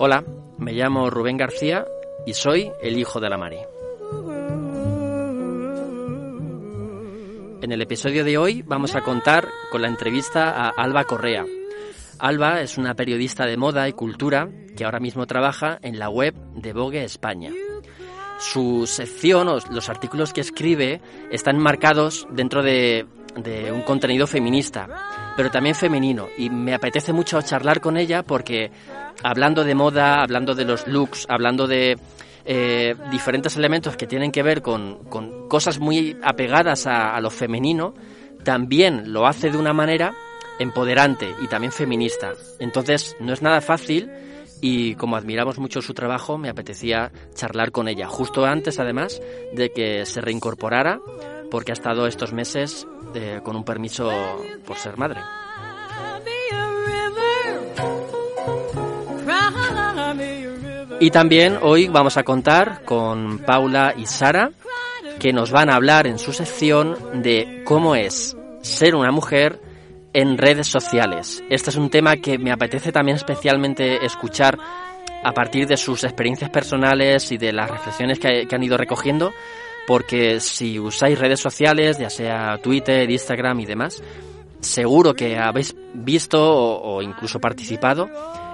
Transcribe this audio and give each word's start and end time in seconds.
Hola, 0.00 0.24
me 0.58 0.74
llamo 0.74 1.10
Rubén 1.10 1.36
García 1.36 1.84
y 2.24 2.32
soy 2.32 2.70
el 2.80 2.96
hijo 2.96 3.18
de 3.18 3.28
la 3.28 3.36
Mari. 3.36 3.58
En 7.60 7.72
el 7.72 7.82
episodio 7.82 8.24
de 8.24 8.38
hoy 8.38 8.62
vamos 8.62 8.94
a 8.94 9.02
contar 9.02 9.48
con 9.72 9.82
la 9.82 9.88
entrevista 9.88 10.50
a 10.50 10.68
Alba 10.68 11.02
Correa. 11.02 11.44
Alba 12.20 12.60
es 12.60 12.78
una 12.78 12.94
periodista 12.94 13.44
de 13.44 13.56
moda 13.56 13.88
y 13.88 13.92
cultura 13.92 14.48
que 14.78 14.84
ahora 14.84 15.00
mismo 15.00 15.26
trabaja 15.26 15.80
en 15.82 15.98
la 15.98 16.08
web 16.08 16.34
de 16.54 16.72
Vogue 16.72 17.02
España. 17.02 17.50
Su 18.38 18.86
sección 18.86 19.48
o 19.48 19.58
los 19.72 19.88
artículos 19.88 20.32
que 20.32 20.40
escribe 20.40 21.00
están 21.32 21.58
marcados 21.58 22.28
dentro 22.30 22.62
de, 22.62 23.04
de 23.34 23.72
un 23.72 23.82
contenido 23.82 24.28
feminista, 24.28 25.34
pero 25.36 25.50
también 25.50 25.74
femenino. 25.74 26.28
Y 26.38 26.48
me 26.48 26.74
apetece 26.74 27.12
mucho 27.12 27.42
charlar 27.42 27.80
con 27.80 27.96
ella 27.96 28.22
porque 28.22 28.70
hablando 29.24 29.64
de 29.64 29.74
moda, 29.74 30.22
hablando 30.22 30.54
de 30.54 30.64
los 30.64 30.86
looks, 30.86 31.26
hablando 31.28 31.66
de 31.66 31.98
eh, 32.44 32.94
diferentes 33.10 33.56
elementos 33.56 33.96
que 33.96 34.06
tienen 34.06 34.30
que 34.30 34.44
ver 34.44 34.62
con, 34.62 35.08
cosas 35.48 35.80
muy 35.80 36.16
apegadas 36.22 36.86
a, 36.86 37.20
lo 37.20 37.30
femenino, 37.30 37.94
también 38.44 39.12
lo 39.12 39.26
hace 39.26 39.50
de 39.50 39.58
una 39.58 39.72
manera 39.72 40.14
empoderante 40.60 41.34
y 41.42 41.48
también 41.48 41.72
feminista. 41.72 42.34
Entonces, 42.60 43.16
no 43.18 43.32
es 43.32 43.42
nada 43.42 43.60
fácil 43.60 44.08
y 44.60 44.94
como 44.94 45.16
admiramos 45.16 45.58
mucho 45.58 45.82
su 45.82 45.94
trabajo, 45.94 46.38
me 46.38 46.48
apetecía 46.48 47.12
charlar 47.34 47.70
con 47.70 47.88
ella, 47.88 48.08
justo 48.08 48.44
antes, 48.44 48.78
además, 48.78 49.20
de 49.52 49.70
que 49.70 50.04
se 50.06 50.20
reincorporara, 50.20 51.00
porque 51.50 51.72
ha 51.72 51.74
estado 51.74 52.06
estos 52.06 52.32
meses 52.32 52.86
eh, 53.14 53.40
con 53.42 53.56
un 53.56 53.64
permiso 53.64 54.10
por 54.66 54.76
ser 54.76 54.96
madre. 54.96 55.20
Y 61.00 61.10
también 61.10 61.58
hoy 61.62 61.86
vamos 61.86 62.16
a 62.16 62.24
contar 62.24 62.82
con 62.84 63.38
Paula 63.38 63.94
y 63.96 64.06
Sara, 64.06 64.50
que 65.20 65.32
nos 65.32 65.52
van 65.52 65.70
a 65.70 65.76
hablar 65.76 66.08
en 66.08 66.18
su 66.18 66.32
sección 66.32 66.96
de 67.22 67.62
cómo 67.64 67.94
es 67.94 68.36
ser 68.62 68.96
una 68.96 69.12
mujer 69.12 69.60
en 70.12 70.38
redes 70.38 70.66
sociales. 70.66 71.42
Este 71.50 71.70
es 71.70 71.76
un 71.76 71.90
tema 71.90 72.16
que 72.16 72.38
me 72.38 72.52
apetece 72.52 72.92
también 72.92 73.16
especialmente 73.16 74.04
escuchar 74.04 74.58
a 75.22 75.32
partir 75.32 75.66
de 75.66 75.76
sus 75.76 76.04
experiencias 76.04 76.50
personales 76.50 77.30
y 77.32 77.38
de 77.38 77.52
las 77.52 77.70
reflexiones 77.70 78.18
que, 78.18 78.46
han 78.50 78.62
ido 78.62 78.76
recogiendo, 78.76 79.32
porque 79.86 80.40
si 80.40 80.78
usáis 80.78 81.18
redes 81.18 81.40
sociales, 81.40 81.98
ya 81.98 82.10
sea 82.10 82.58
Twitter, 82.62 83.10
Instagram 83.10 83.60
y 83.60 83.66
demás, 83.66 84.02
seguro 84.60 85.14
que 85.14 85.38
habéis 85.38 85.74
visto 85.94 86.40
o 86.40 87.02
incluso 87.02 87.40
participado 87.40 88.08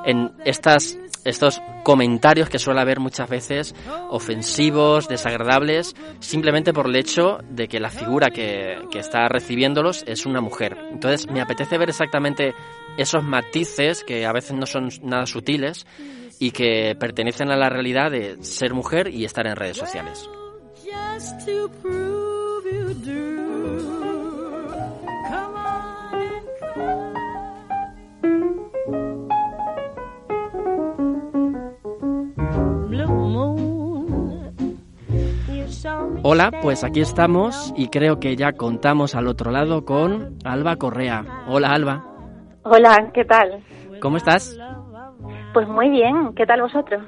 en 0.05 0.33
estas 0.45 0.99
estos 1.25 1.61
comentarios 1.83 2.49
que 2.49 2.59
suele 2.59 2.81
haber 2.81 3.01
muchas 3.01 3.29
veces 3.29 3.75
ofensivos, 4.11 5.09
desagradables, 5.09 5.95
simplemente 6.21 6.73
por 6.73 6.87
el 6.87 6.97
hecho 6.97 7.39
de 7.49 7.69
que 7.69 7.81
la 7.81 7.91
figura 7.91 8.31
que, 8.31 8.79
que, 8.91 8.99
está 8.99 9.29
recibiéndolos 9.29 10.05
es 10.07 10.27
una 10.27 10.41
mujer. 10.41 10.77
Entonces 10.93 11.31
me 11.31 11.41
apetece 11.41 11.79
ver 11.79 11.91
exactamente 11.91 12.55
esos 12.97 13.25
matices 13.25 14.05
que 14.05 14.27
a 14.27 14.33
veces 14.33 14.53
no 14.53 14.67
son 14.67 14.89
nada 15.03 15.27
sutiles 15.27 15.87
y 16.39 16.51
que 16.51 16.97
pertenecen 16.99 17.51
a 17.51 17.57
la 17.57 17.69
realidad 17.69 18.11
de 18.11 18.43
ser 18.43 18.75
mujer 18.75 19.09
y 19.09 19.25
estar 19.25 19.47
en 19.47 19.57
redes 19.57 19.77
sociales. 19.77 20.29
Hola, 36.23 36.51
pues 36.63 36.85
aquí 36.85 37.01
estamos 37.01 37.73
y 37.77 37.89
creo 37.89 38.19
que 38.19 38.35
ya 38.37 38.53
contamos 38.53 39.15
al 39.15 39.27
otro 39.27 39.51
lado 39.51 39.85
con 39.85 40.39
Alba 40.45 40.77
Correa. 40.77 41.25
Hola, 41.49 41.69
Alba. 41.73 42.05
Hola, 42.63 43.11
¿qué 43.13 43.25
tal? 43.25 43.63
¿Cómo 44.01 44.17
estás? 44.17 44.59
Pues 45.53 45.69
muy 45.69 45.91
bien, 45.91 46.35
¿qué 46.35 46.47
tal 46.47 46.63
vosotros? 46.63 47.03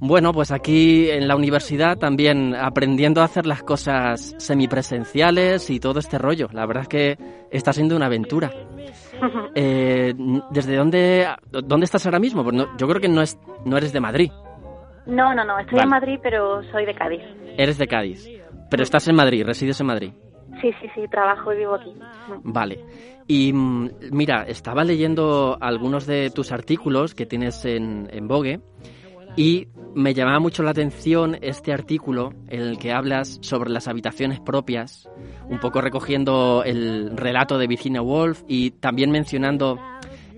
Bueno, 0.00 0.32
pues 0.32 0.50
aquí 0.50 1.08
en 1.10 1.28
la 1.28 1.36
universidad 1.36 1.96
también 1.96 2.54
aprendiendo 2.56 3.20
a 3.20 3.24
hacer 3.24 3.46
las 3.46 3.62
cosas 3.62 4.34
semipresenciales 4.38 5.70
y 5.70 5.78
todo 5.78 6.00
este 6.00 6.18
rollo. 6.18 6.48
La 6.52 6.66
verdad 6.66 6.82
es 6.82 6.88
que 6.88 7.18
está 7.50 7.72
siendo 7.72 7.94
una 7.94 8.06
aventura. 8.06 8.50
eh, 9.54 10.12
¿Desde 10.50 10.76
dónde, 10.76 11.28
dónde 11.50 11.84
estás 11.84 12.04
ahora 12.06 12.18
mismo? 12.18 12.42
Pues 12.42 12.56
no, 12.56 12.76
yo 12.78 12.88
creo 12.88 13.00
que 13.00 13.08
no, 13.08 13.22
es, 13.22 13.38
no 13.64 13.76
eres 13.76 13.92
de 13.92 14.00
Madrid. 14.00 14.32
No, 15.06 15.34
no, 15.34 15.44
no, 15.44 15.58
estoy 15.58 15.76
vale. 15.78 15.84
en 15.84 15.88
Madrid, 15.90 16.18
pero 16.22 16.62
soy 16.72 16.84
de 16.86 16.94
Cádiz. 16.94 17.22
Eres 17.56 17.76
de 17.78 17.86
Cádiz, 17.86 18.28
pero 18.72 18.84
estás 18.84 19.06
en 19.06 19.16
Madrid, 19.16 19.44
resides 19.44 19.78
en 19.82 19.86
Madrid. 19.86 20.12
Sí, 20.62 20.70
sí, 20.80 20.88
sí, 20.94 21.02
trabajo 21.10 21.52
y 21.52 21.58
vivo 21.58 21.74
aquí. 21.74 21.94
Vale. 22.42 22.82
Y 23.28 23.52
mira, 23.52 24.44
estaba 24.44 24.82
leyendo 24.82 25.58
algunos 25.60 26.06
de 26.06 26.30
tus 26.30 26.52
artículos 26.52 27.14
que 27.14 27.26
tienes 27.26 27.66
en, 27.66 28.08
en 28.10 28.28
Vogue 28.28 28.62
y 29.36 29.68
me 29.94 30.14
llamaba 30.14 30.40
mucho 30.40 30.62
la 30.62 30.70
atención 30.70 31.36
este 31.42 31.70
artículo 31.70 32.32
en 32.48 32.62
el 32.62 32.78
que 32.78 32.92
hablas 32.92 33.40
sobre 33.42 33.68
las 33.68 33.88
habitaciones 33.88 34.40
propias, 34.40 35.06
un 35.50 35.60
poco 35.60 35.82
recogiendo 35.82 36.62
el 36.64 37.14
relato 37.14 37.58
de 37.58 37.66
Virginia 37.66 38.00
Woolf 38.00 38.42
y 38.48 38.70
también 38.70 39.10
mencionando 39.10 39.78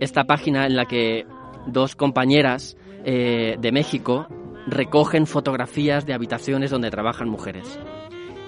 esta 0.00 0.24
página 0.24 0.66
en 0.66 0.74
la 0.74 0.86
que 0.86 1.24
dos 1.68 1.94
compañeras 1.94 2.76
eh, 3.04 3.54
de 3.60 3.70
México 3.70 4.26
recogen 4.66 5.26
fotografías 5.26 6.04
de 6.04 6.14
habitaciones 6.14 6.72
donde 6.72 6.90
trabajan 6.90 7.28
mujeres. 7.28 7.78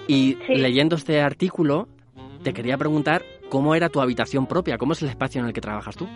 Y 0.08 0.38
sí. 0.46 0.54
leyendo 0.54 0.96
este 0.96 1.20
artículo, 1.20 1.88
te 2.42 2.52
quería 2.52 2.76
preguntar 2.78 3.22
cómo 3.50 3.74
era 3.74 3.88
tu 3.88 4.00
habitación 4.00 4.46
propia, 4.46 4.78
cómo 4.78 4.92
es 4.92 5.02
el 5.02 5.08
espacio 5.08 5.40
en 5.40 5.48
el 5.48 5.52
que 5.52 5.60
trabajas 5.60 5.96
tú. 5.96 6.06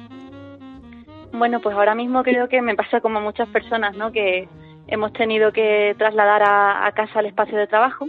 Bueno, 1.32 1.60
pues 1.60 1.74
ahora 1.76 1.94
mismo 1.94 2.22
creo 2.22 2.48
que 2.48 2.60
me 2.60 2.74
pasa 2.74 3.00
como 3.00 3.20
muchas 3.20 3.48
personas, 3.48 3.96
¿no? 3.96 4.12
Que 4.12 4.48
hemos 4.88 5.12
tenido 5.12 5.52
que 5.52 5.94
trasladar 5.96 6.42
a, 6.42 6.86
a 6.86 6.92
casa 6.92 7.20
el 7.20 7.26
espacio 7.26 7.56
de 7.56 7.66
trabajo 7.66 8.06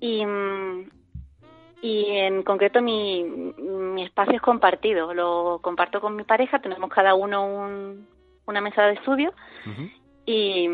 y, 0.00 0.22
y 1.82 2.04
en 2.10 2.42
concreto 2.42 2.82
mi, 2.82 3.24
mi 3.24 4.04
espacio 4.04 4.34
es 4.34 4.42
compartido, 4.42 5.14
lo 5.14 5.60
comparto 5.62 6.00
con 6.00 6.14
mi 6.14 6.24
pareja, 6.24 6.60
tenemos 6.60 6.90
cada 6.90 7.14
uno 7.14 7.46
un, 7.46 8.06
una 8.46 8.60
mesa 8.60 8.82
de 8.82 8.94
estudio 8.94 9.32
uh 9.66 9.70
-huh. 9.70 9.92
y, 10.26 10.68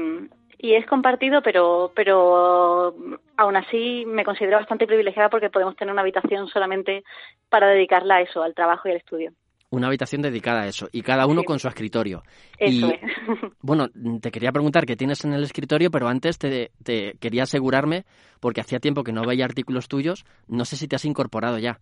y 0.62 0.74
es 0.74 0.86
compartido, 0.86 1.42
pero, 1.42 1.90
pero 1.94 2.94
aún 3.36 3.56
así 3.56 4.04
me 4.06 4.24
considero 4.24 4.58
bastante 4.58 4.86
privilegiada 4.86 5.28
porque 5.28 5.50
podemos 5.50 5.76
tener 5.76 5.92
una 5.92 6.02
habitación 6.02 6.46
solamente 6.46 7.02
para 7.50 7.66
dedicarla 7.66 8.16
a 8.16 8.20
eso, 8.22 8.42
al 8.42 8.54
trabajo 8.54 8.88
y 8.88 8.92
al 8.92 8.98
estudio 8.98 9.32
una 9.70 9.86
habitación 9.86 10.20
dedicada 10.20 10.62
a 10.62 10.66
eso 10.66 10.86
y 10.92 11.00
cada 11.00 11.26
uno 11.26 11.40
sí. 11.40 11.46
con 11.46 11.58
su 11.58 11.66
escritorio. 11.66 12.22
Eso 12.58 12.88
y 12.88 12.90
es. 12.90 13.00
bueno, 13.62 13.88
te 14.20 14.30
quería 14.30 14.52
preguntar 14.52 14.84
qué 14.84 14.96
tienes 14.96 15.24
en 15.24 15.32
el 15.32 15.42
escritorio, 15.42 15.90
pero 15.90 16.08
antes 16.08 16.38
te, 16.38 16.70
te, 16.84 17.14
quería 17.18 17.44
asegurarme, 17.44 18.04
porque 18.38 18.60
hacía 18.60 18.80
tiempo 18.80 19.02
que 19.02 19.12
no 19.12 19.26
veía 19.26 19.46
artículos 19.46 19.88
tuyos, 19.88 20.26
no 20.46 20.66
sé 20.66 20.76
si 20.76 20.88
te 20.88 20.96
has 20.96 21.06
incorporado 21.06 21.58
ya. 21.58 21.78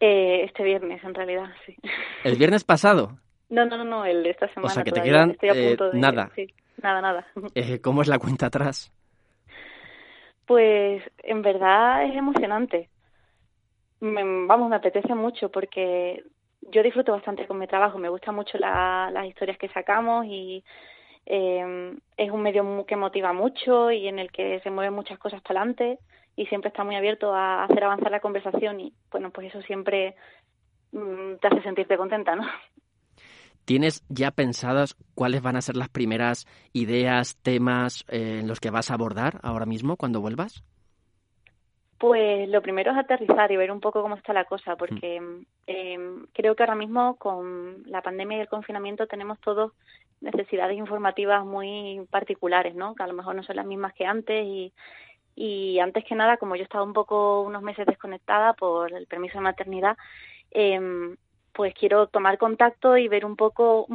Eh, 0.00 0.44
este 0.44 0.64
viernes, 0.64 1.04
en 1.04 1.14
realidad, 1.14 1.50
sí. 1.66 1.76
¿El 2.24 2.36
viernes 2.36 2.64
pasado? 2.64 3.18
No, 3.50 3.66
no, 3.66 3.76
no, 3.76 3.84
no 3.84 4.06
el 4.06 4.22
de 4.22 4.30
esta 4.30 4.48
semana. 4.48 4.68
O 4.68 4.70
sea, 4.70 4.84
que 4.84 4.90
te 4.90 5.02
quedan 5.02 5.36
eh, 5.42 5.76
de, 5.76 5.76
nada. 5.92 6.30
Sí, 6.34 6.46
nada, 6.82 7.00
nada. 7.00 7.26
Eh, 7.54 7.80
¿Cómo 7.80 8.02
es 8.02 8.08
la 8.08 8.18
cuenta 8.18 8.46
atrás? 8.46 8.92
Pues 10.46 11.02
en 11.22 11.42
verdad 11.42 12.04
es 12.04 12.14
emocionante. 12.14 12.90
Me, 14.00 14.22
vamos, 14.46 14.68
me 14.68 14.76
apetece 14.76 15.14
mucho 15.14 15.50
porque 15.50 16.22
yo 16.60 16.82
disfruto 16.82 17.12
bastante 17.12 17.46
con 17.46 17.58
mi 17.58 17.66
trabajo, 17.66 17.98
me 17.98 18.08
gustan 18.08 18.34
mucho 18.34 18.58
la, 18.58 19.10
las 19.12 19.26
historias 19.26 19.58
que 19.58 19.68
sacamos 19.68 20.26
y 20.26 20.64
eh, 21.26 21.96
es 22.16 22.30
un 22.30 22.42
medio 22.42 22.84
que 22.86 22.96
motiva 22.96 23.32
mucho 23.32 23.90
y 23.90 24.08
en 24.08 24.18
el 24.18 24.30
que 24.30 24.60
se 24.60 24.70
mueven 24.70 24.94
muchas 24.94 25.18
cosas 25.18 25.40
para 25.42 25.60
adelante 25.60 25.98
y 26.36 26.46
siempre 26.46 26.68
está 26.68 26.84
muy 26.84 26.96
abierto 26.96 27.34
a 27.34 27.64
hacer 27.64 27.84
avanzar 27.84 28.10
la 28.10 28.20
conversación 28.20 28.80
y 28.80 28.92
bueno, 29.10 29.30
pues 29.30 29.48
eso 29.48 29.62
siempre 29.62 30.14
mm, 30.92 31.36
te 31.40 31.46
hace 31.48 31.62
sentirte 31.62 31.96
contenta, 31.96 32.34
¿no? 32.36 32.44
¿Tienes 33.64 34.04
ya 34.08 34.30
pensadas 34.30 34.96
cuáles 35.14 35.42
van 35.42 35.56
a 35.56 35.62
ser 35.62 35.76
las 35.76 35.88
primeras 35.88 36.46
ideas, 36.72 37.36
temas 37.42 38.04
eh, 38.08 38.40
en 38.40 38.48
los 38.48 38.60
que 38.60 38.70
vas 38.70 38.90
a 38.90 38.94
abordar 38.94 39.40
ahora 39.42 39.64
mismo 39.64 39.96
cuando 39.96 40.20
vuelvas? 40.20 40.62
Pues 41.98 42.48
lo 42.50 42.60
primero 42.60 42.92
es 42.92 42.98
aterrizar 42.98 43.50
y 43.50 43.56
ver 43.56 43.70
un 43.70 43.80
poco 43.80 44.02
cómo 44.02 44.16
está 44.16 44.34
la 44.34 44.44
cosa, 44.44 44.76
porque 44.76 45.20
mm. 45.20 45.46
eh, 45.66 45.98
creo 46.34 46.54
que 46.54 46.62
ahora 46.62 46.74
mismo 46.74 47.16
con 47.16 47.82
la 47.86 48.02
pandemia 48.02 48.38
y 48.38 48.40
el 48.42 48.48
confinamiento 48.48 49.06
tenemos 49.06 49.40
todos 49.40 49.72
necesidades 50.20 50.76
informativas 50.76 51.44
muy 51.46 52.06
particulares, 52.10 52.74
¿no? 52.74 52.94
Que 52.94 53.02
a 53.02 53.06
lo 53.06 53.14
mejor 53.14 53.34
no 53.34 53.42
son 53.42 53.56
las 53.56 53.66
mismas 53.66 53.94
que 53.94 54.04
antes 54.04 54.44
y, 54.44 54.72
y 55.34 55.78
antes 55.78 56.04
que 56.04 56.14
nada, 56.14 56.36
como 56.36 56.56
yo 56.56 56.64
estaba 56.64 56.84
un 56.84 56.92
poco 56.92 57.40
unos 57.42 57.62
meses 57.62 57.86
desconectada 57.86 58.52
por 58.52 58.92
el 58.92 59.06
permiso 59.06 59.38
de 59.38 59.44
maternidad, 59.44 59.96
eh, 60.50 61.16
pues 61.54 61.72
quiero 61.78 62.08
tomar 62.08 62.36
contacto 62.38 62.96
y 62.96 63.08
ver 63.08 63.24
un 63.24 63.36
poco, 63.36 63.86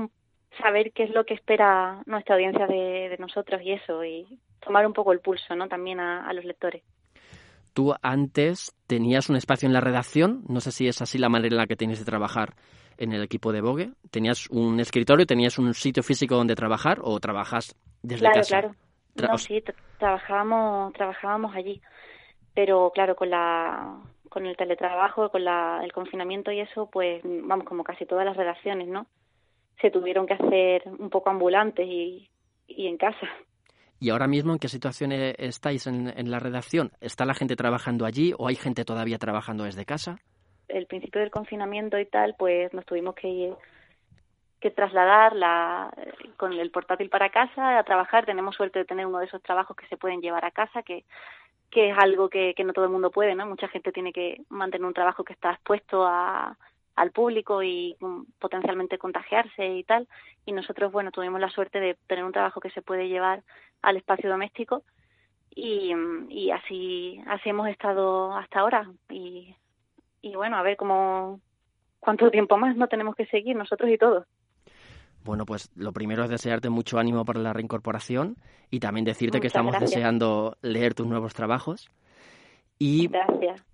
saber 0.62 0.92
qué 0.94 1.04
es 1.04 1.12
lo 1.12 1.26
que 1.26 1.34
espera 1.34 2.02
nuestra 2.06 2.36
audiencia 2.36 2.66
de, 2.68 3.16
nosotros 3.20 3.62
y 3.64 3.74
eso, 3.74 4.04
y 4.04 4.40
tomar 4.66 4.88
un 4.88 4.94
poco 4.94 5.12
el 5.12 5.20
pulso, 5.20 5.56
¿no? 5.56 5.68
También 5.68 6.00
a, 6.00 6.32
los 6.34 6.46
lectores. 6.46 6.84
Tú 7.74 7.94
antes 8.02 8.74
tenías 8.88 9.30
un 9.30 9.36
espacio 9.36 9.68
en 9.68 9.74
la 9.74 9.82
redacción, 9.82 10.44
no 10.48 10.60
sé 10.60 10.72
si 10.72 10.88
es 10.88 11.02
así 11.02 11.18
la 11.18 11.30
manera 11.30 11.54
en 11.54 11.58
la 11.58 11.68
que 11.68 11.76
tienes 11.76 12.00
de 12.00 12.06
trabajar 12.06 12.56
en 12.98 13.14
el 13.14 13.24
equipo 13.24 13.52
de 13.52 13.62
Vogue. 13.62 13.92
¿Tenías 14.10 14.50
un 14.50 14.80
escritorio, 14.80 15.26
tenías 15.26 15.60
un 15.60 15.74
sitio 15.74 16.04
físico 16.04 16.36
donde 16.36 16.56
trabajar 16.56 17.00
o 17.02 17.20
trabajas 17.20 17.76
desde 18.02 18.26
casa? 18.32 18.48
Claro, 18.48 18.76
claro. 19.16 19.34
No, 19.34 19.38
sí, 19.38 19.64
trabajábamos, 19.98 20.94
trabajábamos 20.94 21.56
allí. 21.56 21.82
Pero 22.54 22.92
claro, 22.94 23.16
con 23.16 23.30
la 23.30 24.02
con 24.30 24.46
el 24.46 24.56
teletrabajo, 24.56 25.30
con 25.30 25.44
la, 25.44 25.82
el 25.84 25.92
confinamiento 25.92 26.52
y 26.52 26.62
eso, 26.62 26.90
pues 26.92 27.22
vamos, 27.24 27.66
como 27.66 27.84
casi 27.84 28.06
todas 28.06 28.26
las 28.26 28.38
redacciones, 28.38 28.88
¿no? 28.88 29.08
Se 29.82 29.92
tuvieron 29.92 30.28
que 30.28 30.34
hacer 30.34 30.84
un 31.00 31.10
poco 31.10 31.30
ambulantes 31.30 31.88
y, 31.88 32.30
y 32.68 32.88
en 32.88 32.98
casa. 32.98 33.28
¿Y 34.00 34.12
ahora 34.12 34.28
mismo 34.28 34.54
en 34.54 34.60
qué 34.60 34.70
situación 34.70 35.12
estáis 35.12 35.86
en, 35.88 36.08
en, 36.18 36.32
la 36.32 36.40
redacción? 36.40 36.92
¿Está 37.02 37.26
la 37.26 37.34
gente 37.34 37.58
trabajando 37.58 38.06
allí 38.06 38.34
o 38.38 38.48
hay 38.48 38.56
gente 38.56 38.86
todavía 38.86 39.18
trabajando 39.18 39.66
desde 39.66 39.86
casa? 39.86 40.20
El 40.70 40.86
principio 40.86 41.20
del 41.20 41.32
confinamiento 41.32 42.00
y 42.00 42.06
tal, 42.06 42.36
pues 42.38 42.74
nos 42.74 42.86
tuvimos 42.86 43.16
que, 43.16 43.54
que 44.62 44.72
trasladar 44.72 45.36
la, 45.36 45.92
con 46.38 46.54
el 46.54 46.72
portátil 46.72 47.10
para 47.10 47.30
casa 47.30 47.78
a 47.78 47.84
trabajar. 47.84 48.26
Tenemos 48.26 48.56
suerte 48.56 48.80
de 48.80 48.86
tener 48.86 49.06
uno 49.06 49.20
de 49.20 49.26
esos 49.26 49.42
trabajos 49.42 49.76
que 49.76 49.88
se 49.88 49.98
pueden 49.98 50.22
llevar 50.22 50.46
a 50.46 50.52
casa, 50.52 50.82
que 50.84 51.04
que 51.70 51.92
es 51.92 51.98
algo 51.98 52.30
que, 52.30 52.54
que 52.56 52.64
no 52.64 52.74
todo 52.74 52.86
el 52.86 52.92
mundo 52.92 53.12
puede, 53.12 53.36
¿no? 53.36 53.46
Mucha 53.46 53.68
gente 53.68 53.92
tiene 53.92 54.12
que 54.12 54.42
mantener 54.50 54.86
un 54.86 54.94
trabajo 54.94 55.24
que 55.24 55.34
está 55.34 55.52
expuesto 55.52 56.06
a, 56.06 56.58
al 56.96 57.12
público 57.12 57.64
y 57.64 57.96
mm, 58.00 58.24
potencialmente 58.40 58.98
contagiarse 58.98 59.66
y 59.68 59.84
tal. 59.84 60.08
Y 60.46 60.52
nosotros, 60.52 60.92
bueno, 60.92 61.12
tuvimos 61.12 61.40
la 61.40 61.50
suerte 61.50 61.80
de 61.80 61.96
tener 62.08 62.26
un 62.26 62.34
trabajo 62.34 62.60
que 62.60 62.72
se 62.72 62.82
puede 62.82 63.08
llevar 63.08 63.44
al 63.82 63.98
espacio 63.98 64.30
doméstico 64.30 64.84
y, 65.56 65.96
mm, 65.96 66.28
y 66.30 66.52
así, 66.52 67.22
así 67.28 67.50
hemos 67.50 67.70
estado 67.70 68.36
hasta 68.36 68.60
ahora. 68.60 68.92
Y, 69.10 69.56
y 70.22 70.36
bueno, 70.36 70.58
a 70.58 70.62
ver 70.62 70.76
cómo, 70.76 71.40
cuánto 72.00 72.32
tiempo 72.32 72.58
más 72.58 72.76
no 72.76 72.88
tenemos 72.88 73.16
que 73.16 73.28
seguir 73.28 73.56
nosotros 73.56 73.90
y 73.90 73.98
todos. 73.98 74.26
Bueno, 75.24 75.46
pues 75.46 75.70
lo 75.76 75.92
primero 75.92 76.24
es 76.24 76.30
desearte 76.30 76.70
mucho 76.70 76.98
ánimo 76.98 77.26
para 77.26 77.40
la 77.40 77.54
reincorporación 77.54 78.38
y 78.72 78.80
también 78.80 79.06
decirte 79.06 79.40
que 79.40 79.48
estamos 79.48 79.80
deseando 79.80 80.58
leer 80.62 80.94
tus 80.94 81.08
nuevos 81.08 81.34
trabajos. 81.34 81.90
Y 82.82 83.10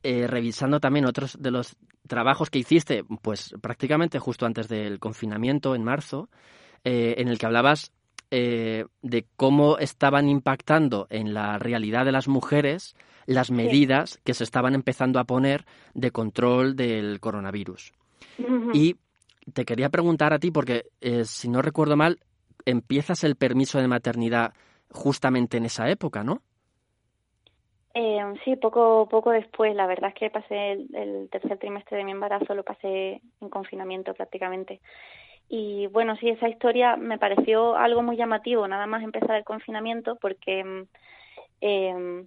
eh, 0.01 0.25
revisando 0.25 0.79
también 0.79 1.05
otros 1.05 1.37
de 1.39 1.51
los 1.51 1.75
trabajos 2.07 2.49
que 2.49 2.59
hiciste, 2.59 3.03
pues 3.21 3.53
prácticamente 3.61 4.17
justo 4.17 4.47
antes 4.47 4.67
del 4.67 4.99
confinamiento, 4.99 5.75
en 5.75 5.83
marzo, 5.83 6.29
eh, 6.83 7.15
en 7.19 7.27
el 7.27 7.37
que 7.37 7.45
hablabas 7.45 7.91
eh, 8.31 8.85
de 9.03 9.27
cómo 9.35 9.77
estaban 9.77 10.27
impactando 10.27 11.05
en 11.11 11.35
la 11.35 11.59
realidad 11.59 12.05
de 12.05 12.11
las 12.11 12.27
mujeres 12.27 12.95
las 13.27 13.51
medidas 13.51 14.19
que 14.23 14.33
se 14.33 14.43
estaban 14.43 14.75
empezando 14.75 15.19
a 15.19 15.23
poner 15.23 15.65
de 15.93 16.11
control 16.11 16.75
del 16.75 17.19
coronavirus. 17.19 17.93
Y 18.73 18.97
te 19.53 19.65
quería 19.65 19.89
preguntar 19.89 20.33
a 20.33 20.39
ti, 20.39 20.51
porque 20.51 20.85
eh, 21.01 21.23
si 21.25 21.49
no 21.49 21.61
recuerdo 21.61 21.95
mal, 21.95 22.19
empiezas 22.65 23.23
el 23.23 23.35
permiso 23.35 23.79
de 23.79 23.87
maternidad 23.87 24.53
justamente 24.89 25.57
en 25.57 25.65
esa 25.65 25.89
época, 25.89 26.23
¿no? 26.23 26.41
Eh, 27.93 28.21
sí, 28.43 28.55
poco, 28.57 29.07
poco 29.07 29.31
después. 29.31 29.75
La 29.75 29.87
verdad 29.87 30.09
es 30.09 30.15
que 30.15 30.29
pasé 30.29 30.73
el, 30.73 31.29
tercer 31.31 31.57
trimestre 31.57 31.97
de 31.97 32.03
mi 32.03 32.11
embarazo, 32.11 32.53
lo 32.53 32.63
pasé 32.63 33.21
en 33.39 33.49
confinamiento 33.49 34.13
prácticamente. 34.13 34.81
Y 35.47 35.87
bueno, 35.87 36.15
sí, 36.17 36.29
esa 36.29 36.49
historia 36.49 36.97
me 36.97 37.19
pareció 37.19 37.77
algo 37.77 38.01
muy 38.01 38.17
llamativo, 38.17 38.67
nada 38.67 38.87
más 38.87 39.03
empezar 39.03 39.35
el 39.35 39.43
confinamiento, 39.43 40.17
porque 40.19 40.85
eh, 41.61 42.25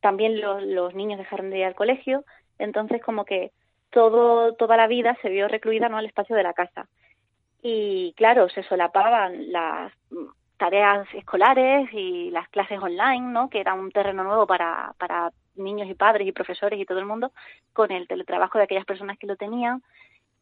también 0.00 0.40
los, 0.40 0.62
los 0.62 0.94
niños 0.94 1.18
dejaron 1.18 1.50
de 1.50 1.58
ir 1.58 1.64
al 1.66 1.74
colegio, 1.74 2.24
entonces 2.58 3.02
como 3.02 3.24
que 3.24 3.52
todo, 3.96 4.52
toda 4.56 4.76
la 4.76 4.88
vida 4.88 5.16
se 5.22 5.30
vio 5.30 5.48
recluida 5.48 5.88
¿no? 5.88 5.96
al 5.96 6.04
espacio 6.04 6.36
de 6.36 6.42
la 6.42 6.52
casa. 6.52 6.86
Y 7.62 8.12
claro, 8.14 8.50
se 8.50 8.62
solapaban 8.64 9.50
las 9.50 9.90
tareas 10.58 11.08
escolares 11.14 11.88
y 11.94 12.28
las 12.30 12.46
clases 12.50 12.78
online, 12.78 13.32
¿no? 13.32 13.48
que 13.48 13.58
era 13.58 13.72
un 13.72 13.90
terreno 13.90 14.22
nuevo 14.22 14.46
para, 14.46 14.92
para 14.98 15.32
niños 15.54 15.88
y 15.88 15.94
padres 15.94 16.28
y 16.28 16.32
profesores 16.32 16.78
y 16.78 16.84
todo 16.84 16.98
el 16.98 17.06
mundo, 17.06 17.32
con 17.72 17.90
el 17.90 18.06
teletrabajo 18.06 18.58
de 18.58 18.64
aquellas 18.64 18.84
personas 18.84 19.16
que 19.16 19.26
lo 19.26 19.36
tenían 19.36 19.82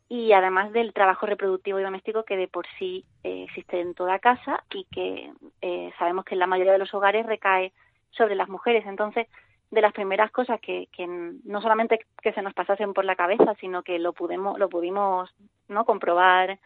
y 0.09 0.33
además 0.33 0.73
del 0.73 0.93
trabajo 0.93 1.25
reproductivo 1.25 1.79
y 1.79 1.85
doméstico 1.85 2.25
que 2.25 2.37
de 2.37 2.49
por 2.49 2.67
sí 2.81 3.05
eh, 3.23 3.45
existe 3.45 3.81
en 3.81 3.95
toda 3.95 4.19
casa 4.19 4.65
y 4.75 4.85
que 4.91 5.31
eh, 5.63 5.93
sabemos 5.97 6.25
que 6.25 6.35
en 6.35 6.41
la 6.41 6.49
mayoría 6.49 6.73
de 6.73 6.81
los 6.81 6.93
hogares 6.93 7.25
recae 7.25 7.73
sobre 8.11 8.35
las 8.35 8.49
mujeres. 8.49 8.85
Entonces, 8.85 9.29
de 9.75 9.83
las 9.83 9.93
primeras 9.93 10.31
cosas 10.31 10.61
que, 10.61 10.89
que 10.93 11.07
no 11.07 11.61
solamente 11.61 12.07
que 12.23 12.33
se 12.33 12.43
nos 12.43 12.55
pasasen 12.55 12.95
por 12.95 13.05
la 13.05 13.17
cabeza, 13.17 13.55
sino 13.61 13.83
que 13.83 13.99
lo 13.99 14.13
pudimos, 14.13 14.59
lo 14.59 14.69
pudimos 14.69 15.35
no 15.69 15.85
comprobar 15.85 16.51
eh, 16.51 16.59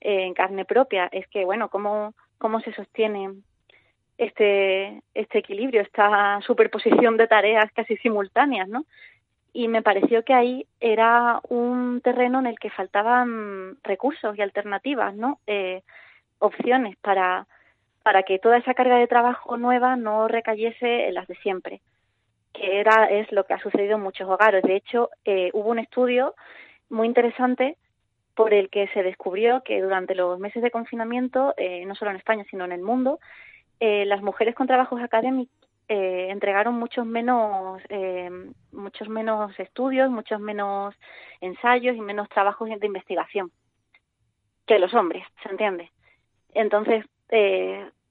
en 0.00 0.34
carne 0.34 0.64
propia, 0.64 1.08
es 1.12 1.26
que 1.28 1.44
bueno, 1.44 1.68
cómo, 1.68 2.14
cómo 2.36 2.60
se 2.60 2.72
sostiene 2.72 3.30
este, 4.18 5.02
este 5.14 5.38
equilibrio, 5.38 5.80
esta 5.82 6.40
superposición 6.42 7.16
de 7.16 7.28
tareas 7.28 7.70
casi 7.72 7.96
simultáneas, 7.98 8.68
¿no? 8.68 8.84
Y 9.52 9.68
me 9.68 9.82
pareció 9.82 10.24
que 10.24 10.34
ahí 10.34 10.66
era 10.80 11.40
un 11.48 12.00
terreno 12.02 12.40
en 12.40 12.46
el 12.46 12.58
que 12.58 12.70
faltaban 12.70 13.76
recursos 13.84 14.36
y 14.36 14.42
alternativas, 14.42 15.14
¿no? 15.14 15.38
Eh, 15.46 15.82
opciones 16.40 16.96
para, 16.96 17.46
para 18.02 18.24
que 18.24 18.40
toda 18.40 18.58
esa 18.58 18.74
carga 18.74 18.96
de 18.96 19.06
trabajo 19.06 19.56
nueva 19.56 19.94
no 19.94 20.26
recayese 20.26 21.08
en 21.08 21.14
las 21.14 21.28
de 21.28 21.36
siempre 21.36 21.80
que 22.58 22.80
era 22.80 23.06
es 23.06 23.30
lo 23.32 23.44
que 23.44 23.54
ha 23.54 23.60
sucedido 23.60 23.96
en 23.96 24.02
muchos 24.02 24.28
hogares. 24.28 24.62
De 24.62 24.76
hecho, 24.76 25.10
eh, 25.24 25.50
hubo 25.52 25.70
un 25.70 25.78
estudio 25.78 26.34
muy 26.90 27.06
interesante 27.06 27.76
por 28.34 28.52
el 28.52 28.68
que 28.68 28.88
se 28.88 29.02
descubrió 29.02 29.62
que 29.62 29.80
durante 29.80 30.14
los 30.14 30.38
meses 30.38 30.62
de 30.62 30.70
confinamiento, 30.70 31.54
eh, 31.56 31.84
no 31.86 31.94
solo 31.94 32.10
en 32.10 32.16
España, 32.16 32.44
sino 32.50 32.64
en 32.64 32.72
el 32.72 32.82
mundo, 32.82 33.20
eh, 33.80 34.04
las 34.06 34.22
mujeres 34.22 34.54
con 34.54 34.66
trabajos 34.66 35.00
académicos 35.00 35.54
entregaron 35.90 36.74
muchos 36.74 37.06
menos, 37.06 37.80
muchos 38.72 39.08
menos 39.08 39.58
estudios, 39.58 40.10
muchos 40.10 40.38
menos 40.38 40.94
ensayos 41.40 41.96
y 41.96 42.00
menos 42.02 42.28
trabajos 42.28 42.68
de 42.68 42.86
investigación 42.86 43.50
que 44.66 44.78
los 44.78 44.92
hombres, 44.92 45.24
¿se 45.42 45.48
entiende? 45.48 45.90
Entonces, 46.52 47.06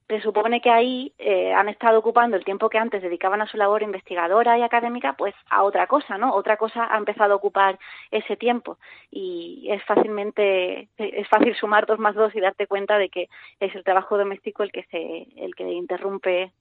se 0.08 0.22
supone 0.22 0.62
que 0.62 0.70
ahí 0.70 1.14
eh, 1.18 1.54
han 1.54 1.68
estado 1.68 2.00
ocupando 2.00 2.38
el 2.38 2.46
tiempo 2.46 2.70
que 2.70 2.78
antes 2.78 3.02
dedicaban 3.02 3.42
a 3.42 3.48
su 3.48 3.58
labor 3.58 3.84
investigadora 3.84 4.58
y 4.58 4.62
académica, 4.62 5.14
pues 5.18 5.36
a 5.50 5.64
otra 5.64 5.88
cosa, 5.88 6.18
¿no? 6.18 6.34
Otra 6.34 6.56
cosa 6.56 6.88
ha 6.90 6.98
empezado 6.98 7.34
a 7.34 7.36
ocupar 7.36 7.78
ese 8.10 8.38
tiempo 8.38 8.78
y 9.12 9.68
es 9.70 9.84
fácilmente 9.84 10.88
es 10.98 11.28
fácil 11.28 11.56
sumar 11.56 11.86
dos 11.86 12.00
más 12.00 12.16
dos 12.16 12.34
y 12.36 12.40
darte 12.40 12.68
cuenta 12.68 12.98
de 12.98 13.10
que 13.10 13.28
es 13.60 13.76
el 13.76 13.84
trabajo 13.84 14.18
doméstico 14.18 14.64
el 14.64 14.72
que 14.72 14.84
se 14.84 15.28
el 15.36 15.56
que 15.56 15.70
interrumpe 15.72 16.54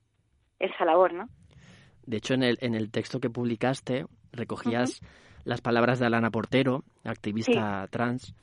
esa 0.58 0.84
labor, 0.84 1.12
¿no? 1.12 1.28
De 2.04 2.16
hecho, 2.16 2.34
en 2.34 2.42
el 2.42 2.58
en 2.60 2.74
el 2.74 2.90
texto 2.90 3.20
que 3.20 3.30
publicaste 3.30 4.06
recogías 4.32 5.00
las 5.44 5.60
palabras 5.60 6.00
de 6.00 6.06
Alana 6.06 6.30
Portero, 6.30 6.82
activista 7.04 7.86
trans 7.90 8.34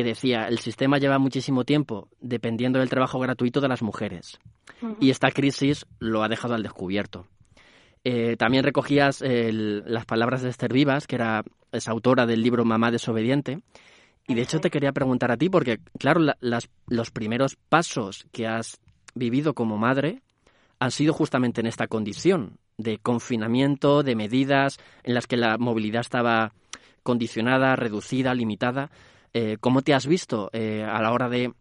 que 0.00 0.08
decía, 0.08 0.46
el 0.46 0.60
sistema 0.60 0.96
lleva 0.96 1.18
muchísimo 1.18 1.64
tiempo 1.64 2.08
dependiendo 2.22 2.78
del 2.78 2.88
trabajo 2.88 3.18
gratuito 3.18 3.60
de 3.60 3.68
las 3.68 3.82
mujeres 3.82 4.38
y 4.98 5.10
esta 5.10 5.30
crisis 5.30 5.84
lo 5.98 6.22
ha 6.22 6.28
dejado 6.28 6.54
al 6.54 6.62
descubierto. 6.62 7.26
Eh, 8.02 8.36
también 8.38 8.64
recogías 8.64 9.22
las 9.22 10.06
palabras 10.06 10.40
de 10.40 10.48
Esther 10.48 10.72
Vivas, 10.72 11.06
que 11.06 11.16
era 11.16 11.44
es 11.70 11.86
autora 11.86 12.24
del 12.24 12.42
libro 12.42 12.64
Mamá 12.64 12.90
desobediente, 12.90 13.60
y 14.26 14.32
de 14.32 14.40
hecho 14.40 14.58
te 14.58 14.70
quería 14.70 14.92
preguntar 14.92 15.30
a 15.32 15.36
ti, 15.36 15.50
porque 15.50 15.80
claro, 15.98 16.20
las, 16.40 16.70
los 16.86 17.10
primeros 17.10 17.56
pasos 17.68 18.26
que 18.32 18.46
has 18.46 18.80
vivido 19.14 19.52
como 19.52 19.76
madre 19.76 20.22
han 20.78 20.92
sido 20.92 21.12
justamente 21.12 21.60
en 21.60 21.66
esta 21.66 21.88
condición 21.88 22.56
de 22.78 22.96
confinamiento, 22.96 24.02
de 24.02 24.16
medidas 24.16 24.78
en 25.04 25.12
las 25.12 25.26
que 25.26 25.36
la 25.36 25.58
movilidad 25.58 26.00
estaba 26.00 26.54
condicionada, 27.02 27.76
reducida, 27.76 28.32
limitada. 28.32 28.90
Eh, 29.32 29.56
¿Cómo 29.60 29.82
te 29.82 29.94
has 29.94 30.06
visto 30.06 30.50
eh, 30.52 30.84
a 30.84 31.00
la 31.00 31.12
hora 31.12 31.28
de 31.28 31.52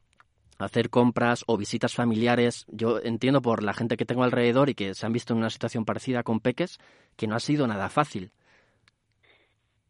hacer 0.57 0.89
compras 0.89 1.43
o 1.47 1.57
visitas 1.57 1.93
familiares? 1.93 2.65
Yo 2.69 2.99
entiendo 2.99 3.41
por 3.41 3.63
la 3.63 3.73
gente 3.73 3.95
que 3.95 4.05
tengo 4.05 4.23
alrededor 4.23 4.69
y 4.69 4.75
que 4.75 4.93
se 4.95 5.05
han 5.05 5.13
visto 5.13 5.33
en 5.33 5.39
una 5.39 5.49
situación 5.49 5.85
parecida 5.85 6.23
con 6.23 6.39
Peques 6.39 6.79
que 7.15 7.27
no 7.27 7.35
ha 7.35 7.39
sido 7.39 7.67
nada 7.67 7.89
fácil. 7.89 8.31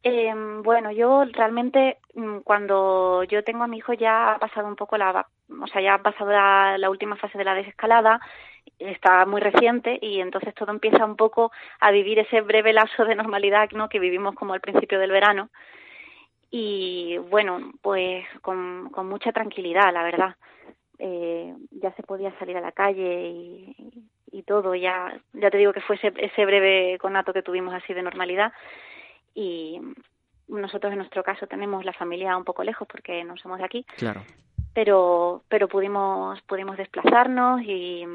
Eh, 0.04 0.34
bueno, 0.64 0.92
yo 0.92 1.26
realmente 1.26 1.98
mm, 2.14 2.40
cuando 2.40 3.24
yo 3.26 3.44
tengo 3.44 3.64
a 3.64 3.68
mi 3.68 3.78
hijo 3.78 3.94
ya 3.94 4.34
ha 4.34 4.40
pasado 4.40 4.68
un 4.68 4.76
poco 4.76 4.98
la, 4.98 5.28
o 5.62 5.68
sea, 5.68 5.82
ya 5.82 5.96
ha 5.96 6.02
pasado 6.02 6.32
la, 6.32 6.90
última 6.90 7.18
fase 7.18 7.38
de 7.38 7.44
la 7.44 7.54
desescalada, 7.54 8.20
está 8.78 9.26
muy 9.26 9.42
reciente 9.42 10.00
y 10.02 10.22
entonces 10.22 10.54
todo 10.54 10.72
empieza 10.72 11.04
un 11.04 11.18
poco 11.18 11.52
a 11.82 11.92
vivir 11.92 12.20
ese 12.20 12.40
breve 12.42 12.72
lazo 12.72 13.04
de 13.04 13.16
normalidad, 13.16 13.70
¿no? 13.72 13.90
Que 13.90 14.00
vivimos 14.00 14.36
como 14.36 14.54
al 14.54 14.62
principio 14.62 15.00
del 15.00 15.12
verano 15.12 15.50
y 16.52 17.18
bueno, 17.18 17.72
pues 17.82 18.26
con, 18.42 18.90
con 18.92 19.08
mucha 19.08 19.32
tranquilidad, 19.32 19.94
la 19.94 20.04
verdad. 20.04 20.36
Eh, 21.02 21.56
ya 21.72 21.94
se 21.94 22.04
podía 22.04 22.38
salir 22.40 22.58
a 22.58 22.62
la 22.62 22.74
calle 22.74 23.30
y, 23.30 24.04
y 24.32 24.44
todo, 24.44 24.76
ya, 24.76 25.18
ya 25.34 25.50
te 25.50 25.58
digo 25.58 25.72
que 25.72 25.82
fue 25.82 25.96
ese, 25.96 26.12
ese 26.18 26.46
breve 26.46 26.98
conato 27.00 27.32
que 27.32 27.42
tuvimos 27.42 27.74
así 27.74 27.94
de 27.94 28.04
normalidad 28.04 28.52
y 29.34 29.80
nosotros 30.50 30.92
en 30.92 30.98
nuestro 30.98 31.24
caso 31.24 31.48
tenemos 31.48 31.86
la 31.86 31.94
familia 31.94 32.36
un 32.36 32.44
poco 32.44 32.64
lejos 32.64 32.88
porque 32.88 33.24
no 33.24 33.38
somos 33.38 33.60
de 33.60 33.66
aquí. 33.66 33.86
Claro. 33.98 34.24
Pero, 34.74 35.44
pero 35.48 35.68
pudimos, 35.68 36.42
pudimos 36.42 36.78
desplazarnos 36.78 37.62
y 37.62 38.06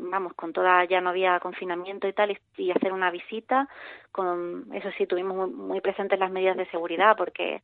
vamos, 0.00 0.34
con 0.34 0.52
toda, 0.52 0.84
ya 0.84 1.00
no 1.00 1.10
había 1.10 1.38
confinamiento 1.40 2.08
y 2.08 2.12
tal, 2.12 2.36
y, 2.56 2.70
hacer 2.70 2.92
una 2.92 3.10
visita, 3.10 3.68
con, 4.12 4.66
eso 4.72 4.90
sí, 4.96 5.06
tuvimos 5.06 5.50
muy, 5.50 5.80
presentes 5.80 6.18
las 6.18 6.30
medidas 6.30 6.56
de 6.56 6.70
seguridad, 6.70 7.16
porque 7.16 7.62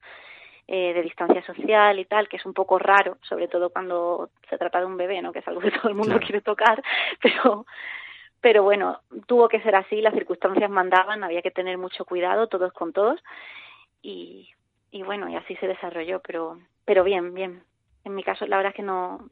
eh, 0.68 0.92
de 0.94 1.02
distancia 1.02 1.44
social 1.44 1.98
y 1.98 2.04
tal, 2.04 2.28
que 2.28 2.36
es 2.36 2.46
un 2.46 2.54
poco 2.54 2.78
raro, 2.78 3.18
sobre 3.22 3.48
todo 3.48 3.70
cuando 3.70 4.30
se 4.48 4.58
trata 4.58 4.80
de 4.80 4.86
un 4.86 4.96
bebé, 4.96 5.22
¿no? 5.22 5.32
Que 5.32 5.38
es 5.40 5.48
algo 5.48 5.60
que 5.60 5.70
todo 5.70 5.88
el 5.88 5.94
mundo 5.94 6.18
quiere 6.18 6.40
tocar, 6.40 6.82
pero 7.22 7.66
pero 8.40 8.62
bueno, 8.62 9.00
tuvo 9.26 9.48
que 9.48 9.60
ser 9.62 9.74
así, 9.74 10.00
las 10.00 10.14
circunstancias 10.14 10.70
mandaban, 10.70 11.24
había 11.24 11.42
que 11.42 11.50
tener 11.50 11.78
mucho 11.78 12.04
cuidado 12.04 12.46
todos 12.46 12.72
con 12.72 12.92
todos 12.92 13.20
y, 14.02 14.50
y 14.92 15.02
bueno, 15.02 15.28
y 15.28 15.34
así 15.36 15.56
se 15.56 15.66
desarrolló, 15.66 16.20
pero 16.20 16.58
pero 16.84 17.02
bien, 17.02 17.34
bien. 17.34 17.62
En 18.04 18.14
mi 18.14 18.22
caso 18.22 18.46
la 18.46 18.56
verdad 18.56 18.70
es 18.70 18.76
que 18.76 18.82
no 18.82 19.30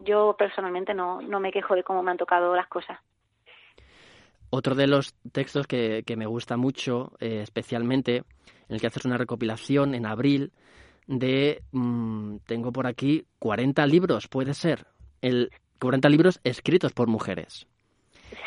yo 0.00 0.36
personalmente 0.38 0.94
no, 0.94 1.20
no 1.20 1.40
me 1.40 1.52
quejo 1.52 1.74
de 1.74 1.82
cómo 1.82 2.02
me 2.02 2.10
han 2.10 2.16
tocado 2.16 2.54
las 2.54 2.68
cosas. 2.68 2.98
Otro 4.50 4.74
de 4.74 4.86
los 4.86 5.14
textos 5.32 5.66
que, 5.66 6.02
que 6.04 6.16
me 6.16 6.26
gusta 6.26 6.56
mucho, 6.56 7.12
eh, 7.20 7.40
especialmente, 7.42 8.16
en 8.16 8.24
el 8.68 8.80
que 8.80 8.88
haces 8.88 9.04
una 9.04 9.16
recopilación 9.16 9.94
en 9.94 10.06
abril 10.06 10.52
de, 11.06 11.62
mm, 11.72 12.36
tengo 12.46 12.72
por 12.72 12.86
aquí, 12.86 13.26
40 13.38 13.86
libros, 13.86 14.28
puede 14.28 14.54
ser, 14.54 14.86
el 15.22 15.50
40 15.80 16.08
libros 16.08 16.40
escritos 16.44 16.92
por 16.92 17.08
mujeres. 17.08 17.66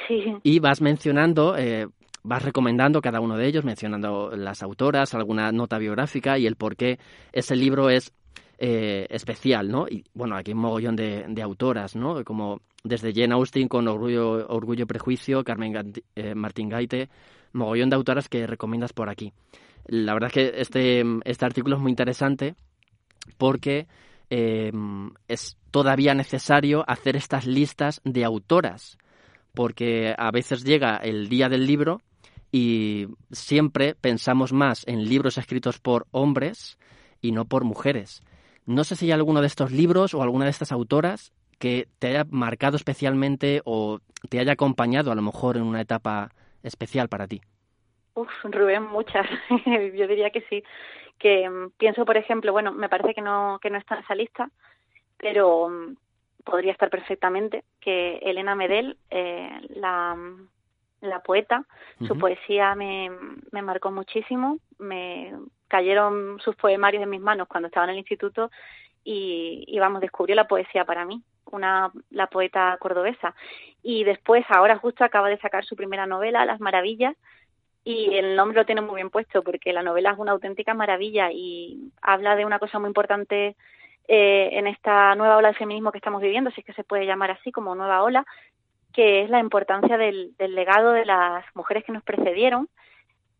Sí. 0.07 0.35
Y 0.43 0.59
vas 0.59 0.81
mencionando, 0.81 1.57
eh, 1.57 1.87
vas 2.23 2.43
recomendando 2.43 3.01
cada 3.01 3.19
uno 3.19 3.37
de 3.37 3.47
ellos, 3.47 3.65
mencionando 3.65 4.31
las 4.35 4.63
autoras, 4.63 5.13
alguna 5.13 5.51
nota 5.51 5.77
biográfica 5.77 6.37
y 6.37 6.47
el 6.47 6.55
por 6.55 6.75
qué 6.75 6.99
ese 7.33 7.55
libro 7.55 7.89
es 7.89 8.13
eh, 8.57 9.07
especial, 9.09 9.69
¿no? 9.69 9.87
Y 9.87 10.03
bueno, 10.13 10.35
aquí 10.35 10.51
un 10.51 10.59
mogollón 10.59 10.95
de, 10.95 11.41
autoras, 11.41 11.95
¿no? 11.95 12.23
Como 12.23 12.61
desde 12.83 13.13
Jane 13.13 13.33
Austen 13.33 13.67
con 13.67 13.87
Orgullo, 13.87 14.47
Orgullo 14.47 14.83
y 14.83 14.87
Prejuicio, 14.87 15.43
Carmen 15.43 15.93
eh, 16.15 16.35
Martín 16.35 16.69
Gaite, 16.69 17.09
mogollón 17.53 17.89
de 17.89 17.95
autoras 17.95 18.29
que 18.29 18.45
recomiendas 18.47 18.93
por 18.93 19.09
aquí. 19.09 19.33
La 19.85 20.13
verdad 20.13 20.29
es 20.29 20.33
que 20.33 20.61
este, 20.61 21.03
este 21.25 21.45
artículo 21.45 21.75
es 21.75 21.81
muy 21.81 21.91
interesante 21.91 22.55
porque 23.37 23.87
eh, 24.29 24.71
es 25.27 25.57
todavía 25.71 26.13
necesario 26.13 26.83
hacer 26.87 27.15
estas 27.15 27.45
listas 27.45 28.01
de 28.03 28.23
autoras, 28.23 28.97
porque 29.53 30.13
a 30.17 30.31
veces 30.31 30.63
llega 30.63 30.97
el 30.97 31.29
día 31.29 31.49
del 31.49 31.65
libro 31.65 32.01
y 32.51 33.07
siempre 33.31 33.95
pensamos 33.95 34.53
más 34.53 34.87
en 34.87 35.09
libros 35.09 35.37
escritos 35.37 35.79
por 35.79 36.05
hombres 36.11 36.77
y 37.21 37.31
no 37.31 37.45
por 37.45 37.63
mujeres. 37.63 38.21
No 38.65 38.83
sé 38.83 38.95
si 38.95 39.05
hay 39.05 39.11
alguno 39.11 39.41
de 39.41 39.47
estos 39.47 39.71
libros 39.71 40.13
o 40.13 40.23
alguna 40.23 40.45
de 40.45 40.51
estas 40.51 40.71
autoras 40.71 41.33
que 41.59 41.87
te 41.99 42.07
haya 42.07 42.25
marcado 42.29 42.75
especialmente 42.75 43.61
o 43.65 43.99
te 44.29 44.39
haya 44.39 44.53
acompañado 44.53 45.11
a 45.11 45.15
lo 45.15 45.21
mejor 45.21 45.57
en 45.57 45.63
una 45.63 45.81
etapa 45.81 46.31
especial 46.63 47.09
para 47.09 47.27
ti. 47.27 47.41
Uf, 48.15 48.29
Rubén, 48.43 48.83
muchas. 48.83 49.27
Yo 49.65 50.07
diría 50.07 50.29
que 50.29 50.41
sí. 50.49 50.63
Que 51.17 51.49
mm, 51.49 51.71
pienso, 51.77 52.05
por 52.05 52.17
ejemplo, 52.17 52.51
bueno, 52.51 52.71
me 52.71 52.89
parece 52.89 53.13
que 53.13 53.21
no 53.21 53.59
que 53.61 53.69
no 53.69 53.77
está 53.77 53.95
en 53.95 54.03
esa 54.03 54.15
lista, 54.15 54.49
pero 55.17 55.69
mm, 55.69 55.95
podría 56.43 56.71
estar 56.71 56.89
perfectamente 56.89 57.63
que 57.79 58.17
Elena 58.17 58.55
Medel, 58.55 58.97
eh, 59.09 59.49
la, 59.69 60.17
la 61.01 61.19
poeta, 61.21 61.65
su 62.05 62.17
poesía 62.17 62.75
me, 62.75 63.09
me 63.51 63.61
marcó 63.61 63.91
muchísimo, 63.91 64.59
me 64.79 65.33
cayeron 65.73 66.39
sus 66.39 66.55
poemarios 66.55 67.01
en 67.01 67.09
mis 67.09 67.19
manos 67.19 67.47
cuando 67.47 67.65
estaba 67.65 67.85
en 67.87 67.93
el 67.93 67.97
instituto 67.97 68.51
y, 69.03 69.63
y 69.67 69.79
vamos, 69.79 70.01
descubrió 70.01 70.35
la 70.35 70.47
poesía 70.47 70.85
para 70.85 71.03
mí, 71.03 71.23
una, 71.51 71.91
la 72.11 72.27
poeta 72.27 72.77
cordobesa. 72.79 73.33
Y 73.81 74.03
después, 74.03 74.45
ahora 74.49 74.77
justo 74.77 75.03
acaba 75.03 75.29
de 75.29 75.39
sacar 75.39 75.65
su 75.65 75.75
primera 75.75 76.05
novela, 76.05 76.45
Las 76.45 76.59
Maravillas, 76.59 77.15
y 77.83 78.13
el 78.13 78.35
nombre 78.35 78.55
lo 78.55 78.67
tiene 78.67 78.81
muy 78.81 78.97
bien 78.97 79.09
puesto 79.09 79.41
porque 79.41 79.73
la 79.73 79.81
novela 79.81 80.11
es 80.11 80.19
una 80.19 80.33
auténtica 80.33 80.75
maravilla 80.75 81.31
y 81.31 81.91
habla 82.03 82.35
de 82.35 82.45
una 82.45 82.59
cosa 82.59 82.77
muy 82.77 82.87
importante 82.87 83.55
eh, 84.07 84.49
en 84.51 84.67
esta 84.67 85.15
nueva 85.15 85.37
ola 85.37 85.47
de 85.47 85.55
feminismo 85.55 85.91
que 85.91 85.97
estamos 85.97 86.21
viviendo, 86.21 86.51
si 86.51 86.61
es 86.61 86.67
que 86.67 86.73
se 86.73 86.83
puede 86.83 87.07
llamar 87.07 87.31
así 87.31 87.51
como 87.51 87.73
nueva 87.73 88.03
ola, 88.03 88.27
que 88.93 89.23
es 89.23 89.29
la 89.31 89.39
importancia 89.39 89.97
del, 89.97 90.35
del 90.37 90.53
legado 90.53 90.91
de 90.91 91.03
las 91.03 91.43
mujeres 91.55 91.83
que 91.83 91.91
nos 91.91 92.03
precedieron 92.03 92.69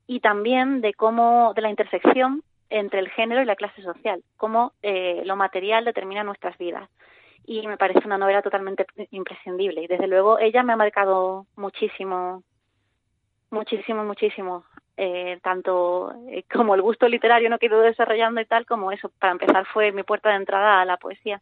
y 0.08 0.20
también 0.20 0.82
de 0.82 0.94
cómo, 0.94 1.54
de 1.56 1.62
la 1.62 1.70
intersección 1.70 2.44
entre 2.70 3.00
el 3.00 3.10
género 3.10 3.42
y 3.42 3.46
la 3.46 3.56
clase 3.56 3.82
social, 3.82 4.24
cómo 4.38 4.74
eh, 4.82 5.22
lo 5.26 5.36
material 5.36 5.86
determina 5.86 6.24
nuestras 6.24 6.58
vidas. 6.58 6.90
Y 7.46 7.68
me 7.68 7.78
parece 7.78 8.06
una 8.06 8.18
novela 8.18 8.42
totalmente 8.42 8.86
imprescindible. 9.12 9.84
Y 9.84 9.88
desde 9.88 10.08
luego 10.08 10.40
ella 10.40 10.64
me 10.64 10.74
ha 10.74 10.78
marcado 10.78 11.46
muchísimo, 11.56 12.44
muchísimo, 13.52 14.04
muchísimo. 14.04 14.64
Eh, 14.96 15.40
tanto 15.42 16.14
eh, 16.30 16.46
como 16.52 16.76
el 16.76 16.82
gusto 16.82 17.08
literario 17.08 17.50
no 17.50 17.58
que 17.58 17.66
he 17.66 17.70
ido 17.70 17.82
desarrollando 17.82 18.40
y 18.42 18.46
tal, 18.46 18.66
como 18.66 18.92
eso, 18.92 19.12
para 19.20 19.34
empezar, 19.34 19.66
fue 19.66 19.92
mi 19.92 20.04
puerta 20.04 20.30
de 20.30 20.36
entrada 20.36 20.82
a 20.82 20.86
la 20.86 20.98
poesía. 20.98 21.42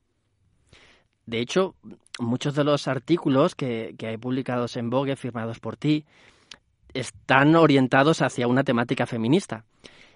De 1.26 1.40
hecho, 1.40 1.76
muchos 2.20 2.56
de 2.56 2.64
los 2.64 2.88
artículos 2.88 3.56
que, 3.56 3.94
que 3.98 4.08
hay 4.08 4.18
publicados 4.18 4.76
en 4.76 4.90
Vogue, 4.90 5.16
firmados 5.16 5.60
por 5.60 5.78
ti, 5.78 6.06
están 6.94 7.56
orientados 7.56 8.22
hacia 8.22 8.48
una 8.48 8.64
temática 8.64 9.06
feminista. 9.06 9.66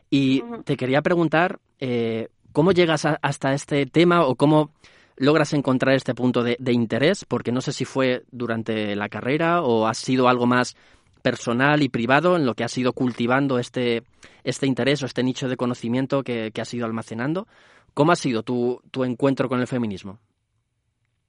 Y 0.10 0.44
te 0.64 0.78
quería 0.78 1.02
preguntar, 1.02 1.60
eh, 1.80 2.30
¿cómo 2.52 2.72
llegas 2.72 3.06
hasta 3.06 3.54
este 3.54 3.86
tema 3.86 4.26
o 4.26 4.36
cómo 4.36 4.72
logras 5.18 5.54
encontrar 5.54 5.96
este 5.96 6.14
punto 6.14 6.44
de, 6.44 6.58
interés? 6.72 7.26
Porque 7.26 7.52
no 7.52 7.62
sé 7.62 7.72
si 7.72 7.86
fue 7.86 8.24
durante 8.32 8.96
la 8.96 9.10
carrera 9.10 9.62
o 9.62 9.88
ha 9.88 9.94
sido 9.94 10.28
algo 10.28 10.46
más 10.46 10.76
personal 11.22 11.82
y 11.82 11.90
privado 11.90 12.36
en 12.36 12.46
lo 12.46 12.54
que 12.54 12.64
has 12.64 12.78
ido 12.78 12.94
cultivando 12.94 13.58
este, 13.58 14.04
este 14.44 14.68
interés 14.68 15.02
o 15.02 15.08
este 15.08 15.24
nicho 15.24 15.50
de 15.50 15.58
conocimiento 15.58 16.24
que, 16.24 16.52
que 16.54 16.62
has 16.62 16.74
ido 16.74 16.86
almacenando. 16.86 17.48
¿Cómo 17.96 18.12
ha 18.12 18.16
sido 18.16 18.44
tu, 18.44 18.82
tu 18.92 19.04
encuentro 19.04 19.50
con 19.50 19.60
el 19.60 19.68
feminismo? 19.68 20.20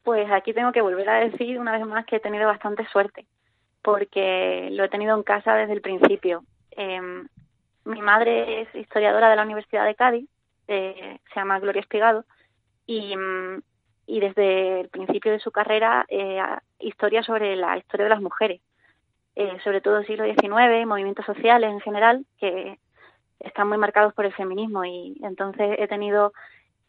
Pues 0.03 0.31
aquí 0.31 0.53
tengo 0.53 0.71
que 0.73 0.83
volver 0.83 1.09
a 1.09 1.21
decir 1.29 1.59
una 1.59 1.73
vez 1.73 1.87
más 1.87 2.05
que 2.07 2.17
he 2.17 2.21
tenido 2.21 2.47
bastante 2.47 2.87
suerte 2.93 3.27
porque 3.87 4.69
lo 4.73 4.83
he 4.83 4.89
tenido 4.89 5.17
en 5.17 5.23
casa 5.23 5.55
desde 5.55 5.75
el 5.75 5.81
principio. 5.81 6.43
Em, 6.73 7.29
mi 7.85 8.03
madre 8.03 8.63
es 8.63 8.75
historiadora 8.75 9.31
de 9.31 9.37
la 9.37 9.45
Universidad 9.45 9.85
de 9.85 9.95
Cádiz, 9.95 10.29
eh, 10.67 11.21
se 11.33 11.39
llama 11.39 11.61
Gloria 11.61 11.83
Espigado, 11.83 12.25
y, 12.85 13.17
mm, 13.17 13.63
y 14.09 14.19
desde 14.19 14.81
el 14.81 14.89
principio 14.89 15.31
de 15.31 15.39
su 15.39 15.53
carrera 15.53 16.05
eh, 16.09 16.43
historia 16.81 17.23
sobre 17.23 17.55
la 17.55 17.79
historia 17.79 18.07
de 18.07 18.11
las 18.11 18.21
mujeres, 18.21 18.61
eh, 19.37 19.57
sobre 19.63 19.81
todo 19.81 20.03
siglo 20.03 20.25
XIX, 20.25 20.85
movimientos 20.85 21.25
sociales 21.25 21.71
en 21.71 21.81
general, 21.81 22.27
que 22.41 22.81
están 23.39 23.69
muy 23.69 23.79
marcados 23.79 24.15
por 24.15 24.27
el 24.27 24.35
feminismo 24.35 24.85
y 24.85 25.17
entonces 25.23 25.77
he 25.79 25.87
tenido 25.87 26.33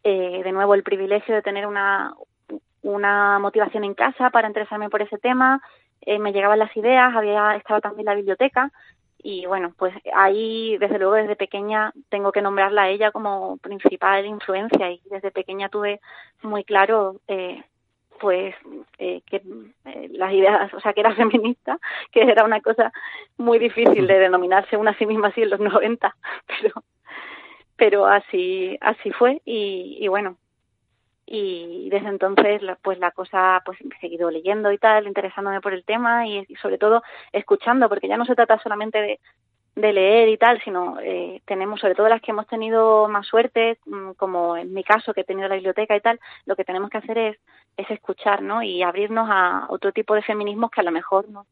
eh, 0.04 0.42
de 0.44 0.52
nuevo 0.52 0.74
el 0.74 0.82
privilegio 0.82 1.36
de 1.36 1.44
tener 1.44 1.68
una, 1.68 2.16
una 2.82 3.38
motivación 3.38 3.84
en 3.84 3.94
casa 3.94 4.32
para 4.32 4.48
interesarme 4.48 4.90
por 4.90 5.04
ese 5.04 5.20
tema, 5.20 5.62
eh, 6.02 6.20
me 6.20 6.34
llegaban 6.34 6.60
las 6.60 6.76
ideas, 6.76 7.16
había 7.16 7.56
estado 7.56 7.82
también 7.82 8.06
la 8.06 8.16
biblioteca 8.16 8.72
y 9.20 9.46
bueno, 9.46 9.74
pues 9.78 9.94
ahí 10.14 10.78
desde 10.78 11.00
luego 11.00 11.16
desde 11.16 11.36
pequeña 11.36 11.92
tengo 12.10 12.32
que 12.32 12.42
nombrarla 12.42 12.84
a 12.84 12.90
ella 12.90 13.12
como 13.12 13.58
principal 13.58 14.26
influencia 14.26 14.92
y 14.92 15.02
desde 15.10 15.32
pequeña 15.32 15.70
tuve 15.70 16.00
muy 16.44 16.64
claro 16.64 17.20
eh, 17.28 17.64
pues 18.20 18.56
eh, 18.98 19.22
que 19.26 19.42
eh, 19.86 20.10
las 20.12 20.34
ideas, 20.34 20.74
o 20.74 20.80
sea, 20.80 20.94
que 20.94 21.02
era 21.02 21.16
feminista, 21.16 21.80
que 22.12 22.22
era 22.22 22.44
una 22.44 22.62
cosa 22.62 22.92
muy 23.38 23.60
difícil 23.60 24.08
de 24.08 24.20
denominarse 24.20 24.78
una 24.78 24.98
sí 24.98 25.06
misma 25.06 25.30
así 25.30 25.42
en 25.42 25.50
los 25.50 25.60
90, 25.60 26.16
pero 26.48 26.84
pero 27.76 28.08
así 28.08 28.78
así 28.82 29.12
fue 29.12 29.42
y, 29.46 29.98
y 30.00 30.08
bueno, 30.08 30.38
y 31.30 31.90
desde 31.90 32.08
entonces 32.08 32.62
pues 32.82 32.98
la 33.00 33.12
cosa 33.12 33.62
pues 33.66 33.78
he 33.82 34.00
seguido 34.00 34.32
leyendo 34.32 34.72
y 34.72 34.78
tal 34.78 35.08
interesándome 35.08 35.62
por 35.62 35.74
el 35.74 35.84
tema 35.84 36.26
y, 36.26 36.46
sobre 36.62 36.78
todo 36.78 37.04
escuchando 37.34 37.90
porque 37.90 38.08
ya 38.08 38.18
no 38.18 38.26
se 38.26 38.36
trata 38.36 38.58
solamente 38.60 39.20
de 39.76 39.94
leer 39.94 40.30
y 40.30 40.38
tal, 40.38 40.60
sino 40.64 41.00
eh, 41.02 41.42
tenemos, 41.46 41.80
sobre 41.80 41.94
todo 41.94 42.10
las 42.10 42.22
que 42.22 42.32
hemos 42.32 42.48
tenido 42.48 43.08
más 43.08 43.28
suerte, 43.28 43.78
mm, 43.86 44.14
como 44.14 44.58
en 44.58 44.74
mi 44.74 44.84
caso, 44.84 45.14
que 45.14 45.22
he 45.22 45.24
tenido 45.24 45.48
la 45.48 45.54
biblioteca 45.54 45.96
y 45.96 46.02
tal, 46.02 46.20
lo 46.48 46.56
que 46.56 46.66
tenemos 46.66 46.90
que 46.90 46.98
hacer 46.98 47.18
es, 47.20 47.38
es 47.78 47.92
escuchar, 47.92 48.42
¿no? 48.42 48.64
Y 48.64 48.82
abrirnos 48.82 49.28
a 49.30 49.68
otro 49.70 49.92
tipo 49.92 50.16
de 50.16 50.24
feminismos 50.24 50.72
que 50.72 50.82
a 50.82 50.84
lo 50.84 50.92
mejor 50.92 51.30
no 51.30 51.46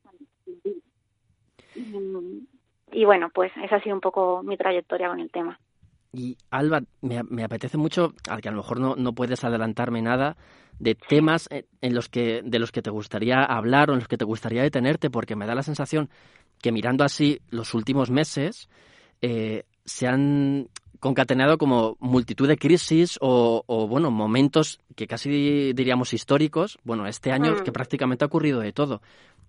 y, 1.75 2.47
y 2.91 3.05
bueno, 3.05 3.29
pues 3.29 3.51
esa 3.63 3.75
ha 3.75 3.81
sido 3.81 3.95
un 3.95 4.01
poco 4.01 4.41
mi 4.43 4.57
trayectoria 4.57 5.09
con 5.09 5.19
el 5.19 5.29
tema. 5.29 5.59
Y 6.15 6.37
Alba, 6.49 6.81
me, 7.01 7.43
apetece 7.43 7.77
mucho, 7.77 8.13
al 8.29 8.41
que 8.41 8.47
a 8.47 8.51
lo 8.51 8.57
mejor 8.57 8.79
no, 8.79 8.95
no 8.95 9.13
puedes 9.13 9.43
adelantarme 9.43 10.01
nada, 10.01 10.37
de 10.79 10.95
temas 10.95 11.49
en 11.51 11.93
los 11.93 12.07
que, 12.09 12.41
de 12.43 12.59
los 12.59 12.71
que 12.71 12.81
te 12.81 12.89
gustaría 12.89 13.43
hablar 13.43 13.89
o 13.89 13.93
en 13.93 13.99
los 13.99 14.07
que 14.07 14.17
te 14.17 14.25
gustaría 14.25 14.63
detenerte, 14.63 15.09
porque 15.09 15.35
me 15.35 15.45
da 15.45 15.55
la 15.55 15.63
sensación 15.63 16.09
que 16.61 16.71
mirando 16.71 17.03
así 17.03 17.41
los 17.49 17.73
últimos 17.73 18.09
meses 18.11 18.69
eh, 19.21 19.63
se 19.83 20.07
han 20.07 20.69
concatenado 21.05 21.59
como 21.59 21.97
multitud 21.99 22.47
de 22.47 22.57
crisis 22.57 23.19
o, 23.21 23.63
o, 23.67 23.87
bueno, 23.87 24.09
momentos 24.09 24.79
que 24.95 25.05
casi 25.05 25.71
diríamos 25.71 26.15
históricos. 26.15 26.79
Bueno, 26.83 27.05
este 27.05 27.31
año 27.31 27.51
mm. 27.51 27.63
que 27.63 27.71
prácticamente 27.71 28.25
ha 28.25 28.27
ocurrido 28.27 28.59
de 28.59 28.73
todo 28.73 29.01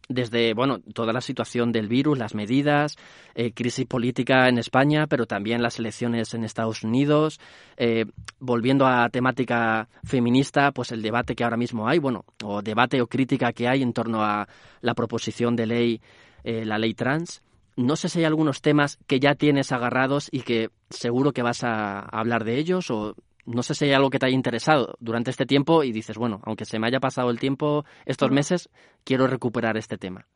desde 0.07 0.53
bueno 0.53 0.81
toda 0.93 1.15
la 1.15 1.23
situación 1.23 1.73
del 1.73 1.89
virus, 1.89 2.19
las 2.19 2.35
medidas, 2.35 2.97
eh, 3.35 3.53
crisis 3.53 3.87
política 3.87 4.51
en 4.51 4.59
España, 4.59 5.07
pero 5.07 5.25
también 5.25 5.63
las 5.63 5.79
elecciones 5.79 6.35
en 6.35 6.45
Estados 6.45 6.85
Unidos, 6.85 7.41
eh, 7.79 8.05
volviendo 8.39 8.87
a 8.87 9.09
temática 9.09 9.89
feminista, 10.05 10.73
pues 10.73 10.93
el 10.93 11.01
debate 11.01 11.35
que 11.35 11.43
ahora 11.43 11.57
mismo 11.57 11.89
hay, 11.89 11.99
bueno, 11.99 12.27
o 12.45 12.61
debate 12.61 13.01
o 13.01 13.07
crítica 13.07 13.55
que 13.55 13.67
hay 13.67 13.83
en 13.83 13.95
torno 13.95 14.23
a 14.23 14.47
la 14.83 14.95
proposición 14.95 15.57
de 15.57 15.67
ley, 15.67 16.01
eh, 16.45 16.67
la 16.67 16.77
ley 16.77 16.93
trans. 16.93 17.43
No 17.77 17.97
sé 17.97 18.09
si 18.09 18.21
hay 18.21 18.25
algunos 18.25 18.63
temas 18.63 18.99
que 19.07 19.21
ya 19.21 19.35
tienes 19.35 19.71
agarrados 19.71 20.29
y 20.33 20.43
que 20.43 20.71
seguro 20.89 21.33
que 21.33 21.43
vas 21.43 21.63
a 21.63 22.01
hablar 22.01 22.45
de 22.45 22.57
ellos 22.57 22.91
o 22.91 23.15
no 23.47 23.63
sé 23.63 23.75
si 23.75 23.85
hay 23.85 23.93
algo 23.93 24.11
que 24.11 24.19
te 24.19 24.27
haya 24.27 24.35
interesado 24.35 24.97
durante 24.99 25.31
este 25.31 25.47
tiempo 25.47 25.85
y 25.85 25.93
dices, 25.93 26.19
bueno, 26.19 26.41
aunque 26.45 26.65
se 26.65 26.79
me 26.79 26.89
haya 26.89 27.01
pasado 27.01 27.31
el 27.31 27.39
tiempo 27.39 27.85
estos 28.05 28.31
meses, 28.31 28.69
quiero 29.05 29.27
recuperar 29.27 29.77
este 29.77 29.99
tema. 29.99 30.27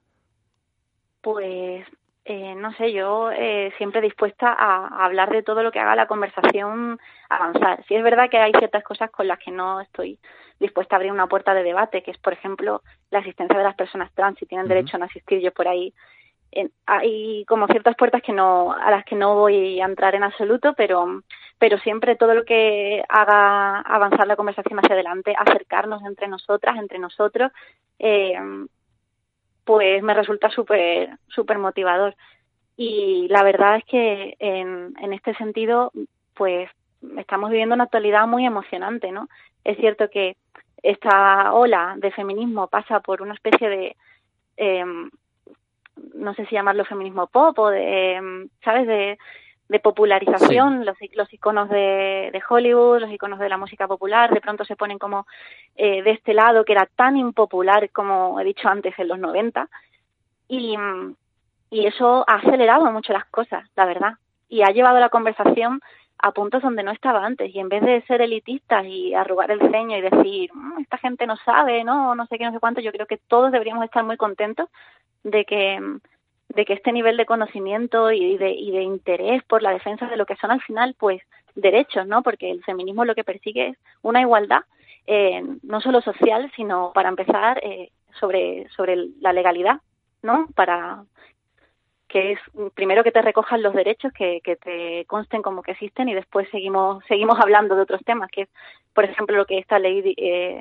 Pues 1.20 1.84
eh, 2.24 2.54
no 2.54 2.72
sé, 2.74 2.92
yo 2.92 3.30
eh, 3.32 3.72
siempre 3.76 4.00
dispuesta 4.00 4.52
a, 4.52 5.04
hablar 5.04 5.30
de 5.30 5.42
todo 5.42 5.62
lo 5.62 5.72
que 5.72 5.80
haga 5.80 5.96
la 5.96 6.06
conversación 6.06 7.00
avanzar. 7.28 7.84
Si 7.86 7.94
es 7.94 8.04
verdad 8.04 8.30
que 8.30 8.38
hay 8.38 8.52
ciertas 8.52 8.84
cosas 8.84 9.10
con 9.10 9.26
las 9.26 9.38
que 9.38 9.50
no 9.50 9.80
estoy 9.80 10.18
dispuesta 10.60 10.94
a 10.94 10.98
abrir 10.98 11.10
una 11.10 11.26
puerta 11.26 11.54
de 11.54 11.64
debate, 11.64 12.02
que 12.02 12.12
es, 12.12 12.18
por 12.18 12.32
ejemplo, 12.32 12.82
la 13.10 13.18
asistencia 13.18 13.58
de 13.58 13.64
las 13.64 13.74
personas 13.74 14.12
trans, 14.12 14.38
si 14.38 14.46
tienen 14.46 14.68
derecho 14.68 14.96
a 14.96 15.00
no 15.00 15.06
asistir, 15.06 15.40
yo 15.40 15.52
por 15.52 15.66
ahí 15.66 15.92
hay 16.86 17.44
como 17.46 17.66
ciertas 17.68 17.96
puertas 17.96 18.22
que 18.22 18.32
no 18.32 18.72
a 18.72 18.90
las 18.90 19.04
que 19.04 19.14
no 19.14 19.36
voy 19.36 19.80
a 19.80 19.86
entrar 19.86 20.14
en 20.14 20.24
absoluto 20.24 20.74
pero 20.76 21.22
pero 21.58 21.78
siempre 21.78 22.16
todo 22.16 22.34
lo 22.34 22.44
que 22.44 23.04
haga 23.08 23.80
avanzar 23.80 24.26
la 24.26 24.36
conversación 24.36 24.78
hacia 24.78 24.94
adelante 24.94 25.34
acercarnos 25.38 26.02
entre 26.04 26.28
nosotras 26.28 26.76
entre 26.78 26.98
nosotros 26.98 27.52
eh, 27.98 28.38
pues 29.64 30.02
me 30.02 30.14
resulta 30.14 30.50
súper 30.50 31.10
súper 31.28 31.58
motivador. 31.58 32.16
Y 32.76 33.28
la 33.28 33.42
verdad 33.42 33.76
es 33.76 33.84
que 33.84 34.36
en, 34.38 34.94
en 35.00 35.12
este 35.12 35.34
sentido 35.34 35.92
pues 36.34 36.68
estamos 37.18 37.50
viviendo 37.50 37.74
una 37.74 37.84
actualidad 37.84 38.26
muy 38.26 38.44
emocionante 38.46 39.12
no 39.12 39.28
es 39.64 39.76
cierto 39.76 40.08
que 40.10 40.36
esta 40.82 41.52
ola 41.52 41.94
de 41.98 42.10
feminismo 42.10 42.68
pasa 42.68 43.00
por 43.00 43.22
una 43.22 43.34
especie 43.34 43.68
de 43.68 43.96
eh, 44.56 44.84
no 46.14 46.34
sé 46.34 46.46
si 46.46 46.54
llamarlo 46.54 46.84
feminismo 46.84 47.26
pop 47.26 47.58
o 47.58 47.68
de, 47.68 48.14
em, 48.14 48.48
¿sabes? 48.64 48.86
De, 48.86 49.18
de 49.70 49.78
popularización, 49.78 50.84
los, 50.84 50.96
los 51.14 51.32
iconos 51.32 51.68
de, 51.68 52.30
de, 52.32 52.42
Hollywood, 52.48 53.00
los 53.00 53.12
iconos 53.12 53.38
de 53.38 53.48
la 53.48 53.56
música 53.56 53.86
popular, 53.86 54.34
de 54.34 54.40
pronto 54.40 54.64
se 54.64 54.74
ponen 54.74 54.98
como 54.98 55.28
eh, 55.76 56.02
de 56.02 56.10
este 56.10 56.34
lado 56.34 56.64
que 56.64 56.72
era 56.72 56.86
tan 56.86 57.16
impopular 57.16 57.88
como 57.90 58.40
he 58.40 58.44
dicho 58.44 58.68
antes 58.68 58.98
en 58.98 59.06
los 59.06 59.20
90 59.20 59.68
y, 60.48 60.76
y 61.70 61.86
eso 61.86 62.24
ha 62.26 62.34
acelerado 62.34 62.90
mucho 62.90 63.12
las 63.12 63.26
cosas, 63.26 63.64
la 63.76 63.84
verdad, 63.84 64.14
y 64.48 64.62
ha 64.62 64.72
llevado 64.72 64.98
la 64.98 65.08
conversación 65.08 65.80
a 66.18 66.32
puntos 66.32 66.62
donde 66.62 66.82
no 66.82 66.90
estaba 66.90 67.24
antes 67.24 67.54
y 67.54 67.60
en 67.60 67.68
vez 67.68 67.82
de 67.82 68.02
ser 68.02 68.20
elitistas 68.20 68.84
y 68.84 69.14
arrugar 69.14 69.50
el 69.52 69.60
ceño 69.70 69.96
y 69.96 70.00
decir 70.00 70.50
mm, 70.52 70.80
esta 70.80 70.98
gente 70.98 71.26
no 71.26 71.36
sabe, 71.36 71.84
no, 71.84 72.14
no 72.14 72.26
sé 72.26 72.38
qué, 72.38 72.44
no 72.44 72.52
sé 72.52 72.58
cuánto, 72.58 72.80
yo 72.80 72.92
creo 72.92 73.06
que 73.06 73.18
todos 73.28 73.52
deberíamos 73.52 73.84
estar 73.84 74.04
muy 74.04 74.16
contentos 74.16 74.68
de 75.22 75.44
que 75.44 75.80
de 76.48 76.64
que 76.64 76.72
este 76.72 76.92
nivel 76.92 77.16
de 77.16 77.26
conocimiento 77.26 78.10
y 78.10 78.36
de, 78.36 78.50
y 78.50 78.72
de 78.72 78.82
interés 78.82 79.42
por 79.44 79.62
la 79.62 79.70
defensa 79.70 80.06
de 80.06 80.16
lo 80.16 80.26
que 80.26 80.34
son 80.36 80.50
al 80.50 80.60
final 80.62 80.96
pues 80.98 81.22
derechos, 81.54 82.08
¿no? 82.08 82.24
Porque 82.24 82.50
el 82.50 82.64
feminismo 82.64 83.04
lo 83.04 83.14
que 83.14 83.22
persigue 83.22 83.68
es 83.68 83.78
una 84.02 84.20
igualdad 84.20 84.62
eh, 85.06 85.42
no 85.62 85.80
solo 85.80 86.00
social, 86.00 86.50
sino 86.56 86.92
para 86.92 87.08
empezar 87.08 87.60
eh, 87.62 87.90
sobre 88.18 88.68
sobre 88.70 88.96
la 89.20 89.32
legalidad, 89.32 89.80
¿no? 90.22 90.48
Para 90.54 91.04
que 92.10 92.32
es 92.32 92.40
primero 92.74 93.04
que 93.04 93.12
te 93.12 93.22
recojan 93.22 93.62
los 93.62 93.72
derechos 93.72 94.12
que, 94.12 94.40
que 94.42 94.56
te 94.56 95.04
consten 95.06 95.42
como 95.42 95.62
que 95.62 95.72
existen 95.72 96.08
y 96.08 96.14
después 96.14 96.48
seguimos 96.50 97.04
seguimos 97.06 97.38
hablando 97.38 97.76
de 97.76 97.82
otros 97.82 98.02
temas 98.04 98.30
que 98.30 98.42
es 98.42 98.48
por 98.92 99.04
ejemplo 99.04 99.36
lo 99.36 99.46
que 99.46 99.58
esta 99.58 99.78
ley 99.78 100.14
eh, 100.16 100.60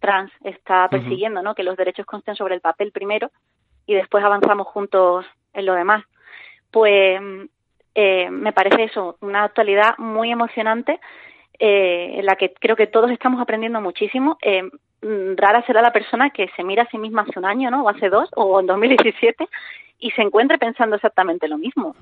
trans 0.00 0.30
está 0.44 0.88
persiguiendo 0.90 1.42
no 1.42 1.54
que 1.54 1.62
los 1.62 1.78
derechos 1.78 2.04
consten 2.04 2.36
sobre 2.36 2.54
el 2.54 2.60
papel 2.60 2.92
primero 2.92 3.30
y 3.86 3.94
después 3.94 4.24
avanzamos 4.24 4.66
juntos 4.68 5.26
en 5.52 5.66
lo 5.66 5.74
demás. 5.74 6.04
Pues 6.70 7.20
eh, 7.94 8.30
me 8.30 8.52
parece 8.52 8.84
eso, 8.84 9.16
una 9.20 9.44
actualidad 9.44 9.96
muy 9.98 10.30
emocionante 10.30 11.00
eh, 11.58 12.14
en 12.18 12.26
la 12.26 12.36
que 12.36 12.52
creo 12.54 12.76
que 12.76 12.86
todos 12.86 13.10
estamos 13.10 13.40
aprendiendo 13.40 13.80
muchísimo. 13.80 14.38
Eh, 14.42 14.68
rara 15.36 15.64
será 15.66 15.82
la 15.82 15.92
persona 15.92 16.30
que 16.30 16.48
se 16.56 16.64
mira 16.64 16.84
a 16.84 16.90
sí 16.90 16.98
misma 16.98 17.22
hace 17.22 17.38
un 17.38 17.44
año, 17.44 17.70
¿no? 17.70 17.82
O 17.82 17.88
hace 17.88 18.08
dos, 18.08 18.28
o 18.34 18.60
en 18.60 18.66
2017, 18.66 19.48
y 19.98 20.10
se 20.12 20.22
encuentre 20.22 20.58
pensando 20.58 20.96
exactamente 20.96 21.48
lo 21.48 21.58
mismo. 21.58 21.94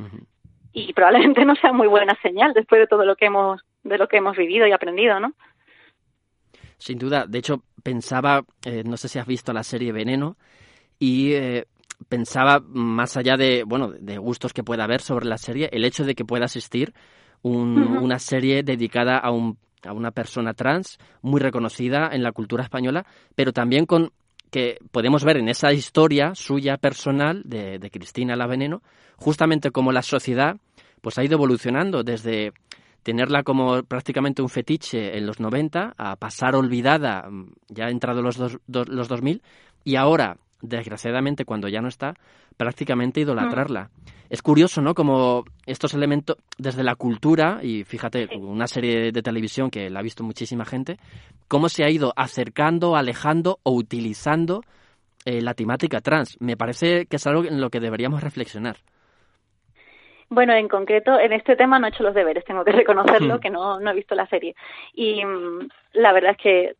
Y 0.72 0.92
probablemente 0.92 1.44
no 1.44 1.56
sea 1.56 1.72
muy 1.72 1.88
buena 1.88 2.16
señal 2.22 2.52
después 2.52 2.80
de 2.80 2.86
todo 2.86 3.04
lo 3.04 3.16
que 3.16 3.26
hemos, 3.26 3.62
de 3.82 3.98
lo 3.98 4.06
que 4.08 4.18
hemos 4.18 4.36
vivido 4.36 4.66
y 4.66 4.72
aprendido, 4.72 5.18
¿no? 5.18 5.32
Sin 6.78 6.98
duda. 6.98 7.26
De 7.26 7.38
hecho, 7.38 7.62
pensaba, 7.82 8.42
eh, 8.64 8.82
no 8.84 8.96
sé 8.96 9.08
si 9.08 9.18
has 9.18 9.26
visto 9.26 9.52
la 9.52 9.62
serie 9.62 9.92
Veneno, 9.92 10.36
y 10.98 11.32
eh, 11.32 11.66
pensaba 12.08 12.60
más 12.60 13.16
allá 13.16 13.36
de 13.36 13.64
bueno 13.64 13.90
de 13.90 14.18
gustos 14.18 14.52
que 14.52 14.64
pueda 14.64 14.84
haber 14.84 15.00
sobre 15.00 15.26
la 15.26 15.38
serie 15.38 15.68
el 15.72 15.84
hecho 15.84 16.04
de 16.04 16.14
que 16.14 16.24
pueda 16.24 16.46
existir 16.46 16.94
una 17.42 18.18
serie 18.18 18.62
dedicada 18.62 19.18
a 19.18 19.30
un 19.30 19.56
a 19.84 19.92
una 19.92 20.10
persona 20.10 20.52
trans 20.52 20.98
muy 21.22 21.40
reconocida 21.40 22.10
en 22.12 22.22
la 22.22 22.32
cultura 22.32 22.64
española 22.64 23.06
pero 23.34 23.52
también 23.52 23.86
con 23.86 24.12
que 24.50 24.78
podemos 24.90 25.24
ver 25.24 25.36
en 25.36 25.48
esa 25.48 25.72
historia 25.72 26.34
suya 26.34 26.76
personal 26.76 27.42
de, 27.44 27.78
de 27.78 27.90
Cristina 27.90 28.36
la 28.36 28.46
Veneno 28.46 28.82
justamente 29.16 29.70
como 29.70 29.92
la 29.92 30.02
sociedad 30.02 30.56
pues 31.00 31.18
ha 31.18 31.24
ido 31.24 31.34
evolucionando 31.34 32.02
desde 32.02 32.52
tenerla 33.02 33.42
como 33.42 33.82
prácticamente 33.82 34.42
un 34.42 34.48
fetiche 34.48 35.16
en 35.16 35.26
los 35.26 35.40
90 35.40 35.94
a 35.96 36.16
pasar 36.16 36.54
olvidada 36.54 37.28
mm, 37.30 37.52
ya 37.68 37.88
entrado 37.88 38.22
los, 38.22 38.36
dos, 38.36 38.58
los 38.66 39.08
2000 39.08 39.42
y 39.84 39.96
ahora 39.96 40.36
desgraciadamente 40.62 41.44
cuando 41.44 41.68
ya 41.68 41.80
no 41.80 41.88
está, 41.88 42.14
prácticamente 42.56 43.20
idolatrarla. 43.20 43.90
Es 44.28 44.42
curioso, 44.42 44.80
¿no? 44.80 44.94
Como 44.94 45.44
estos 45.66 45.94
elementos 45.94 46.36
desde 46.56 46.84
la 46.84 46.94
cultura, 46.94 47.58
y 47.62 47.84
fíjate, 47.84 48.28
una 48.36 48.66
serie 48.66 49.10
de 49.10 49.22
televisión 49.22 49.70
que 49.70 49.90
la 49.90 50.00
ha 50.00 50.02
visto 50.02 50.22
muchísima 50.22 50.64
gente, 50.64 50.98
cómo 51.48 51.68
se 51.68 51.84
ha 51.84 51.90
ido 51.90 52.12
acercando, 52.16 52.96
alejando 52.96 53.58
o 53.64 53.72
utilizando 53.72 54.62
eh, 55.24 55.40
la 55.40 55.54
temática 55.54 56.00
trans. 56.00 56.36
Me 56.40 56.56
parece 56.56 57.06
que 57.06 57.16
es 57.16 57.26
algo 57.26 57.44
en 57.44 57.60
lo 57.60 57.70
que 57.70 57.80
deberíamos 57.80 58.22
reflexionar. 58.22 58.76
Bueno, 60.28 60.54
en 60.54 60.68
concreto, 60.68 61.18
en 61.18 61.32
este 61.32 61.56
tema 61.56 61.80
no 61.80 61.86
he 61.86 61.90
hecho 61.90 62.04
los 62.04 62.14
deberes, 62.14 62.44
tengo 62.44 62.64
que 62.64 62.70
reconocerlo, 62.70 63.36
hmm. 63.36 63.40
que 63.40 63.50
no, 63.50 63.80
no 63.80 63.90
he 63.90 63.94
visto 63.94 64.14
la 64.14 64.28
serie. 64.28 64.54
Y 64.94 65.24
mm, 65.24 65.68
la 65.94 66.12
verdad 66.12 66.32
es 66.32 66.38
que 66.38 66.74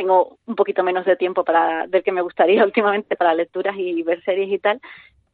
tengo 0.00 0.38
un 0.46 0.54
poquito 0.54 0.82
menos 0.82 1.04
de 1.04 1.14
tiempo 1.16 1.44
para 1.44 1.86
del 1.86 2.02
que 2.02 2.10
me 2.10 2.22
gustaría 2.22 2.64
últimamente 2.70 3.16
para 3.16 3.34
lecturas 3.34 3.76
y 3.76 4.02
ver 4.02 4.24
series 4.24 4.50
y 4.50 4.58
tal 4.58 4.80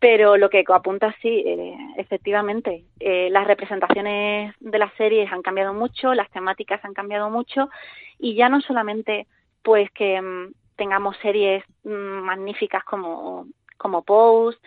pero 0.00 0.36
lo 0.36 0.50
que 0.50 0.64
apunta 0.74 1.14
sí 1.22 1.44
eh, 1.46 1.76
efectivamente 1.96 2.82
eh, 2.98 3.28
las 3.30 3.46
representaciones 3.46 4.54
de 4.58 4.78
las 4.80 4.92
series 4.94 5.30
han 5.30 5.42
cambiado 5.42 5.72
mucho 5.72 6.14
las 6.14 6.28
temáticas 6.30 6.84
han 6.84 6.94
cambiado 6.94 7.30
mucho 7.30 7.70
y 8.18 8.34
ya 8.34 8.48
no 8.48 8.60
solamente 8.60 9.28
pues 9.62 9.88
que 9.92 10.20
mm, 10.20 10.52
tengamos 10.74 11.16
series 11.18 11.62
mm, 11.84 12.24
magníficas 12.30 12.82
como 12.82 13.46
como 13.78 14.02
Pose 14.02 14.58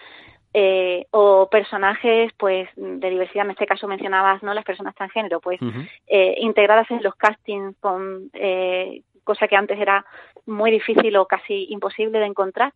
eh, 0.52 1.06
o 1.12 1.48
personajes 1.48 2.34
pues 2.36 2.68
de 2.76 3.10
diversidad. 3.10 3.46
En 3.46 3.52
este 3.52 3.68
caso 3.68 3.88
mencionabas 3.88 4.42
no 4.42 4.52
las 4.56 4.66
personas 4.66 4.96
transgénero 4.96 5.40
pues 5.40 5.60
eh, 6.08 6.36
integradas 6.40 6.90
en 6.90 7.04
los 7.04 7.14
castings 7.14 7.76
con 7.80 8.32
eh, 8.34 9.04
cosa 9.30 9.48
que 9.48 9.56
antes 9.56 9.80
era 9.80 10.04
muy 10.48 10.72
difícil 10.72 11.16
o 11.18 11.28
casi 11.28 11.68
imposible 11.70 12.18
de 12.20 12.26
encontrar. 12.26 12.74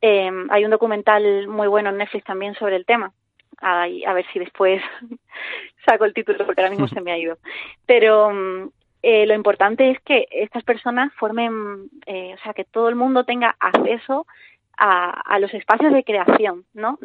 Eh, 0.00 0.30
hay 0.50 0.64
un 0.64 0.70
documental 0.72 1.46
muy 1.46 1.68
bueno 1.68 1.90
en 1.90 1.98
Netflix 1.98 2.24
también 2.24 2.54
sobre 2.56 2.74
el 2.76 2.84
tema. 2.84 3.12
a, 3.62 3.84
a 3.84 4.12
ver 4.12 4.26
si 4.32 4.40
después 4.40 4.82
saco 5.86 6.04
el 6.04 6.12
título 6.12 6.44
porque 6.44 6.60
ahora 6.60 6.74
mismo 6.74 6.88
se 6.88 7.00
me 7.00 7.12
ha 7.12 7.18
ido. 7.18 7.38
Pero 7.86 8.30
mm, 8.32 8.70
eh, 9.02 9.24
lo 9.26 9.34
importante 9.34 9.90
es 9.90 10.00
que 10.00 10.26
estas 10.30 10.64
personas 10.64 11.12
formen, 11.14 11.90
eh, 12.06 12.34
o 12.34 12.42
sea, 12.42 12.54
que 12.54 12.64
todo 12.64 12.88
el 12.88 12.96
mundo 12.96 13.22
tenga 13.24 13.54
acceso 13.60 14.26
a, 14.76 15.10
a 15.10 15.38
los 15.38 15.54
espacios 15.54 15.92
de 15.92 16.02
creación, 16.02 16.64
¿no? 16.74 16.98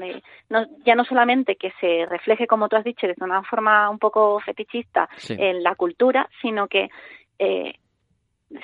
¿no? 0.49 0.65
Ya 0.85 0.95
no 0.95 1.05
solamente 1.05 1.57
que 1.57 1.71
se 1.79 2.07
refleje, 2.07 2.47
como 2.47 2.69
tú 2.69 2.75
has 2.77 2.83
dicho, 2.83 3.05
de 3.05 3.15
una 3.19 3.43
forma 3.43 3.89
un 3.89 3.99
poco 3.99 4.39
fetichista 4.39 5.07
en 5.29 5.61
la 5.61 5.75
cultura, 5.75 6.27
sino 6.41 6.67
que 6.67 6.89
eh, 7.37 7.73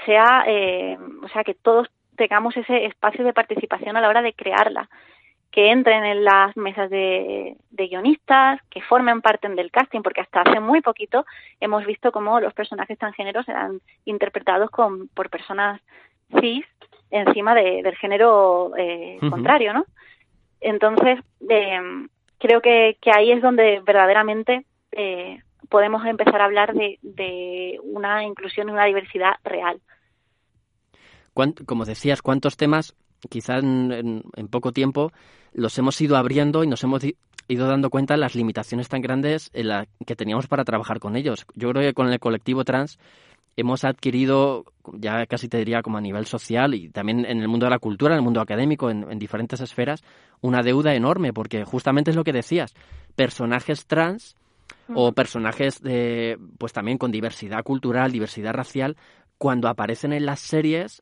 sea, 0.06 0.44
eh, 0.48 0.98
o 1.24 1.28
sea, 1.30 1.44
que 1.44 1.54
todos 1.54 1.90
tengamos 2.16 2.56
ese 2.58 2.86
espacio 2.86 3.24
de 3.24 3.34
participación 3.34 3.98
a 3.98 4.02
la 4.02 4.10
hora 4.10 4.22
de 4.22 4.34
crearla 4.34 4.90
que 5.52 5.72
entren 5.72 6.04
en 6.04 6.26
las 6.26 6.56
mesas 6.58 6.90
de, 6.90 7.56
guionistas, 7.72 8.60
que 8.70 8.82
formen 8.82 9.22
parte 9.22 9.48
del 9.48 9.72
casting, 9.72 10.02
porque 10.02 10.20
hasta 10.20 10.42
hace 10.42 10.60
muy 10.60 10.82
poquito 10.82 11.26
hemos 11.62 11.86
visto 11.86 12.12
cómo 12.12 12.42
los 12.42 12.54
personajes 12.54 13.00
transgéneros 13.00 13.48
eran 13.48 13.80
interpretados 14.04 14.70
con, 14.70 15.08
por 15.08 15.30
personas 15.30 15.80
cis 16.42 16.66
encima 17.10 17.56
del 17.56 17.96
género 17.96 18.74
eh, 18.78 19.18
contrario, 19.30 19.74
¿no? 19.74 19.86
Entonces, 20.60 21.20
eh, 21.50 21.80
creo 22.38 22.60
que, 22.60 22.98
ahí 23.14 23.32
es 23.32 23.42
donde 23.42 23.82
verdaderamente 23.86 24.66
eh, 24.92 25.40
podemos 25.70 26.06
empezar 26.06 26.42
a 26.42 26.46
hablar 26.46 26.74
de, 26.74 27.00
de 27.02 27.80
una 27.84 28.24
inclusión 28.24 28.70
y 28.70 28.72
una 28.72 28.86
diversidad 28.86 29.34
real. 29.44 29.82
Como 31.66 31.86
decías, 31.86 32.22
¿cuántos 32.22 32.56
temas 32.56 32.96
quizás 33.30 33.64
en, 33.64 34.24
poco 34.50 34.72
tiempo 34.72 35.12
los 35.54 35.78
hemos 35.78 36.00
ido 36.02 36.18
abriendo 36.18 36.64
y 36.64 36.68
nos 36.68 36.84
hemos 36.84 37.04
ido 37.48 37.68
dando 37.68 37.90
cuenta 37.90 38.16
de 38.16 38.20
las 38.20 38.36
limitaciones 38.36 38.90
tan 38.90 39.02
grandes 39.02 39.50
en 39.54 39.70
la 39.70 39.88
que 40.06 40.16
teníamos 40.16 40.48
para 40.48 40.66
trabajar 40.66 41.00
con 41.00 41.16
ellos. 41.16 41.46
Yo 41.54 41.70
creo 41.70 41.84
que 41.84 41.94
con 41.94 42.12
el 42.12 42.20
colectivo 42.20 42.64
trans 42.64 43.00
hemos 43.56 43.86
adquirido, 43.86 44.66
ya 44.94 45.26
casi 45.28 45.48
te 45.48 45.58
diría 45.58 45.82
como 45.82 45.98
a 45.98 46.02
nivel 46.02 46.26
social 46.26 46.74
y 46.74 46.90
también 46.90 47.26
en 47.26 47.40
el 47.40 47.48
mundo 47.48 47.68
de 47.68 47.70
la 47.70 47.80
cultura, 47.80 48.14
en 48.14 48.20
el 48.20 48.24
mundo 48.24 48.42
académico, 48.42 48.90
en, 48.90 49.18
diferentes 49.18 49.62
esferas, 49.62 50.04
una 50.42 50.62
deuda 50.62 50.94
enorme, 50.94 51.32
porque 51.32 51.64
justamente 51.64 52.12
es 52.12 52.18
lo 52.18 52.26
que 52.26 52.34
decías, 52.34 52.74
personajes 53.16 53.86
trans 53.86 54.36
o 54.94 55.12
personajes 55.14 55.82
de, 55.82 56.38
pues 56.58 56.74
también 56.74 56.98
con 56.98 57.12
diversidad 57.12 57.64
cultural, 57.64 58.12
diversidad 58.12 58.54
racial, 58.54 58.98
cuando 59.38 59.68
aparecen 59.68 60.14
en 60.14 60.26
las 60.26 60.40
series, 60.40 61.02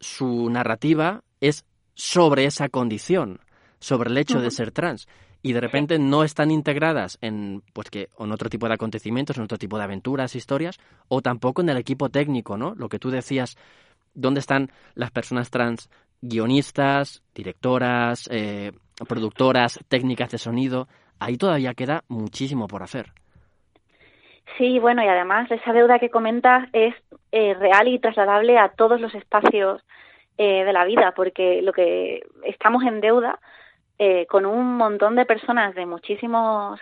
su 0.00 0.50
narrativa 0.50 1.22
es 1.40 1.64
sobre 1.94 2.44
esa 2.44 2.68
condición, 2.68 3.40
sobre 3.78 4.10
el 4.10 4.18
hecho 4.18 4.40
de 4.40 4.50
ser 4.50 4.72
trans. 4.72 5.08
Y 5.44 5.54
de 5.54 5.60
repente 5.60 5.98
no 5.98 6.22
están 6.22 6.52
integradas 6.52 7.18
en, 7.20 7.64
pues 7.72 7.90
que, 7.90 8.08
en 8.18 8.30
otro 8.30 8.48
tipo 8.48 8.68
de 8.68 8.74
acontecimientos, 8.74 9.36
en 9.36 9.42
otro 9.42 9.58
tipo 9.58 9.76
de 9.76 9.84
aventuras, 9.84 10.36
historias, 10.36 10.78
o 11.08 11.20
tampoco 11.20 11.62
en 11.62 11.68
el 11.68 11.76
equipo 11.78 12.10
técnico, 12.10 12.56
¿no? 12.56 12.74
Lo 12.76 12.88
que 12.88 13.00
tú 13.00 13.10
decías, 13.10 13.56
¿dónde 14.14 14.38
están 14.38 14.70
las 14.94 15.10
personas 15.10 15.50
trans 15.50 15.90
guionistas, 16.22 17.22
directoras, 17.34 18.28
eh, 18.32 18.72
productoras, 19.08 19.78
técnicas 19.88 20.30
de 20.30 20.38
sonido? 20.38 20.88
Ahí 21.20 21.36
todavía 21.36 21.74
queda 21.74 22.04
muchísimo 22.08 22.66
por 22.66 22.82
hacer. 22.82 23.12
Sí, 24.58 24.78
bueno, 24.78 25.02
y 25.02 25.08
además 25.08 25.50
esa 25.50 25.72
deuda 25.72 25.98
que 25.98 26.10
comentas 26.10 26.68
es 26.72 26.94
eh, 27.30 27.54
real 27.54 27.88
y 27.88 27.98
trasladable 27.98 28.58
a 28.58 28.70
todos 28.70 29.00
los 29.00 29.14
espacios 29.14 29.82
eh, 30.36 30.64
de 30.64 30.72
la 30.72 30.84
vida, 30.84 31.12
porque 31.14 31.62
lo 31.62 31.72
que 31.72 32.22
estamos 32.44 32.82
en 32.84 33.00
deuda 33.00 33.38
eh, 33.98 34.26
con 34.26 34.46
un 34.46 34.76
montón 34.76 35.14
de 35.14 35.26
personas 35.26 35.74
de 35.74 35.86
muchísimos 35.86 36.80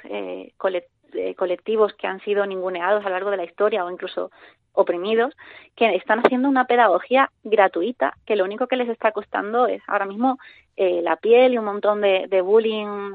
eh, 1.14 1.34
colectivos 1.34 1.92
que 1.94 2.06
han 2.06 2.20
sido 2.20 2.46
ninguneados 2.46 3.04
a 3.04 3.08
lo 3.08 3.14
largo 3.14 3.30
de 3.30 3.36
la 3.36 3.44
historia 3.44 3.84
o 3.84 3.90
incluso 3.90 4.30
oprimidos, 4.72 5.34
que 5.74 5.94
están 5.96 6.20
haciendo 6.20 6.48
una 6.48 6.64
pedagogía 6.64 7.30
gratuita 7.42 8.16
que 8.24 8.36
lo 8.36 8.44
único 8.44 8.68
que 8.68 8.76
les 8.76 8.88
está 8.88 9.10
costando 9.10 9.66
es 9.66 9.82
ahora 9.88 10.06
mismo 10.06 10.38
la 10.76 11.16
piel 11.16 11.52
y 11.52 11.58
un 11.58 11.66
montón 11.66 12.00
de, 12.00 12.40
bullying 12.40 13.12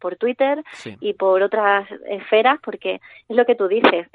por 0.00 0.16
Twitter 0.16 0.62
y 1.00 1.14
por 1.14 1.42
otras 1.42 1.88
esferas, 2.10 2.58
porque 2.62 3.00
es 3.28 3.36
lo 3.36 3.46
que 3.46 3.54
tú 3.54 3.68
dices, 3.68 4.06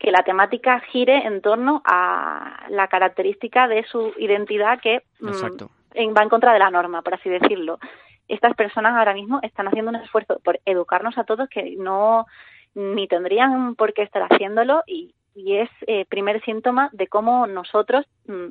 que 0.00 0.10
la 0.10 0.22
temática 0.22 0.80
gire 0.90 1.26
en 1.26 1.42
torno 1.42 1.82
a 1.84 2.66
la 2.70 2.88
característica 2.88 3.68
de 3.68 3.84
su 3.84 4.14
identidad 4.16 4.80
que 4.80 5.02
mm, 5.20 6.16
va 6.16 6.22
en 6.22 6.28
contra 6.30 6.54
de 6.54 6.58
la 6.58 6.70
norma, 6.70 7.02
por 7.02 7.14
así 7.14 7.28
decirlo. 7.28 7.78
Estas 8.30 8.54
personas 8.54 8.96
ahora 8.96 9.14
mismo 9.14 9.40
están 9.42 9.68
haciendo 9.68 9.90
un 9.90 9.96
esfuerzo 9.96 10.40
por 10.44 10.60
educarnos 10.64 11.18
a 11.18 11.24
todos 11.24 11.48
que 11.48 11.76
no 11.76 12.26
ni 12.74 13.08
tendrían 13.08 13.74
por 13.74 13.92
qué 13.92 14.02
estar 14.02 14.22
haciéndolo 14.22 14.82
y, 14.86 15.14
es 15.34 15.70
eh, 15.86 16.04
primer 16.06 16.44
síntoma 16.44 16.90
de 16.92 17.06
cómo 17.06 17.46
nosotros 17.46 18.04
mm, 18.26 18.48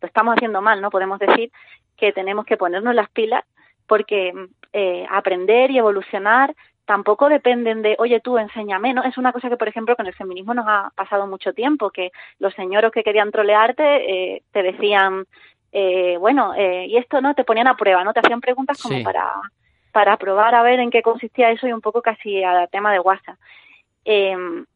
lo 0.00 0.06
estamos 0.06 0.34
haciendo 0.34 0.62
mal, 0.62 0.80
¿no? 0.80 0.88
Podemos 0.88 1.18
decir 1.18 1.50
que 1.98 2.12
tenemos 2.12 2.46
que 2.46 2.56
ponernos 2.56 2.94
las 2.94 3.10
pilas 3.10 3.44
porque 3.86 4.32
mm, 4.32 4.44
eh, 4.72 5.06
aprender 5.10 5.70
y 5.70 5.78
evolucionar 5.78 6.54
tampoco 6.86 7.28
dependen 7.28 7.82
de, 7.82 7.94
oye, 7.98 8.20
tú 8.20 8.38
enséñame, 8.38 8.94
¿no? 8.94 9.04
Es 9.04 9.18
una 9.18 9.32
cosa 9.32 9.48
que, 9.48 9.56
por 9.56 9.68
ejemplo, 9.68 9.94
con 9.96 10.06
el 10.06 10.14
feminismo 10.14 10.54
nos 10.54 10.66
ha 10.66 10.90
pasado 10.96 11.26
mucho 11.26 11.52
tiempo, 11.52 11.90
que 11.90 12.10
los 12.38 12.54
señoros 12.54 12.90
que 12.90 13.04
querían 13.04 13.30
trolearte 13.30 13.84
eh, 13.84 14.42
te 14.50 14.62
decían, 14.62 15.26
eh, 15.72 16.16
bueno, 16.18 16.54
eh, 16.54 16.86
y 16.86 16.96
esto, 16.96 17.20
¿no? 17.20 17.34
Te 17.34 17.44
ponían 17.44 17.68
a 17.68 17.76
prueba, 17.76 18.04
¿no? 18.04 18.12
Te 18.12 18.20
hacían 18.20 18.40
preguntas 18.40 18.80
como 18.82 19.02
para, 19.02 19.30
para 19.92 20.16
probar 20.16 20.54
a 20.54 20.62
ver 20.62 20.80
en 20.80 20.90
qué 20.90 21.02
consistía 21.02 21.50
eso 21.50 21.66
y 21.66 21.72
un 21.72 21.80
poco 21.80 22.02
casi 22.02 22.42
al 22.42 22.68
tema 22.70 22.92
de 22.92 23.00
WhatsApp. 23.00 23.38
Em, 24.04 24.66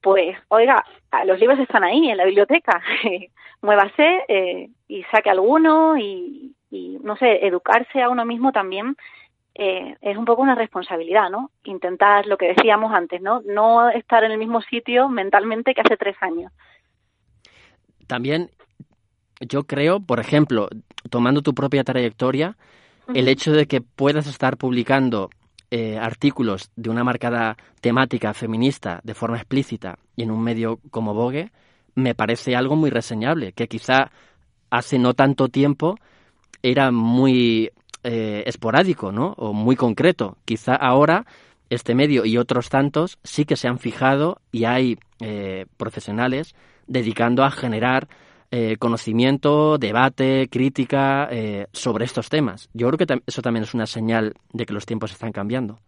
pues, 0.00 0.36
oiga, 0.48 0.84
los 1.24 1.40
libros 1.40 1.58
están 1.58 1.84
ahí 1.84 2.10
en 2.10 2.16
la 2.16 2.24
biblioteca, 2.24 2.82
muévase 3.62 4.68
y 4.86 5.02
saque 5.04 5.30
alguno 5.30 5.96
y, 5.98 6.54
y, 6.70 6.98
no 7.02 7.16
sé, 7.16 7.46
educarse 7.46 8.02
a 8.02 8.08
uno 8.08 8.24
mismo 8.24 8.52
también 8.52 8.96
eh, 9.58 9.96
es 10.02 10.18
un 10.18 10.26
poco 10.26 10.42
una 10.42 10.54
responsabilidad, 10.54 11.30
¿no? 11.30 11.50
Intentar 11.64 12.26
lo 12.26 12.36
que 12.36 12.48
decíamos 12.48 12.92
antes, 12.92 13.22
¿no? 13.22 13.40
No 13.46 13.88
estar 13.88 14.22
en 14.22 14.32
el 14.32 14.38
mismo 14.38 14.60
sitio 14.60 15.08
mentalmente 15.08 15.72
que 15.72 15.80
hace 15.80 15.96
tres 15.96 16.14
años. 16.20 16.52
También 18.06 18.50
yo 19.40 19.64
creo, 19.64 20.00
por 20.00 20.20
ejemplo, 20.20 20.68
tomando 21.10 21.42
tu 21.42 21.54
propia 21.54 21.84
trayectoria, 21.84 22.56
el 23.14 23.28
hecho 23.28 23.52
de 23.52 23.66
que 23.66 23.80
puedas 23.80 24.26
estar 24.26 24.56
publicando 24.56 25.30
eh, 25.70 25.98
artículos 25.98 26.70
de 26.76 26.90
una 26.90 27.04
marcada 27.04 27.56
temática 27.80 28.34
feminista 28.34 29.00
de 29.04 29.14
forma 29.14 29.36
explícita 29.36 29.98
y 30.16 30.22
en 30.22 30.30
un 30.30 30.42
medio 30.42 30.80
como 30.90 31.14
Vogue, 31.14 31.50
me 31.94 32.14
parece 32.14 32.56
algo 32.56 32.76
muy 32.76 32.90
reseñable, 32.90 33.52
que 33.52 33.68
quizá 33.68 34.10
hace 34.70 34.98
no 34.98 35.14
tanto 35.14 35.48
tiempo 35.48 35.96
era 36.62 36.90
muy 36.90 37.70
eh, 38.02 38.42
esporádico, 38.46 39.12
¿no? 39.12 39.34
O 39.36 39.52
muy 39.52 39.76
concreto. 39.76 40.36
Quizá 40.44 40.74
ahora 40.74 41.26
este 41.70 41.94
medio 41.94 42.24
y 42.24 42.38
otros 42.38 42.68
tantos 42.68 43.18
sí 43.24 43.44
que 43.44 43.56
se 43.56 43.68
han 43.68 43.78
fijado 43.78 44.40
y 44.52 44.64
hay 44.64 44.98
eh, 45.20 45.66
profesionales 45.76 46.54
dedicando 46.86 47.44
a 47.44 47.50
generar 47.50 48.08
eh, 48.58 48.76
conocimiento, 48.78 49.76
debate, 49.76 50.48
crítica 50.50 51.28
sobre 51.72 52.04
estos 52.04 52.28
temas. 52.28 52.70
Yo 52.72 52.88
creo 52.88 52.98
que 52.98 53.22
eso 53.26 53.42
también 53.42 53.64
es 53.64 53.74
una 53.74 53.86
señal 53.86 54.34
de 54.52 54.64
que 54.64 54.72
los 54.72 54.86
tiempos 54.86 55.12
están 55.12 55.32
cambiando. 55.32 55.78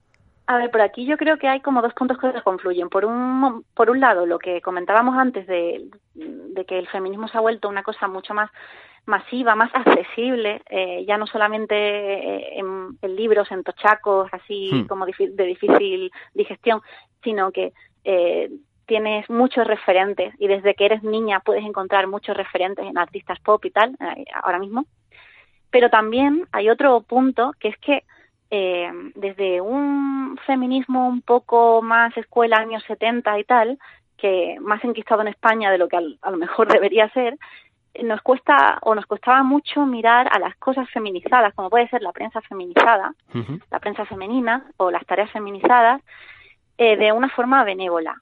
A 0.46 0.56
ver, 0.56 0.70
por 0.70 0.80
aquí 0.80 1.04
yo 1.04 1.16
creo 1.16 1.36
que 1.38 1.46
hay 1.48 1.60
como 1.60 1.82
dos 1.82 1.92
puntos 1.94 2.18
que 2.18 2.32
se 2.32 2.42
confluyen. 2.42 2.88
Por 2.88 3.04
un, 3.04 3.64
por 3.74 3.90
un 3.90 4.00
lado, 4.00 4.24
lo 4.24 4.38
que 4.38 4.62
comentábamos 4.62 5.16
antes 5.16 5.46
de, 5.46 5.90
de 6.14 6.64
que 6.64 6.78
el 6.78 6.88
feminismo 6.88 7.28
se 7.28 7.36
ha 7.36 7.40
vuelto 7.42 7.68
una 7.68 7.82
cosa 7.82 8.08
mucho 8.08 8.32
más 8.32 8.50
masiva, 9.08 9.54
más 9.54 9.74
accesible, 9.74 10.62
eh, 10.70 11.04
ya 11.06 11.16
no 11.16 11.26
solamente 11.26 11.74
eh, 11.74 12.58
en, 12.60 13.16
libros, 13.16 13.50
en 13.50 13.64
tochacos, 13.64 14.28
así 14.32 14.70
hmm. 14.72 14.86
como 14.86 15.06
de 15.06 15.44
difícil 15.44 16.10
digestión, 16.34 16.80
sino 17.24 17.50
que 17.50 17.72
eh, 18.04 18.50
tienes 18.88 19.28
muchos 19.28 19.66
referentes 19.66 20.34
y 20.38 20.48
desde 20.48 20.74
que 20.74 20.86
eres 20.86 21.02
niña 21.02 21.40
puedes 21.40 21.64
encontrar 21.64 22.08
muchos 22.08 22.34
referentes 22.36 22.86
en 22.86 22.96
artistas 22.96 23.38
pop 23.40 23.62
y 23.66 23.70
tal, 23.70 23.96
ahora 24.42 24.58
mismo. 24.58 24.86
Pero 25.70 25.90
también 25.90 26.48
hay 26.52 26.70
otro 26.70 27.02
punto 27.02 27.52
que 27.60 27.68
es 27.68 27.76
que 27.78 28.02
desde 29.14 29.60
un 29.60 30.38
feminismo 30.46 31.06
un 31.06 31.20
poco 31.20 31.82
más 31.82 32.16
escuela 32.16 32.56
años 32.56 32.82
70 32.88 33.38
y 33.38 33.44
tal, 33.44 33.78
que 34.16 34.56
más 34.60 34.82
enquistado 34.82 35.20
en 35.20 35.28
España 35.28 35.70
de 35.70 35.76
lo 35.76 35.86
que 35.86 35.98
a 35.98 36.30
lo 36.30 36.36
mejor 36.38 36.66
debería 36.72 37.10
ser, 37.10 37.36
nos 38.02 38.22
cuesta 38.22 38.78
o 38.82 38.94
nos 38.94 39.04
costaba 39.04 39.42
mucho 39.42 39.84
mirar 39.84 40.28
a 40.32 40.38
las 40.38 40.56
cosas 40.56 40.88
feminizadas, 40.90 41.52
como 41.54 41.68
puede 41.68 41.88
ser 41.88 42.00
la 42.00 42.12
prensa 42.12 42.40
feminizada, 42.40 43.12
la 43.70 43.80
prensa 43.80 44.06
femenina 44.06 44.64
o 44.78 44.90
las 44.90 45.04
tareas 45.04 45.30
feminizadas, 45.30 46.00
eh, 46.78 46.96
de 46.96 47.12
una 47.12 47.28
forma 47.28 47.64
benévola 47.64 48.16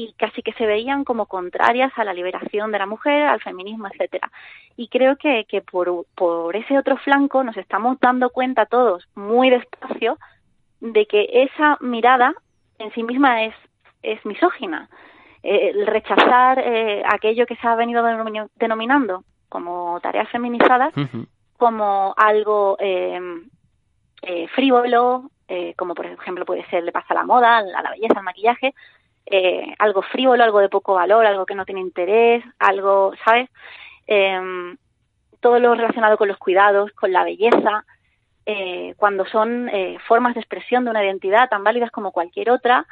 y 0.00 0.14
casi 0.14 0.42
que 0.42 0.54
se 0.54 0.64
veían 0.64 1.04
como 1.04 1.26
contrarias 1.26 1.92
a 1.96 2.04
la 2.04 2.14
liberación 2.14 2.72
de 2.72 2.78
la 2.78 2.86
mujer, 2.86 3.26
al 3.26 3.42
feminismo, 3.42 3.86
etcétera. 3.88 4.30
Y 4.76 4.88
creo 4.88 5.16
que, 5.16 5.44
por, 5.70 6.06
por 6.14 6.56
ese 6.56 6.78
otro 6.78 6.96
flanco 6.96 7.44
nos 7.44 7.56
estamos 7.58 8.00
dando 8.00 8.30
cuenta 8.30 8.64
todos 8.64 9.06
muy 9.14 9.50
despacio 9.50 10.16
de 10.80 11.04
que 11.04 11.28
esa 11.44 11.76
mirada 11.80 12.32
en 12.78 12.90
sí 12.92 13.02
misma 13.02 13.44
es, 13.44 13.54
es 14.02 14.24
misógina. 14.24 14.88
Eh, 15.42 15.72
el 15.74 15.86
rechazar 15.86 16.58
eh, 16.58 17.02
aquello 17.06 17.44
que 17.44 17.56
se 17.56 17.66
ha 17.66 17.74
venido 17.74 18.02
denominando 18.56 19.24
como 19.50 20.00
tareas 20.00 20.30
feminizadas 20.30 20.94
como 21.58 22.14
algo 22.16 22.76
em, 22.78 23.50
eh, 24.22 24.48
frívolo, 24.54 25.30
como 25.76 25.94
por 25.94 26.06
ejemplo 26.06 26.46
puede 26.46 26.64
ser 26.70 26.84
le 26.84 26.92
pasa 26.92 27.08
a 27.10 27.14
la 27.14 27.24
moda, 27.24 27.58
a 27.58 27.82
la 27.82 27.90
belleza, 27.90 28.18
al 28.18 28.24
maquillaje, 28.24 28.72
algo 29.78 30.02
frívolo, 30.02 30.42
algo 30.42 30.58
de 30.60 30.68
poco 30.68 30.94
valor, 30.94 31.24
algo 31.24 31.46
que 31.46 31.54
no 31.54 31.64
tiene 31.64 31.80
interés, 31.80 32.44
algo, 32.58 33.12
¿sabes? 33.24 33.48
Em, 34.06 34.76
todo 35.40 35.58
lo 35.58 35.74
relacionado 35.74 36.16
con 36.18 36.28
los 36.28 36.36
cuidados, 36.38 36.90
con 36.92 37.12
la 37.12 37.24
belleza, 37.24 37.84
cuando 38.96 39.24
son 39.26 39.70
formas 40.08 40.34
de 40.34 40.40
expresión 40.40 40.84
de 40.84 40.90
una 40.90 41.04
identidad 41.04 41.48
tan 41.48 41.62
válidas 41.62 41.92
como 41.92 42.10
cualquier 42.10 42.50
otra, 42.50 42.84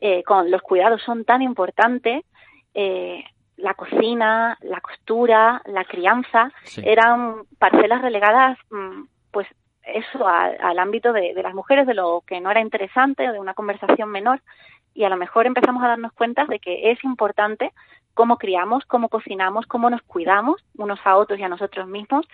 eh, 0.00 0.22
con 0.22 0.50
los 0.50 0.62
cuidados 0.62 1.02
son 1.02 1.24
tan 1.24 1.42
importantes, 1.42 2.24
eh, 2.74 3.24
la 3.56 3.74
cocina, 3.74 4.56
la 4.60 4.80
costura, 4.80 5.60
la 5.66 5.84
crianza, 5.84 6.52
eran 6.82 7.42
parcelas 7.58 8.02
relegadas, 8.02 8.56
mm, 8.70 9.02
pues 9.32 9.48
eso, 9.82 10.28
al 10.28 10.78
ámbito 10.78 11.12
de, 11.12 11.34
las 11.42 11.54
mujeres, 11.54 11.86
de 11.86 11.94
lo 11.94 12.22
que 12.26 12.40
no 12.40 12.50
era 12.50 12.60
interesante, 12.60 13.32
de 13.32 13.40
una 13.40 13.54
conversación 13.54 14.10
menor, 14.10 14.40
y 14.94 15.04
a 15.04 15.08
lo 15.08 15.16
mejor 15.16 15.46
empezamos 15.46 15.82
a 15.82 15.88
darnos 15.88 16.12
cuenta 16.12 16.44
de 16.46 16.58
que 16.58 16.90
es 16.90 17.02
importante 17.04 17.72
cómo 18.14 18.36
criamos, 18.36 18.84
cómo 18.86 19.08
cocinamos, 19.08 19.66
cómo 19.66 19.90
nos 19.90 20.02
cuidamos 20.02 20.64
unos 20.76 20.98
a 21.04 21.16
otros 21.16 21.38
y 21.38 21.44
a 21.44 21.48
nosotros 21.48 21.86
mismos, 21.86 22.26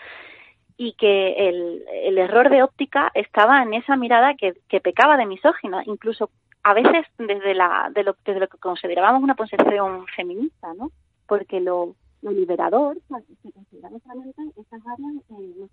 y 0.77 0.95
que 0.95 1.49
el, 1.49 2.19
error 2.19 2.49
de 2.49 2.63
óptica 2.63 3.11
estaba 3.15 3.63
en 3.63 3.75
esa 3.75 3.97
mirada 3.97 4.35
que, 4.35 4.81
pecaba 4.81 5.17
de 5.17 5.27
misógina, 5.27 5.83
incluso 5.87 6.31
a 6.63 6.73
veces 6.75 7.07
desde, 7.19 7.55
la, 7.55 7.91
de 7.95 8.03
lo, 8.03 8.17
desde 8.25 8.41
lo 8.41 8.49
que 8.49 8.59
considerábamos 8.59 9.23
una 9.23 9.35
posición 9.35 10.07
feminista, 10.17 10.73
¿no? 10.75 10.91
Porque 11.27 11.61
lo, 11.61 11.95
lo 12.23 12.31
liberador 12.31 12.97
se 13.43 13.53
consideraba 13.53 13.99
solamente 14.01 14.43
esas 14.59 14.81
áreas 14.87 15.13
eh, 15.31 15.69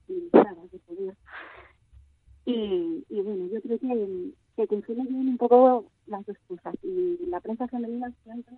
de 0.71 0.79
poder. 0.79 1.15
Y, 2.45 3.05
y 3.09 3.21
bueno, 3.21 3.45
yo 3.53 3.61
creo 3.61 3.79
que, 3.79 4.31
que 4.57 4.67
consume 4.67 5.05
bien 5.05 5.29
un 5.29 5.37
poco 5.37 5.85
las 6.11 6.25
dos 6.25 6.37
cosas. 6.47 6.75
Y 6.83 7.25
la 7.27 7.39
prensa 7.39 7.67
femenina 7.67 8.11
siempre 8.23 8.55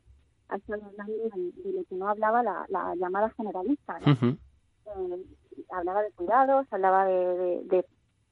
ha 0.49 0.57
estado 0.57 0.83
hablando 0.85 1.13
de, 1.13 1.71
lo 1.71 1.83
que 1.85 1.95
no 1.95 2.07
hablaba 2.07 2.43
la, 2.43 2.65
la 2.69 2.95
llamada 2.95 3.29
generalista, 3.31 3.99
¿no? 3.99 4.11
eh, 4.11 5.25
hablaba 5.71 6.03
de 6.03 6.11
cuidados, 6.11 6.67
hablaba 6.71 7.05
de, 7.05 7.63
de, 7.65 7.85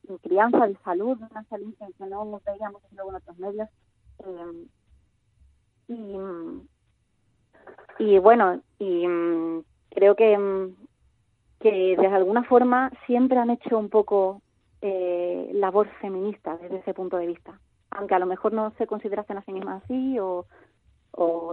de, 0.03 0.19
crianza, 0.19 0.67
de 0.67 0.75
salud, 0.84 1.17
de 1.17 1.25
una 1.31 1.43
salud 1.45 1.73
que 1.77 2.05
no 2.05 2.41
veíamos 2.45 2.81
luego 2.91 3.12
en 3.12 3.15
otros 3.15 3.38
medios 3.39 3.69
y, 5.88 6.17
y 7.99 8.19
bueno, 8.19 8.62
y 8.79 9.05
creo 9.89 10.15
que, 10.15 10.73
que 11.60 11.95
de 11.97 12.07
alguna 12.07 12.43
forma 12.43 12.91
siempre 13.05 13.38
han 13.38 13.49
hecho 13.49 13.77
un 13.77 13.89
poco 13.89 14.41
eh, 14.81 15.51
labor 15.53 15.88
feminista 15.99 16.57
desde 16.57 16.77
ese 16.77 16.93
punto 16.93 17.17
de 17.17 17.27
vista. 17.27 17.60
Aunque 17.91 18.15
a 18.15 18.19
lo 18.19 18.25
mejor 18.25 18.54
no 18.54 18.71
se 18.77 18.88
considerasen 18.88 19.38
a 19.38 19.41
sí 19.43 19.54
mismas 19.54 19.84
así 19.84 20.17
o, 20.19 20.45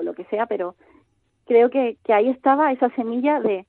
lo 0.02 0.14
que 0.14 0.24
sea, 0.26 0.46
pero 0.46 0.76
creo 1.44 1.68
que, 1.68 1.96
que 2.04 2.14
ahí 2.14 2.28
estaba 2.28 2.72
esa 2.72 2.90
semilla 2.90 3.40
de 3.40 3.66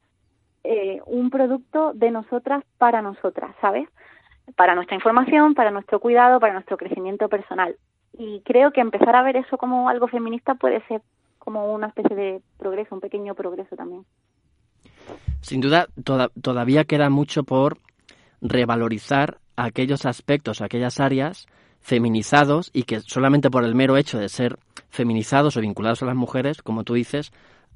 eh, 0.63 1.01
un 1.05 1.29
producto 1.29 1.93
de 1.93 2.11
nosotras 2.11 2.63
para 2.77 3.01
nosotras, 3.01 3.55
¿sabes? 3.59 3.89
Para 4.55 4.75
nuestra 4.75 4.95
información, 4.95 5.55
para 5.55 5.71
nuestro 5.71 5.99
cuidado, 5.99 6.39
para 6.39 6.53
nuestro 6.53 6.77
crecimiento 6.77 7.27
personal 7.27 7.75
y 8.19 8.41
creo 8.41 8.71
que 8.71 8.81
empezar 8.81 9.15
a 9.15 9.23
ver 9.23 9.37
eso 9.37 9.57
como 9.57 9.89
algo 9.89 10.07
feminista 10.07 10.55
puede 10.55 10.85
ser 10.87 11.01
como 11.37 11.73
una 11.73 11.87
especie 11.87 12.15
de 12.15 12.41
progreso, 12.57 12.95
un 12.95 13.01
pequeño 13.01 13.33
progreso 13.35 13.75
también. 13.75 14.05
Sin 15.41 15.61
duda, 15.61 15.87
todavía 16.41 16.83
queda 16.83 17.09
mucho 17.09 17.43
por 17.43 17.77
revalorizar 18.41 19.37
aquellos 19.55 20.05
aspectos, 20.05 20.61
aquellas 20.61 20.99
áreas 20.99 21.47
feminizados 21.89 22.69
y 22.71 22.83
que 22.83 22.99
solamente 22.99 23.49
por 23.49 23.63
el 23.63 23.73
mero 23.73 23.97
hecho 23.97 24.19
de 24.19 24.29
ser 24.29 24.59
feminizados 24.89 25.57
o 25.57 25.61
vinculados 25.61 26.03
a 26.03 26.05
las 26.05 26.15
mujeres, 26.15 26.61
como 26.61 26.83
tú 26.83 26.93
dices, 26.93 27.31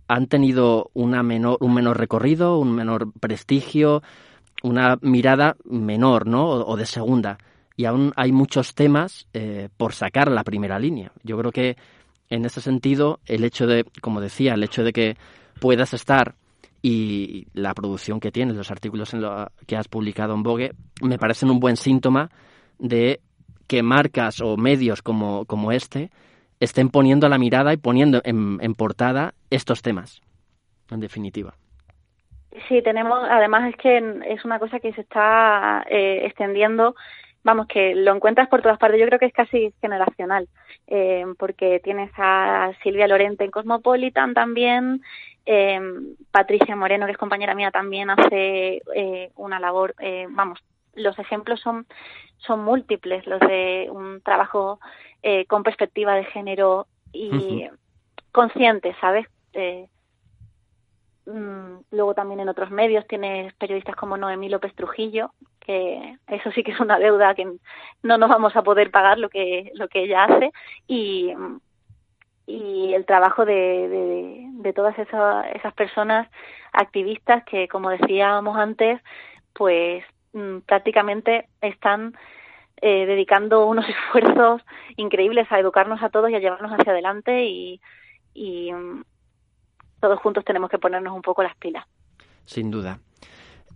han 0.08 0.28
tenido 0.28 0.92
una 0.94 1.24
menor, 1.24 1.58
un 1.62 1.74
menor 1.74 1.98
recorrido, 1.98 2.60
un 2.60 2.76
menor 2.76 3.12
prestigio, 3.20 4.04
una 4.62 4.98
mirada 5.02 5.56
menor, 5.66 6.28
¿no? 6.28 6.48
o 6.50 6.78
de 6.78 6.86
segunda 6.86 7.38
y 7.76 7.86
aún 7.86 8.14
hay 8.16 8.32
muchos 8.32 8.76
temas 8.76 9.28
eh, 9.34 9.70
por 9.78 9.94
sacar 9.94 10.32
la 10.32 10.44
primera 10.44 10.80
línea. 10.80 11.12
Yo 11.24 11.38
creo 11.38 11.52
que 11.52 11.78
en 12.30 12.46
ese 12.46 12.62
sentido, 12.62 13.20
el 13.26 13.44
hecho 13.44 13.68
de, 13.68 13.86
como 14.02 14.22
decía, 14.22 14.54
el 14.54 14.64
hecho 14.64 14.84
de 14.84 14.94
que 14.94 15.18
puedas 15.60 15.94
estar 15.94 16.36
y 16.82 17.48
la 17.54 17.74
producción 17.74 18.20
que 18.20 18.32
tienes, 18.32 18.56
los 18.56 18.70
artículos 18.70 19.14
en 19.14 19.22
lo 19.22 19.52
que 19.66 19.76
has 19.76 19.88
publicado 19.88 20.34
en 20.34 20.44
Vogue, 20.44 20.74
me 21.02 21.18
parecen 21.18 21.50
un 21.50 21.60
buen 21.60 21.78
síntoma 21.78 22.30
de 22.78 23.22
que 23.74 23.82
marcas 23.82 24.40
o 24.40 24.56
medios 24.56 25.02
como, 25.02 25.46
como 25.46 25.72
este 25.72 26.12
estén 26.60 26.90
poniendo 26.90 27.28
la 27.28 27.40
mirada 27.40 27.74
y 27.74 27.78
poniendo 27.78 28.22
en, 28.24 28.76
portada 28.76 29.34
estos 29.50 29.82
temas, 29.82 30.22
en 30.92 31.00
definitiva. 31.00 31.56
Sí, 32.68 32.84
tenemos, 32.84 33.20
además 33.28 33.68
es 33.72 33.76
que 33.78 33.98
es 34.28 34.46
una 34.46 34.60
cosa 34.60 34.80
que 34.80 34.94
se 34.94 35.02
está 35.02 35.84
eh, 35.90 36.22
extendiendo 36.24 36.94
vamos, 37.44 37.66
que 37.66 37.96
lo 37.96 38.14
encuentras 38.14 38.48
por 38.48 38.62
todas 38.62 38.78
partes. 38.78 39.00
Yo 39.00 39.08
creo 39.08 39.18
que 39.18 39.26
es 39.26 39.34
casi 39.34 39.74
generacional, 39.82 40.48
eh, 40.86 41.26
porque 41.40 41.82
tienes 41.84 42.12
a 42.16 42.74
Silvia 42.84 43.08
Lorente 43.08 43.44
en 43.44 43.50
Cosmopolitan 43.50 44.36
también, 44.36 45.02
eh, 45.48 45.82
Patricia 46.32 46.76
Moreno, 46.76 47.08
que 47.08 47.14
es 47.14 47.18
compañera 47.18 47.56
mía, 47.56 47.72
también 47.72 48.12
hace 48.12 48.84
eh, 48.96 49.32
una 49.36 49.60
labor, 49.60 49.96
vamos, 50.30 50.60
los 50.96 51.18
ejemplos 51.20 51.60
son, 51.60 51.86
son 52.38 52.64
múltiples, 52.64 53.26
los 53.28 53.40
de 53.40 53.88
un 53.92 54.22
trabajo 54.22 54.80
con 55.48 55.64
perspectiva 55.64 56.16
de 56.16 56.26
género 56.26 56.88
y 57.12 57.70
consciente, 58.32 58.96
¿sabes? 59.00 59.28
Mm, 61.26 61.78
luego 61.92 62.14
también 62.14 62.42
en 62.42 62.50
otros 62.50 62.70
medios 62.70 63.08
tienes 63.08 63.54
periodistas 63.54 63.96
como 63.96 64.18
Noemí 64.18 64.50
López 64.50 64.76
Trujillo, 64.76 65.32
que 65.62 66.18
eso 66.28 66.52
sí 66.52 66.64
que 66.64 66.72
es 66.72 66.80
una 66.82 67.00
deuda 67.00 67.34
que 67.34 67.48
no 68.02 68.18
nos 68.18 68.30
vamos 68.30 68.56
a 68.58 68.64
poder 68.64 68.92
pagar 68.92 69.18
lo 69.18 69.30
que 69.30 69.72
lo 69.76 69.88
que 69.88 70.04
ella 70.04 70.26
hace 70.26 70.52
y 70.86 71.34
y 72.46 72.94
el 72.94 73.06
trabajo 73.06 73.46
de, 73.46 74.50
de, 74.52 74.74
todas 74.74 75.00
esas, 75.00 75.46
esas 75.56 75.74
personas 75.76 76.28
activistas 76.74 77.46
que 77.46 77.70
como 77.70 77.90
decíamos 77.90 78.58
antes 78.58 79.00
pues 79.54 80.04
mm, 80.34 80.60
prácticamente 80.66 81.48
están 81.62 82.14
eh, 82.82 83.06
dedicando 83.06 83.66
unos 83.66 83.86
esfuerzos 83.90 84.62
increíbles 84.98 85.52
a 85.52 85.60
educarnos 85.60 86.02
a 86.04 86.10
todos 86.10 86.30
y 86.30 86.36
a 86.36 86.40
llevarnos 86.40 86.72
hacia 86.72 86.92
adelante 86.92 87.46
y, 87.46 87.80
y 88.34 88.74
mm, 88.74 89.04
todos 90.00 90.20
juntos 90.20 90.44
tenemos 90.44 90.70
que 90.70 90.80
ponernos 90.80 91.16
un 91.16 91.22
poco 91.22 91.44
las 91.44 91.56
pilas. 91.56 91.86
Sin 92.46 92.72
duda. 92.72 93.00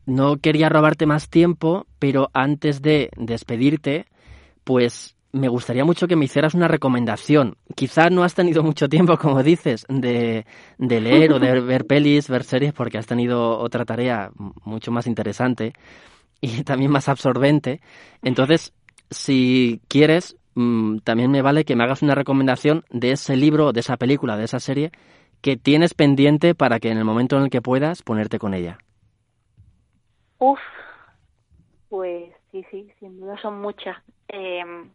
No 0.06 0.38
quería 0.38 0.70
robarte 0.70 1.06
más 1.06 1.30
tiempo, 1.30 1.86
pero 2.00 2.30
antes 2.34 2.82
de 2.82 3.10
despedirte, 3.16 4.06
pues 4.64 5.16
me 5.32 5.48
gustaría 5.48 5.86
mucho 5.86 6.08
que 6.08 6.16
me 6.16 6.26
hicieras 6.26 6.54
una 6.54 6.68
recomendación. 6.68 7.58
Quizá 7.76 8.10
no 8.10 8.24
has 8.24 8.34
tenido 8.34 8.64
mucho 8.64 8.90
tiempo, 8.90 9.18
como 9.22 9.44
dices, 9.44 9.86
de, 9.90 10.46
de 10.78 11.02
leer 11.02 11.34
o 11.34 11.40
de 11.40 11.62
ver 11.62 11.86
pelis, 11.88 12.30
ver 12.30 12.44
series, 12.44 12.74
porque 12.74 12.98
has 12.98 13.08
tenido 13.08 13.58
otra 13.60 13.86
tarea 13.86 14.32
mucho 14.64 14.92
más 14.92 15.08
interesante 15.08 15.74
y 16.42 16.64
también 16.64 16.92
más 16.92 17.10
absorbente. 17.10 17.82
Entonces, 18.22 18.74
si 19.10 19.82
quieres, 19.88 20.38
mm, 20.56 21.00
también 21.00 21.32
me 21.32 21.42
vale 21.42 21.66
que 21.66 21.76
me 21.76 21.84
hagas 21.84 22.02
una 22.02 22.16
recomendación 22.16 22.84
de 22.90 23.12
ese 23.12 23.36
libro, 23.36 23.74
de 23.74 23.80
esa 23.80 23.98
película, 23.98 24.38
de 24.38 24.46
esa 24.46 24.60
serie 24.60 24.92
que 25.42 25.58
tienes 25.58 25.94
pendiente 25.94 26.56
para 26.56 26.80
que 26.80 26.90
en 26.90 26.98
el 26.98 27.06
momento 27.06 27.38
en 27.38 27.44
el 27.44 27.50
que 27.50 27.62
puedas 27.62 28.02
ponerte 28.02 28.40
con 28.40 28.54
ella? 28.54 28.80
Uf, 30.40 30.60
pues 31.90 32.32
sí, 32.52 32.66
sí, 32.72 32.92
sin 33.00 33.20
duda 33.20 33.38
son 33.42 33.60
muchas. 33.60 33.98
Em, 34.28 34.90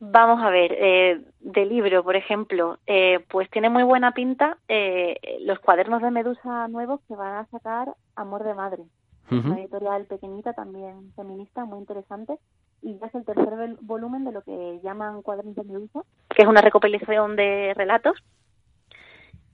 vamos 0.00 0.42
a 0.42 0.50
ver, 0.50 0.72
eh, 0.72 1.20
de 1.40 1.66
libro, 1.66 2.02
por 2.02 2.16
ejemplo, 2.16 2.78
eh, 2.86 3.24
pues 3.28 3.50
tiene 3.50 3.68
muy 3.68 3.82
buena 3.82 4.12
pinta 4.12 4.58
eh, 4.68 5.38
los 5.40 5.58
cuadernos 5.60 6.02
de 6.02 6.10
Medusa 6.10 6.68
nuevos 6.68 7.00
que 7.08 7.14
van 7.14 7.36
a 7.36 7.46
sacar 7.46 7.94
Amor 8.16 8.44
de 8.44 8.54
Madre. 8.54 8.82
Una 9.30 9.60
editorial 9.60 10.04
pequeñita, 10.04 10.52
también 10.52 11.12
feminista, 11.14 11.64
muy 11.64 11.78
interesante. 11.78 12.38
Y 12.82 12.98
ya 12.98 13.06
es 13.06 13.14
el 13.14 13.24
tercer 13.24 13.76
volumen 13.80 14.24
de 14.24 14.32
lo 14.32 14.42
que 14.42 14.80
llaman 14.82 15.22
Cuadernos 15.22 15.54
de 15.54 15.64
Medusa, 15.64 16.02
que 16.28 16.42
es 16.42 16.48
una 16.48 16.60
recopilación 16.60 17.36
de 17.36 17.72
relatos 17.74 18.22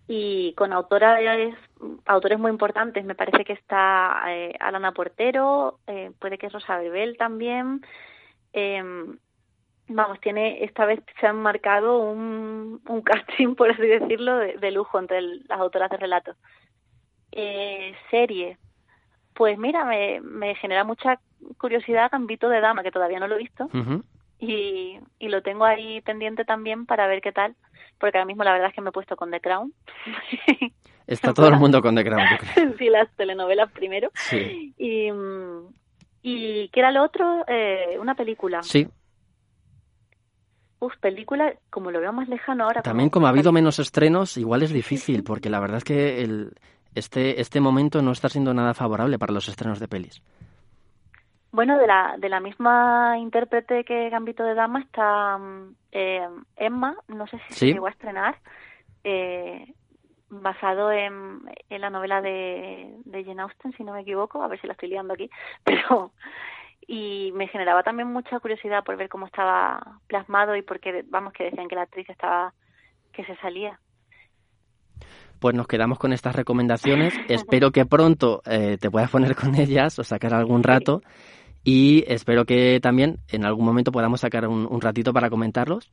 y 0.08 0.54
con 0.54 0.72
autores, 0.72 1.54
autores 2.06 2.38
muy 2.38 2.50
importantes. 2.50 3.04
Me 3.04 3.14
parece 3.14 3.44
que 3.44 3.52
está 3.52 4.22
eh, 4.28 4.56
Alana 4.58 4.92
Portero, 4.92 5.78
eh, 5.86 6.10
puede 6.18 6.38
que 6.38 6.48
Rosa 6.48 6.78
Bebel 6.78 7.18
también. 7.18 7.82
Em, 8.54 9.18
vamos, 9.86 10.18
tiene 10.20 10.64
esta 10.64 10.86
vez 10.86 11.00
se 11.20 11.26
han 11.26 11.36
marcado 11.36 11.98
un, 11.98 12.80
un 12.88 13.02
casting, 13.02 13.54
por 13.54 13.70
así 13.70 13.82
decirlo, 13.82 14.38
de, 14.38 14.70
lujo 14.70 14.98
entre 14.98 15.20
las 15.20 15.60
autoras 15.60 15.90
de 15.90 15.98
relatos. 15.98 16.36
Eh, 17.30 17.94
serie, 18.10 18.56
pues 19.38 19.56
mira, 19.56 19.84
me, 19.84 20.20
me 20.20 20.56
genera 20.56 20.82
mucha 20.82 21.20
curiosidad 21.58 22.10
Gambito 22.10 22.48
de 22.48 22.60
Dama, 22.60 22.82
que 22.82 22.90
todavía 22.90 23.20
no 23.20 23.28
lo 23.28 23.36
he 23.36 23.38
visto, 23.38 23.70
y, 24.40 24.98
y 25.20 25.28
lo 25.28 25.42
tengo 25.42 25.64
ahí 25.64 26.00
pendiente 26.00 26.44
también 26.44 26.86
para 26.86 27.06
ver 27.06 27.20
qué 27.20 27.30
tal, 27.30 27.54
porque 28.00 28.18
ahora 28.18 28.26
mismo 28.26 28.42
la 28.42 28.50
verdad 28.50 28.70
es 28.70 28.74
que 28.74 28.80
me 28.80 28.88
he 28.88 28.92
puesto 28.92 29.14
con 29.14 29.30
The 29.30 29.40
Crown. 29.40 29.72
Está 31.06 31.32
todo 31.34 31.46
el 31.46 31.56
mundo 31.56 31.80
con 31.80 31.94
The 31.94 32.04
Crown, 32.04 32.26
sí, 32.78 32.88
las 32.88 33.08
telenovelas 33.14 33.70
primero. 33.70 34.10
Sí. 34.14 34.74
Y, 34.76 35.08
¿Y 36.20 36.68
qué 36.70 36.80
era 36.80 36.90
lo 36.90 37.04
otro? 37.04 37.44
Eh, 37.46 37.96
una 38.00 38.16
película. 38.16 38.64
Sí, 38.64 38.88
Uf, 40.80 40.96
película, 41.00 41.54
como 41.70 41.90
lo 41.90 42.00
veo 42.00 42.12
más 42.12 42.28
lejano 42.28 42.64
ahora. 42.64 42.82
También 42.82 43.10
como, 43.10 43.26
ha 43.26 43.30
habido 43.30 43.50
menos 43.50 43.80
estrenos, 43.80 44.36
igual 44.36 44.62
es 44.62 44.72
difícil, 44.72 45.24
porque 45.24 45.50
la 45.50 45.58
verdad 45.58 45.78
es 45.78 45.84
que 45.84 46.22
el, 46.22 46.52
este, 46.98 47.40
este 47.40 47.60
momento 47.60 48.02
no 48.02 48.12
está 48.12 48.28
siendo 48.28 48.52
nada 48.54 48.74
favorable 48.74 49.18
para 49.18 49.32
los 49.32 49.48
estrenos 49.48 49.80
de 49.80 49.88
pelis. 49.88 50.22
Bueno, 51.50 51.78
de 51.78 51.86
la, 51.86 52.16
de 52.18 52.28
la 52.28 52.40
misma 52.40 53.16
intérprete 53.18 53.84
que 53.84 54.10
Gambito 54.10 54.44
de 54.44 54.54
Dama 54.54 54.80
está 54.80 55.38
mm, 55.38 55.74
eh, 55.92 56.28
Emma, 56.56 56.96
no 57.08 57.26
sé 57.26 57.38
si 57.48 57.54
se 57.54 57.66
llegó 57.66 57.86
a 57.86 57.90
estrenar, 57.90 58.38
eh, 59.02 59.72
basado 60.28 60.92
en, 60.92 61.40
en, 61.70 61.80
la 61.80 61.88
novela 61.88 62.20
de, 62.20 62.94
de 63.04 63.24
Jane 63.24 63.42
Austen, 63.42 63.72
si 63.72 63.82
no 63.82 63.94
me 63.94 64.02
equivoco, 64.02 64.42
a 64.42 64.48
ver 64.48 64.60
si 64.60 64.66
la 64.66 64.74
estoy 64.74 64.90
liando 64.90 65.14
aquí, 65.14 65.30
pero 65.64 66.12
y 66.86 67.32
me 67.34 67.48
generaba 67.48 67.82
también 67.82 68.08
mucha 68.08 68.40
curiosidad 68.40 68.82
por 68.82 68.96
ver 68.96 69.08
cómo 69.08 69.26
estaba 69.26 70.00
plasmado 70.06 70.56
y 70.56 70.62
porque 70.62 71.04
vamos 71.08 71.32
que 71.34 71.44
decían 71.44 71.68
que 71.68 71.76
la 71.76 71.82
actriz 71.82 72.08
estaba 72.08 72.54
que 73.12 73.24
se 73.24 73.36
salía 73.36 73.78
pues 75.38 75.54
nos 75.54 75.66
quedamos 75.66 75.98
con 75.98 76.12
estas 76.12 76.34
recomendaciones. 76.34 77.14
Espero 77.28 77.70
que 77.70 77.86
pronto 77.86 78.42
eh, 78.46 78.78
te 78.80 78.90
puedas 78.90 79.10
poner 79.10 79.34
con 79.36 79.54
ellas 79.54 79.98
o 79.98 80.04
sacar 80.04 80.34
algún 80.34 80.62
rato. 80.62 81.02
Y 81.64 82.04
espero 82.06 82.44
que 82.44 82.80
también 82.80 83.18
en 83.28 83.44
algún 83.44 83.64
momento 83.64 83.92
podamos 83.92 84.20
sacar 84.20 84.46
un, 84.46 84.66
un 84.70 84.80
ratito 84.80 85.12
para 85.12 85.30
comentarlos. 85.30 85.90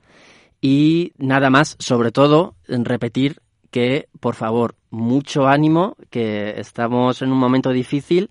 Y 0.62 1.12
nada 1.18 1.50
más 1.50 1.76
sobre 1.80 2.12
todo 2.12 2.56
repetir 2.68 3.42
que 3.72 4.08
por 4.22 4.36
favor 4.36 4.76
mucho 4.90 5.48
ánimo 5.48 5.98
que 6.10 6.60
estamos 6.60 7.22
en 7.22 7.32
un 7.32 7.38
momento 7.38 7.72
difícil. 7.72 8.30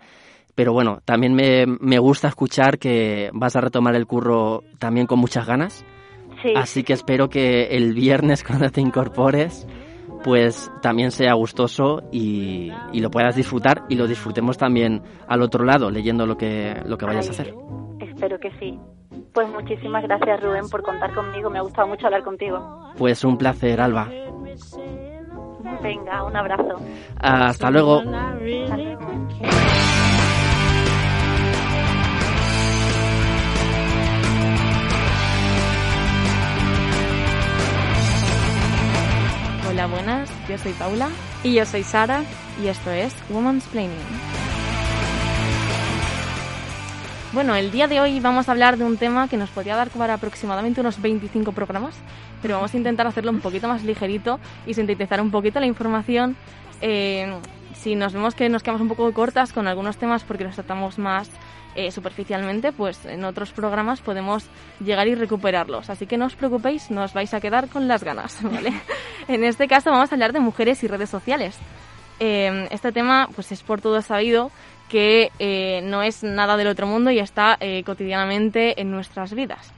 Pero 0.55 0.73
bueno, 0.73 1.01
también 1.05 1.35
me, 1.35 1.67
me, 1.67 1.99
gusta 1.99 2.29
escuchar 2.29 2.79
que 2.79 3.29
vas 3.35 3.57
a 3.57 3.61
retomar 3.61 3.95
el 3.95 4.07
curro 4.07 4.63
también 4.79 5.07
con 5.07 5.19
muchas 5.19 5.47
ganas. 5.47 5.85
Sí. 6.43 6.55
Así 6.57 6.83
que 6.83 6.93
espero 6.93 7.29
que 7.29 7.77
el 7.77 7.93
viernes 7.93 8.43
cuando 8.47 8.71
te 8.71 8.81
incorpores, 8.81 9.67
pues 10.25 10.73
también 10.81 11.11
sea 11.11 11.35
gustoso 11.35 12.03
y, 12.11 12.73
y, 12.93 13.01
lo 13.01 13.11
puedas 13.11 13.37
disfrutar 13.37 13.83
y 13.91 13.97
lo 13.97 14.07
disfrutemos 14.07 14.57
también 14.57 15.03
al 15.29 15.43
otro 15.43 15.65
lado, 15.65 15.91
leyendo 15.91 16.25
lo 16.25 16.39
que, 16.39 16.81
lo 16.87 16.97
que 16.97 17.05
vayas 17.05 17.29
a 17.29 17.33
hacer. 17.33 17.55
Espero 18.01 18.41
que 18.41 18.51
sí. 18.59 18.81
Pues 19.35 19.49
muchísimas 19.51 20.03
gracias 20.03 20.43
Rubén 20.43 20.69
por 20.71 20.83
contar 20.83 21.13
conmigo, 21.15 21.51
me 21.51 21.59
ha 21.59 21.63
gustado 21.63 21.89
mucho 21.89 22.07
hablar 22.07 22.23
contigo. 22.23 22.91
Pues 22.97 23.23
un 23.23 23.37
placer, 23.37 23.83
Alba. 23.83 24.09
Venga, 25.83 26.25
un 26.25 26.37
abrazo. 26.37 26.77
Hasta 27.21 27.71
luego. 27.71 27.99
Hasta 28.01 28.77
luego. 28.77 29.84
Hola, 39.75 39.89
buenas, 39.89 40.31
yo 40.49 40.57
soy 40.57 40.73
Paula. 40.75 41.09
Y 41.43 41.55
yo 41.55 41.67
soy 41.67 41.83
Sara. 41.83 42.23
Y 42.63 42.69
esto 42.69 42.93
es 42.93 43.13
Woman's 43.29 43.65
Planning. 43.65 43.91
Bueno, 47.33 47.57
el 47.57 47.73
día 47.73 47.89
de 47.89 48.01
hoy 48.01 48.21
vamos 48.21 48.49
a 48.49 48.53
hablar 48.53 48.77
de 48.77 48.85
un 48.85 48.99
tema 48.99 49.27
que 49.27 49.37
nos 49.37 49.51
podría 49.51 49.75
dar 49.75 49.91
para 49.91 50.15
aproximadamente 50.15 50.81
unos 50.81 51.03
25 51.03 51.51
programas, 51.51 51.97
pero 52.41 52.55
vamos 52.55 52.73
a 52.73 52.77
intentar 52.77 53.09
hacerlo 53.09 53.33
un 53.33 53.41
poquito 53.41 53.67
más 53.67 53.83
ligerito 53.83 54.39
y 54.65 54.75
sintetizar 54.75 55.21
un 55.21 55.33
poquito 55.33 55.59
la 55.59 55.67
información. 55.67 56.37
Eh, 56.81 57.37
si 57.75 57.95
nos 57.95 58.13
vemos 58.13 58.35
que 58.35 58.49
nos 58.49 58.63
quedamos 58.63 58.83
un 58.83 58.89
poco 58.89 59.13
cortas 59.13 59.53
con 59.53 59.69
algunos 59.69 59.97
temas 59.97 60.25
porque 60.25 60.45
los 60.45 60.55
tratamos 60.55 60.99
más 60.99 61.31
eh, 61.77 61.91
superficialmente, 61.91 62.71
pues 62.73 63.05
en 63.05 63.25
otros 63.25 63.53
programas 63.53 64.01
podemos 64.01 64.47
llegar 64.79 65.09
y 65.09 65.17
recuperarlos. 65.17 65.91
Así 65.91 66.07
que 66.07 66.17
no 66.17 66.27
os 66.27 66.37
preocupéis, 66.37 66.91
no 66.91 67.03
os 67.03 67.13
vais 67.13 67.35
a 67.35 67.41
quedar 67.41 67.69
con 67.69 67.89
las 67.89 68.05
ganas, 68.05 68.39
¿vale? 68.43 68.73
en 69.29 69.43
este 69.43 69.67
caso 69.67 69.91
vamos 69.91 70.13
a 70.13 70.15
hablar 70.15 70.33
de 70.33 70.41
mujeres 70.41 70.83
y 70.85 70.89
redes 70.89 71.11
sociales. 71.11 71.59
Eh, 72.21 72.69
este 72.71 72.93
tema, 72.93 73.29
pues 73.35 73.51
es 73.51 73.63
por 73.63 73.81
todo 73.81 74.01
sabido 74.03 74.53
que 74.89 75.33
eh, 75.41 75.81
no 75.83 76.03
es 76.03 76.23
nada 76.23 76.57
del 76.57 76.69
otro 76.69 76.87
mundo 76.87 77.11
y 77.11 77.19
está 77.19 77.59
cotidianamente 77.85 78.81
en 78.81 78.93
nuestras 78.93 79.35
vidas. 79.35 79.73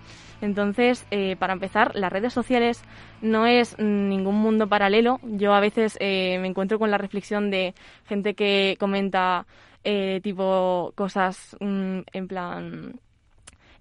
Entonces, 0.46 1.06
para 1.38 1.52
empezar, 1.52 1.94
las 1.94 2.12
redes 2.12 2.32
sociales 2.32 2.82
no 3.20 3.46
es 3.46 3.78
ningún 3.78 4.36
mundo 4.36 4.68
paralelo. 4.68 5.20
Yo 5.22 5.52
a 5.54 5.60
veces 5.60 5.98
me 6.00 6.46
encuentro 6.46 6.78
con 6.78 6.90
la 6.90 6.98
reflexión 6.98 7.50
de 7.50 7.74
gente 8.06 8.34
que 8.34 8.76
comenta, 8.78 9.46
eh, 9.88 10.20
tipo 10.20 10.92
cosas 10.96 11.56
mm, 11.60 12.00
en 12.12 12.26
plan... 12.28 13.00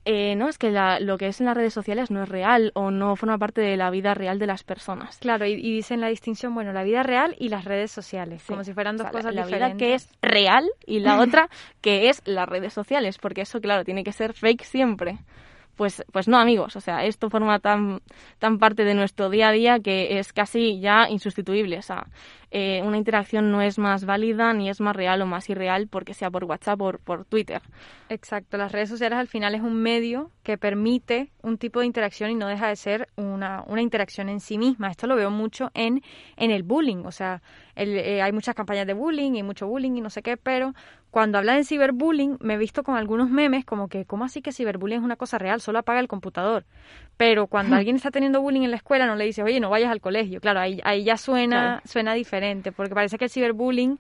Eh, 0.08 0.36
no, 0.36 0.48
es 0.48 0.60
que 0.60 0.70
lo 1.00 1.18
que 1.18 1.30
es 1.30 1.40
en 1.40 1.48
las 1.48 1.58
redes 1.58 1.74
sociales 1.74 2.12
no 2.12 2.22
es 2.22 2.30
real 2.30 2.72
o 2.76 2.92
no 2.92 3.16
forma 3.16 3.40
parte 3.40 3.62
de 3.62 3.76
la 3.76 3.90
vida 3.90 4.14
real 4.14 4.38
de 4.38 4.46
las 4.46 4.64
personas. 4.64 5.18
Claro, 5.18 5.48
y, 5.48 5.56
dicen 5.56 6.02
la 6.02 6.10
distinción, 6.10 6.54
bueno, 6.54 6.74
la 6.74 6.84
vida 6.84 7.02
real 7.02 7.36
y 7.40 7.50
las 7.50 7.66
redes 7.66 7.90
sociales, 7.90 8.44
como 8.46 8.64
si 8.64 8.72
fueran 8.72 8.98
dos 8.98 9.10
cosas 9.10 9.34
la, 9.34 9.46
diferentes. 9.46 9.60
La 9.60 9.68
vida 9.70 9.78
que 9.78 9.96
es 9.96 10.08
real 10.22 10.70
y 10.86 11.00
la 11.00 11.20
otra 11.22 11.50
que 11.82 12.10
es 12.10 12.22
las 12.26 12.48
redes 12.48 12.72
sociales, 12.72 13.18
porque 13.18 13.42
eso, 13.42 13.60
claro, 13.60 13.84
tiene 13.84 14.04
que 14.04 14.12
ser 14.12 14.34
fake 14.34 14.62
siempre. 14.64 15.18
Pues, 15.76 16.04
pues 16.12 16.28
no, 16.28 16.38
amigos, 16.38 16.76
o 16.76 16.82
sea, 16.82 17.04
esto 17.06 17.30
forma 17.30 17.60
tan, 17.60 18.02
tan 18.40 18.60
parte 18.60 18.86
de 18.86 18.94
nuestro 18.94 19.30
día 19.30 19.50
a 19.50 19.52
día 19.52 19.80
que 19.80 20.20
es 20.20 20.32
casi 20.32 20.80
ya 20.80 21.10
insustituible. 21.10 21.78
O 21.78 21.82
sea, 21.82 22.08
eh, 22.52 22.82
una 22.84 22.98
interacción 22.98 23.52
no 23.52 23.62
es 23.62 23.78
más 23.78 24.06
válida 24.06 24.54
ni 24.54 24.70
es 24.70 24.80
más 24.80 24.96
real 24.96 25.22
o 25.22 25.26
más 25.26 25.50
irreal 25.50 25.88
porque 25.90 26.14
sea 26.14 26.32
por 26.32 26.46
WhatsApp 26.46 26.82
o 26.82 26.94
por 26.94 27.26
Twitter. 27.26 27.62
Exacto, 28.08 28.58
las 28.58 28.72
redes 28.72 28.88
sociales 28.88 29.20
al 29.20 29.28
final 29.28 29.56
es 29.56 29.62
un 29.62 29.76
medio 29.76 30.32
que 30.44 30.58
permite 30.58 31.32
un 31.42 31.58
tipo 31.58 31.82
de 31.82 31.88
interacción 31.88 32.32
y 32.32 32.36
no 32.36 32.48
deja 32.48 32.70
de 32.70 32.78
ser 32.78 33.10
una, 33.18 33.64
una 33.68 33.82
interacción 33.82 34.30
en 34.30 34.40
sí 34.40 34.58
misma. 34.58 34.90
Esto 34.90 35.08
lo 35.08 35.18
veo 35.18 35.32
mucho 35.32 35.72
en, 35.74 36.02
en 36.38 36.52
el 36.52 36.64
bullying, 36.64 37.04
o 37.06 37.12
sea, 37.12 37.42
eh, 37.76 38.22
hay 38.22 38.32
muchas 38.32 38.56
campañas 38.56 38.88
de 38.88 38.94
bullying 38.94 39.34
y 39.34 39.44
mucho 39.44 39.68
bullying 39.68 39.98
y 39.98 40.02
no 40.02 40.10
sé 40.10 40.22
qué, 40.22 40.38
pero 40.38 40.74
cuando 41.16 41.38
habla 41.38 41.56
de 41.56 41.64
ciberbullying 41.64 42.40
me 42.42 42.56
he 42.56 42.58
visto 42.58 42.84
con 42.84 42.98
algunos 42.98 43.30
memes 43.30 43.64
como 43.64 43.88
que, 43.88 44.04
¿cómo 44.04 44.26
así 44.26 44.42
que 44.42 44.52
ciberbullying 44.52 44.98
es 44.98 45.06
una 45.06 45.16
cosa 45.16 45.38
real? 45.38 45.62
Solo 45.62 45.80
apaga 45.80 46.02
el 46.02 46.10
computador. 46.10 46.66
Pero 47.16 47.48
cuando 47.48 47.78
alguien 47.78 47.96
está 47.96 48.12
teniendo 48.12 48.42
bullying 48.42 48.64
en 48.64 48.72
la 48.72 48.76
escuela 48.76 49.08
no 49.08 49.16
le 49.16 49.24
dice, 49.24 49.42
oye, 49.42 49.62
no 49.62 49.70
vayas 49.70 49.92
al 49.92 50.02
colegio. 50.02 50.42
Claro, 50.42 50.60
ahí, 50.60 50.82
ahí 50.84 51.06
ya 51.06 51.16
suena, 51.16 51.82
suena 51.86 52.14
diferente, 52.16 52.74
porque 52.74 52.94
parece 52.94 53.18
que 53.18 53.24
el 53.24 53.32
ciberbullying, 53.32 53.98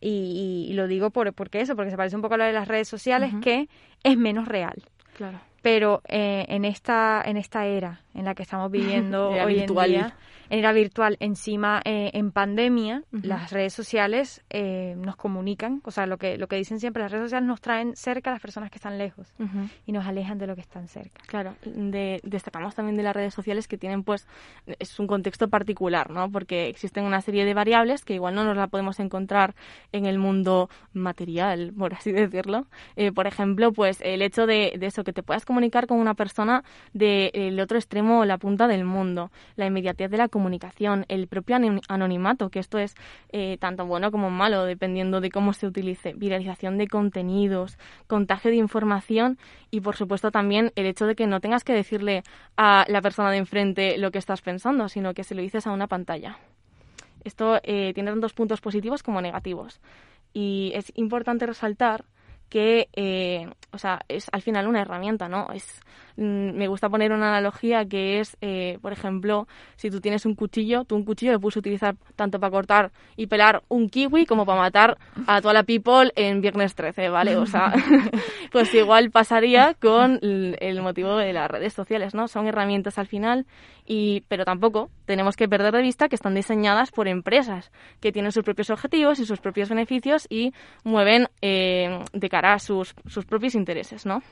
y, 0.00 0.66
y, 0.68 0.72
lo 0.72 0.88
digo 0.88 1.10
por, 1.10 1.32
porque 1.34 1.60
eso, 1.60 1.76
porque 1.76 1.92
se 1.92 1.96
parece 1.96 2.16
un 2.16 2.22
poco 2.22 2.34
a 2.34 2.38
lo 2.38 2.42
de 2.42 2.52
las 2.52 2.66
redes 2.66 2.88
sociales, 2.88 3.32
que 3.40 3.68
es 4.02 4.16
menos 4.16 4.48
real. 4.48 4.82
Claro. 5.16 5.38
Pero 5.62 6.02
eh, 6.08 6.46
en, 6.48 6.64
esta, 6.64 7.22
en 7.24 7.36
esta 7.36 7.66
era 7.66 8.00
en 8.16 8.24
la 8.24 8.34
que 8.34 8.42
estamos 8.42 8.70
viviendo 8.70 9.28
hoy 9.44 9.60
en 9.60 9.66
día 9.66 10.06
en 10.06 10.12
era 10.48 10.72
virtual, 10.72 11.16
encima 11.20 11.80
eh, 11.84 12.10
en 12.14 12.30
pandemia, 12.30 13.02
las 13.10 13.50
redes 13.50 13.72
sociales 13.72 14.44
eh, 14.50 14.94
nos 14.96 15.16
comunican, 15.16 15.80
o 15.84 15.90
sea, 15.90 16.06
lo 16.06 16.18
que, 16.18 16.38
lo 16.38 16.46
que 16.46 16.56
dicen 16.56 16.78
siempre, 16.78 17.02
las 17.02 17.10
redes 17.10 17.24
sociales 17.24 17.46
nos 17.46 17.60
traen 17.60 17.96
cerca 17.96 18.30
a 18.30 18.34
las 18.34 18.42
personas 18.42 18.70
que 18.70 18.76
están 18.76 18.98
lejos 18.98 19.32
y 19.86 19.92
nos 19.92 20.06
alejan 20.06 20.38
de 20.38 20.46
lo 20.46 20.54
que 20.54 20.60
están 20.60 20.88
cerca. 20.88 21.20
Claro, 21.26 21.56
de, 21.64 22.20
destacamos 22.22 22.74
también 22.74 22.96
de 22.96 23.02
las 23.02 23.14
redes 23.14 23.34
sociales 23.34 23.66
que 23.66 23.76
tienen, 23.76 24.04
pues, 24.04 24.26
es 24.78 24.98
un 25.00 25.06
contexto 25.06 25.48
particular, 25.48 26.10
¿no? 26.10 26.30
Porque 26.30 26.68
existen 26.68 27.04
una 27.04 27.20
serie 27.20 27.44
de 27.44 27.54
variables 27.54 28.04
que 28.04 28.14
igual 28.14 28.34
no 28.34 28.44
nos 28.44 28.56
la 28.56 28.68
podemos 28.68 29.00
encontrar 29.00 29.54
en 29.92 30.06
el 30.06 30.18
mundo 30.18 30.70
material, 30.92 31.72
por 31.76 31.94
así 31.94 32.12
decirlo. 32.12 32.66
Eh, 32.94 33.10
por 33.12 33.26
ejemplo, 33.26 33.72
pues, 33.72 34.00
el 34.02 34.22
hecho 34.22 34.46
de, 34.46 34.74
de, 34.78 34.86
eso, 34.86 35.02
que 35.02 35.12
te 35.12 35.22
puedas 35.22 35.44
comunicar 35.44 35.86
con 35.86 35.98
una 35.98 36.14
persona 36.14 36.62
del 36.92 37.58
otro 37.58 37.78
extremo 37.78 38.05
la 38.24 38.38
punta 38.38 38.68
del 38.68 38.84
mundo, 38.84 39.30
la 39.56 39.66
inmediatez 39.66 40.10
de 40.10 40.16
la 40.16 40.28
comunicación, 40.28 41.04
el 41.08 41.26
propio 41.26 41.56
anonimato, 41.88 42.50
que 42.50 42.58
esto 42.58 42.78
es 42.78 42.94
eh, 43.30 43.56
tanto 43.58 43.86
bueno 43.86 44.10
como 44.10 44.30
malo, 44.30 44.64
dependiendo 44.64 45.20
de 45.20 45.30
cómo 45.30 45.52
se 45.52 45.66
utilice, 45.66 46.14
viralización 46.14 46.78
de 46.78 46.88
contenidos, 46.88 47.78
contagio 48.06 48.50
de 48.50 48.56
información 48.56 49.38
y, 49.70 49.80
por 49.80 49.96
supuesto, 49.96 50.30
también 50.30 50.72
el 50.76 50.86
hecho 50.86 51.06
de 51.06 51.14
que 51.14 51.26
no 51.26 51.40
tengas 51.40 51.64
que 51.64 51.72
decirle 51.72 52.22
a 52.56 52.84
la 52.88 53.02
persona 53.02 53.30
de 53.30 53.38
enfrente 53.38 53.98
lo 53.98 54.10
que 54.10 54.18
estás 54.18 54.42
pensando, 54.42 54.88
sino 54.88 55.14
que 55.14 55.24
se 55.24 55.34
lo 55.34 55.42
dices 55.42 55.66
a 55.66 55.72
una 55.72 55.86
pantalla. 55.86 56.38
Esto 57.24 57.58
eh, 57.64 57.92
tiene 57.92 58.10
tantos 58.12 58.34
puntos 58.34 58.60
positivos 58.60 59.02
como 59.02 59.20
negativos. 59.20 59.80
Y 60.32 60.70
es 60.74 60.92
importante 60.94 61.46
resaltar 61.46 62.04
que, 62.48 62.88
eh, 62.94 63.50
o 63.72 63.78
sea, 63.78 64.00
es 64.08 64.28
al 64.32 64.42
final 64.42 64.68
una 64.68 64.82
herramienta, 64.82 65.28
¿no? 65.28 65.48
Es 65.52 65.80
me 66.16 66.68
gusta 66.68 66.88
poner 66.88 67.12
una 67.12 67.28
analogía 67.28 67.84
que 67.84 68.20
es, 68.20 68.36
eh, 68.40 68.78
por 68.80 68.92
ejemplo, 68.92 69.46
si 69.76 69.90
tú 69.90 70.00
tienes 70.00 70.26
un 70.26 70.34
cuchillo, 70.34 70.84
tú 70.84 70.96
un 70.96 71.04
cuchillo 71.04 71.32
lo 71.32 71.40
puedes 71.40 71.56
utilizar 71.56 71.96
tanto 72.16 72.40
para 72.40 72.50
cortar 72.50 72.92
y 73.16 73.26
pelar 73.26 73.62
un 73.68 73.88
kiwi 73.88 74.26
como 74.26 74.46
para 74.46 74.60
matar 74.60 74.98
a 75.26 75.40
toda 75.40 75.54
la 75.54 75.62
people 75.64 76.12
en 76.16 76.40
viernes 76.40 76.74
13, 76.74 77.08
¿vale? 77.10 77.36
O 77.36 77.46
sea, 77.46 77.72
pues 78.52 78.72
igual 78.74 79.10
pasaría 79.10 79.74
con 79.74 80.18
el 80.22 80.82
motivo 80.82 81.16
de 81.16 81.32
las 81.32 81.50
redes 81.50 81.72
sociales, 81.72 82.14
¿no? 82.14 82.28
Son 82.28 82.46
herramientas 82.46 82.98
al 82.98 83.06
final 83.06 83.46
y, 83.86 84.22
pero 84.28 84.44
tampoco 84.44 84.90
tenemos 85.04 85.36
que 85.36 85.48
perder 85.48 85.72
de 85.72 85.82
vista 85.82 86.08
que 86.08 86.16
están 86.16 86.34
diseñadas 86.34 86.90
por 86.90 87.08
empresas 87.08 87.70
que 88.00 88.12
tienen 88.12 88.32
sus 88.32 88.42
propios 88.42 88.70
objetivos 88.70 89.20
y 89.20 89.26
sus 89.26 89.40
propios 89.40 89.68
beneficios 89.68 90.26
y 90.28 90.52
mueven 90.84 91.28
eh, 91.40 92.00
de 92.12 92.28
cara 92.28 92.54
a 92.54 92.58
sus, 92.58 92.94
sus 93.06 93.24
propios 93.24 93.54
intereses, 93.54 94.04
¿no? 94.06 94.22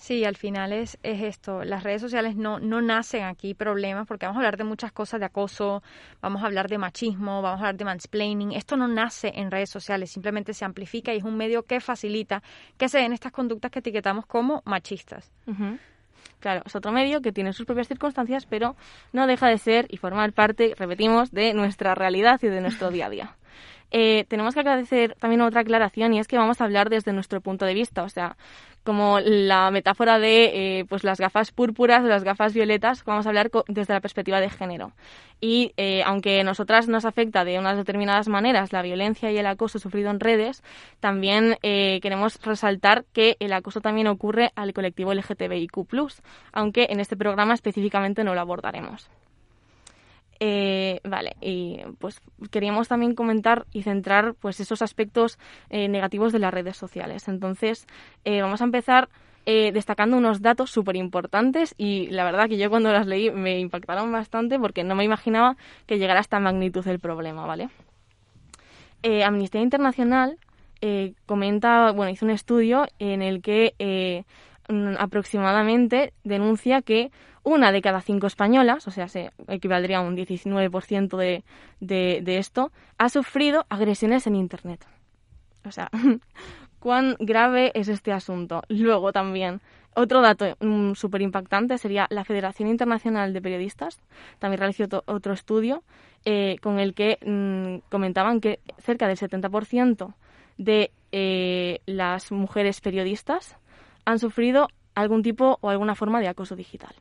Sí, 0.00 0.24
al 0.24 0.36
final 0.36 0.72
es, 0.72 0.98
es 1.02 1.22
esto. 1.22 1.62
Las 1.62 1.82
redes 1.82 2.00
sociales 2.00 2.34
no, 2.34 2.58
no 2.58 2.80
nacen 2.80 3.24
aquí 3.24 3.52
problemas 3.52 4.06
porque 4.06 4.24
vamos 4.24 4.38
a 4.38 4.40
hablar 4.40 4.56
de 4.56 4.64
muchas 4.64 4.92
cosas 4.92 5.20
de 5.20 5.26
acoso, 5.26 5.82
vamos 6.22 6.42
a 6.42 6.46
hablar 6.46 6.68
de 6.68 6.78
machismo, 6.78 7.42
vamos 7.42 7.60
a 7.60 7.64
hablar 7.64 7.76
de 7.76 7.84
mansplaining. 7.84 8.52
Esto 8.52 8.76
no 8.76 8.88
nace 8.88 9.30
en 9.34 9.50
redes 9.50 9.68
sociales, 9.68 10.10
simplemente 10.10 10.54
se 10.54 10.64
amplifica 10.64 11.12
y 11.12 11.18
es 11.18 11.24
un 11.24 11.36
medio 11.36 11.64
que 11.64 11.80
facilita 11.80 12.42
que 12.78 12.88
se 12.88 12.98
den 12.98 13.12
estas 13.12 13.30
conductas 13.30 13.70
que 13.70 13.80
etiquetamos 13.80 14.24
como 14.24 14.62
machistas. 14.64 15.30
Claro, 16.40 16.62
es 16.64 16.74
otro 16.74 16.92
medio 16.92 17.20
que 17.20 17.32
tiene 17.32 17.52
sus 17.52 17.66
propias 17.66 17.88
circunstancias, 17.88 18.46
pero 18.46 18.76
no 19.12 19.26
deja 19.26 19.48
de 19.48 19.58
ser 19.58 19.86
y 19.90 19.98
formar 19.98 20.32
parte, 20.32 20.74
repetimos, 20.78 21.30
de 21.30 21.52
nuestra 21.52 21.94
realidad 21.94 22.40
y 22.42 22.48
de 22.48 22.62
nuestro 22.62 22.90
día 22.90 23.06
a 23.06 23.10
día. 23.10 23.36
Eh, 23.90 24.24
tenemos 24.28 24.54
que 24.54 24.60
agradecer 24.60 25.16
también 25.18 25.40
otra 25.40 25.62
aclaración 25.62 26.14
y 26.14 26.20
es 26.20 26.28
que 26.28 26.38
vamos 26.38 26.60
a 26.60 26.64
hablar 26.64 26.90
desde 26.90 27.12
nuestro 27.12 27.40
punto 27.40 27.64
de 27.64 27.74
vista, 27.74 28.02
o 28.04 28.08
sea, 28.08 28.36
como 28.84 29.20
la 29.20 29.70
metáfora 29.70 30.18
de 30.18 30.78
eh, 30.78 30.84
pues 30.88 31.04
las 31.04 31.18
gafas 31.18 31.52
púrpuras 31.52 32.02
o 32.02 32.06
las 32.06 32.24
gafas 32.24 32.54
violetas, 32.54 33.04
vamos 33.04 33.26
a 33.26 33.28
hablar 33.28 33.50
desde 33.68 33.92
la 33.92 34.00
perspectiva 34.00 34.40
de 34.40 34.48
género. 34.48 34.92
Y 35.40 35.72
eh, 35.76 36.02
aunque 36.04 36.40
a 36.40 36.44
nosotras 36.44 36.88
nos 36.88 37.04
afecta 37.04 37.44
de 37.44 37.58
unas 37.58 37.76
determinadas 37.76 38.28
maneras 38.28 38.72
la 38.72 38.82
violencia 38.82 39.30
y 39.32 39.38
el 39.38 39.46
acoso 39.46 39.78
sufrido 39.78 40.10
en 40.10 40.20
redes, 40.20 40.62
también 41.00 41.56
queremos 41.62 42.40
resaltar 42.42 43.04
que 43.12 43.36
el 43.40 43.52
acoso 43.52 43.80
también 43.80 44.06
ocurre 44.06 44.52
al 44.54 44.72
colectivo 44.72 45.12
LGTBIQ+, 45.12 45.86
aunque 46.52 46.86
en 46.90 47.00
este 47.00 47.16
programa 47.16 47.54
específicamente 47.54 48.24
no 48.24 48.34
lo 48.34 48.40
abordaremos. 48.40 49.10
Eh, 50.42 51.00
vale, 51.04 51.36
y 51.42 51.80
pues 51.98 52.22
queríamos 52.50 52.88
también 52.88 53.14
comentar 53.14 53.66
y 53.74 53.82
centrar 53.82 54.32
pues 54.40 54.58
esos 54.58 54.80
aspectos 54.80 55.38
eh, 55.68 55.86
negativos 55.88 56.32
de 56.32 56.38
las 56.38 56.52
redes 56.52 56.78
sociales. 56.78 57.28
Entonces, 57.28 57.86
eh, 58.24 58.40
vamos 58.40 58.62
a 58.62 58.64
empezar 58.64 59.08
destacando 59.46 60.16
unos 60.16 60.42
datos 60.42 60.70
súper 60.70 60.94
importantes 60.94 61.74
y 61.76 62.06
la 62.10 62.22
verdad 62.22 62.48
que 62.48 62.56
yo 62.56 62.70
cuando 62.70 62.92
las 62.92 63.08
leí 63.08 63.32
me 63.32 63.58
impactaron 63.58 64.12
bastante 64.12 64.60
porque 64.60 64.84
no 64.84 64.94
me 64.94 65.02
imaginaba 65.02 65.56
que 65.86 65.98
llegara 65.98 66.20
a 66.20 66.22
esta 66.22 66.38
magnitud 66.38 66.84
del 66.84 67.00
problema, 67.00 67.46
¿vale? 67.46 67.68
Amnistía 69.02 69.60
Internacional 69.60 70.38
comenta, 71.26 71.90
bueno, 71.90 72.12
hizo 72.12 72.26
un 72.26 72.30
estudio 72.30 72.86
en 73.00 73.22
el 73.22 73.42
que 73.42 74.24
aproximadamente 74.98 76.12
denuncia 76.24 76.82
que 76.82 77.10
una 77.42 77.72
de 77.72 77.80
cada 77.82 78.00
cinco 78.00 78.26
españolas, 78.26 78.86
o 78.86 78.90
sea, 78.90 79.08
se 79.08 79.30
equivaldría 79.48 79.98
a 79.98 80.02
un 80.02 80.16
19% 80.16 81.16
de, 81.16 81.44
de, 81.80 82.20
de 82.22 82.38
esto, 82.38 82.70
ha 82.98 83.08
sufrido 83.08 83.66
agresiones 83.68 84.26
en 84.26 84.36
Internet. 84.36 84.86
O 85.64 85.72
sea, 85.72 85.90
cuán 86.78 87.16
grave 87.18 87.72
es 87.74 87.88
este 87.88 88.12
asunto. 88.12 88.62
Luego 88.68 89.12
también, 89.12 89.60
otro 89.94 90.20
dato 90.20 90.56
mm, 90.60 90.94
súper 90.94 91.22
impactante 91.22 91.78
sería 91.78 92.06
la 92.10 92.24
Federación 92.24 92.68
Internacional 92.68 93.32
de 93.32 93.42
Periodistas. 93.42 93.98
También 94.38 94.58
realizó 94.58 95.02
otro 95.06 95.32
estudio 95.32 95.82
eh, 96.24 96.56
con 96.62 96.78
el 96.78 96.94
que 96.94 97.18
mm, 97.24 97.88
comentaban 97.90 98.40
que 98.40 98.60
cerca 98.78 99.08
del 99.08 99.16
70% 99.16 100.14
de 100.58 100.90
eh, 101.12 101.80
las 101.86 102.30
mujeres 102.30 102.80
periodistas 102.80 103.56
han 104.10 104.18
sufrido 104.18 104.68
algún 104.94 105.22
tipo 105.22 105.58
o 105.60 105.70
alguna 105.70 105.94
forma 105.94 106.20
de 106.20 106.28
acoso 106.28 106.56
digital. 106.56 106.94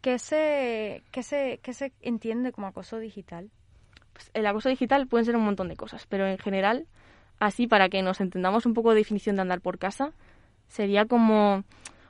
¿Qué 0.00 0.18
se, 0.18 1.02
qué 1.10 1.22
se, 1.22 1.60
qué 1.62 1.74
se 1.74 1.92
entiende 2.00 2.52
como 2.52 2.66
acoso 2.66 2.98
digital? 2.98 3.50
Pues 4.12 4.30
el 4.34 4.46
acoso 4.46 4.68
digital 4.68 5.06
pueden 5.06 5.26
ser 5.26 5.36
un 5.36 5.44
montón 5.44 5.68
de 5.68 5.76
cosas, 5.76 6.06
pero 6.06 6.26
en 6.26 6.38
general, 6.38 6.86
así 7.38 7.66
para 7.66 7.88
que 7.88 8.02
nos 8.02 8.20
entendamos 8.20 8.64
un 8.66 8.74
poco 8.74 8.90
de 8.90 8.96
definición 8.96 9.36
de 9.36 9.42
andar 9.42 9.60
por 9.60 9.78
casa, 9.78 10.12
sería 10.68 11.04
como 11.04 11.64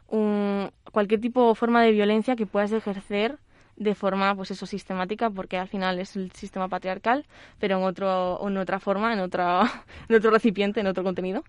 un, 0.09 0.71
cualquier 0.93 1.21
tipo 1.21 1.49
o 1.49 1.55
forma 1.55 1.83
de 1.83 1.93
violencia 1.93 2.37
que 2.37 2.47
puedas 2.47 2.73
ejercer 2.73 3.39
de 3.77 3.95
forma 3.95 4.35
pues 4.35 4.51
eso 4.51 4.67
sistemática 4.67 5.29
porque 5.29 5.59
al 5.59 5.69
final 5.69 5.99
es 5.99 6.17
el 6.17 6.33
sistema 6.33 6.69
patriarcal 6.69 7.27
pero 7.59 7.77
en 7.77 7.85
otro 7.85 8.41
en 8.47 8.57
otra 8.57 8.81
forma 8.81 9.13
en 9.13 9.21
otra 9.21 9.85
en 10.09 10.17
otro 10.17 10.31
recipiente 10.31 10.81
en 10.81 10.87
otro 10.87 11.05
contenido 11.05 11.45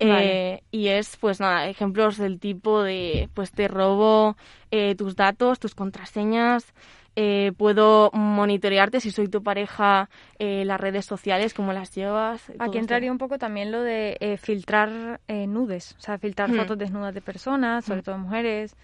eh, 0.00 0.62
y 0.70 0.88
es, 0.88 1.16
pues 1.16 1.40
nada, 1.40 1.68
ejemplos 1.68 2.18
del 2.18 2.38
tipo 2.38 2.82
de, 2.82 3.28
pues 3.34 3.50
te 3.50 3.68
robo 3.68 4.36
eh, 4.70 4.94
tus 4.94 5.16
datos, 5.16 5.58
tus 5.58 5.74
contraseñas, 5.74 6.72
eh, 7.16 7.52
puedo 7.56 8.10
monitorearte 8.12 9.00
si 9.00 9.10
soy 9.10 9.26
tu 9.26 9.42
pareja, 9.42 10.08
las 10.38 10.80
redes 10.80 11.04
sociales, 11.04 11.52
cómo 11.52 11.72
las 11.72 11.92
llevas. 11.94 12.52
Aquí 12.60 12.78
entraría 12.78 13.10
un 13.10 13.18
poco 13.18 13.38
también 13.38 13.72
lo 13.72 13.82
de 13.82 14.38
filtrar 14.40 15.20
nudes, 15.28 15.96
o 15.98 16.00
sea, 16.00 16.18
filtrar 16.18 16.50
hmm. 16.50 16.56
fotos 16.56 16.78
desnudas 16.78 17.14
de 17.14 17.20
personas, 17.20 17.84
sobre 17.84 18.00
hmm. 18.00 18.04
todo 18.04 18.18
mujeres. 18.18 18.76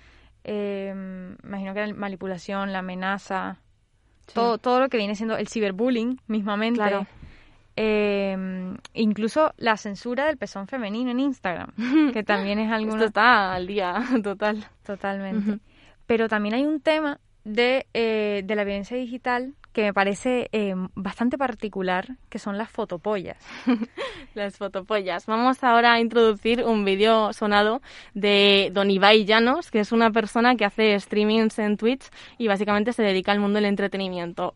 imagino 0.45 1.75
que 1.75 1.87
la 1.87 1.95
manipulación, 1.95 2.73
la 2.73 2.81
amenaza, 2.81 3.59
todo, 4.33 4.59
todo 4.59 4.81
lo 4.81 4.89
que 4.89 4.97
viene 4.97 5.15
siendo 5.15 5.37
el 5.37 5.47
ciberbullying 5.47 6.19
mismamente. 6.27 6.79
Claro. 6.79 7.07
Eh, 7.77 8.37
incluso 8.93 9.53
la 9.57 9.77
censura 9.77 10.27
del 10.27 10.37
pezón 10.37 10.69
femenino 10.69 11.11
en 11.11 11.21
Instagram, 11.21 11.73
que 12.13 12.23
también 12.23 12.59
es 12.59 12.71
algo... 12.71 12.93
Esto 12.93 13.07
está 13.07 13.53
al 13.53 13.67
día, 13.67 14.03
total. 14.23 14.65
Totalmente. 14.85 15.59
Pero 16.07 16.29
también 16.29 16.55
hay 16.55 16.65
un 16.65 16.81
tema 16.81 17.19
de, 17.45 17.87
eh, 17.95 18.43
de 18.45 18.55
la 18.55 18.65
violencia 18.65 18.97
digital 18.97 19.55
que 19.75 19.83
me 19.83 19.93
parece 19.93 20.49
eh, 20.53 20.75
bastante 20.95 21.37
particular, 21.37 22.17
que 22.31 22.39
son 22.39 22.57
las 22.57 22.71
fotopollas. 22.71 23.45
las 24.35 24.57
fotopollas. 24.57 25.27
Vamos 25.27 25.65
ahora 25.65 25.95
a 25.95 26.01
introducir 26.01 26.65
un 26.65 26.85
vídeo 26.85 27.33
sonado 27.33 27.83
de 28.15 28.71
Don 28.73 28.89
Ibai 28.89 29.25
Llanos, 29.25 29.73
que 29.73 29.81
es 29.81 29.91
una 29.91 30.13
persona 30.13 30.55
que 30.55 30.65
hace 30.65 30.99
streamings 31.01 31.59
en 31.59 31.77
Twitch 31.77 32.09
y 32.39 32.47
básicamente 32.47 32.93
se 32.93 33.03
dedica 33.03 33.33
al 33.33 33.41
mundo 33.41 33.57
del 33.57 33.65
entretenimiento. 33.65 34.55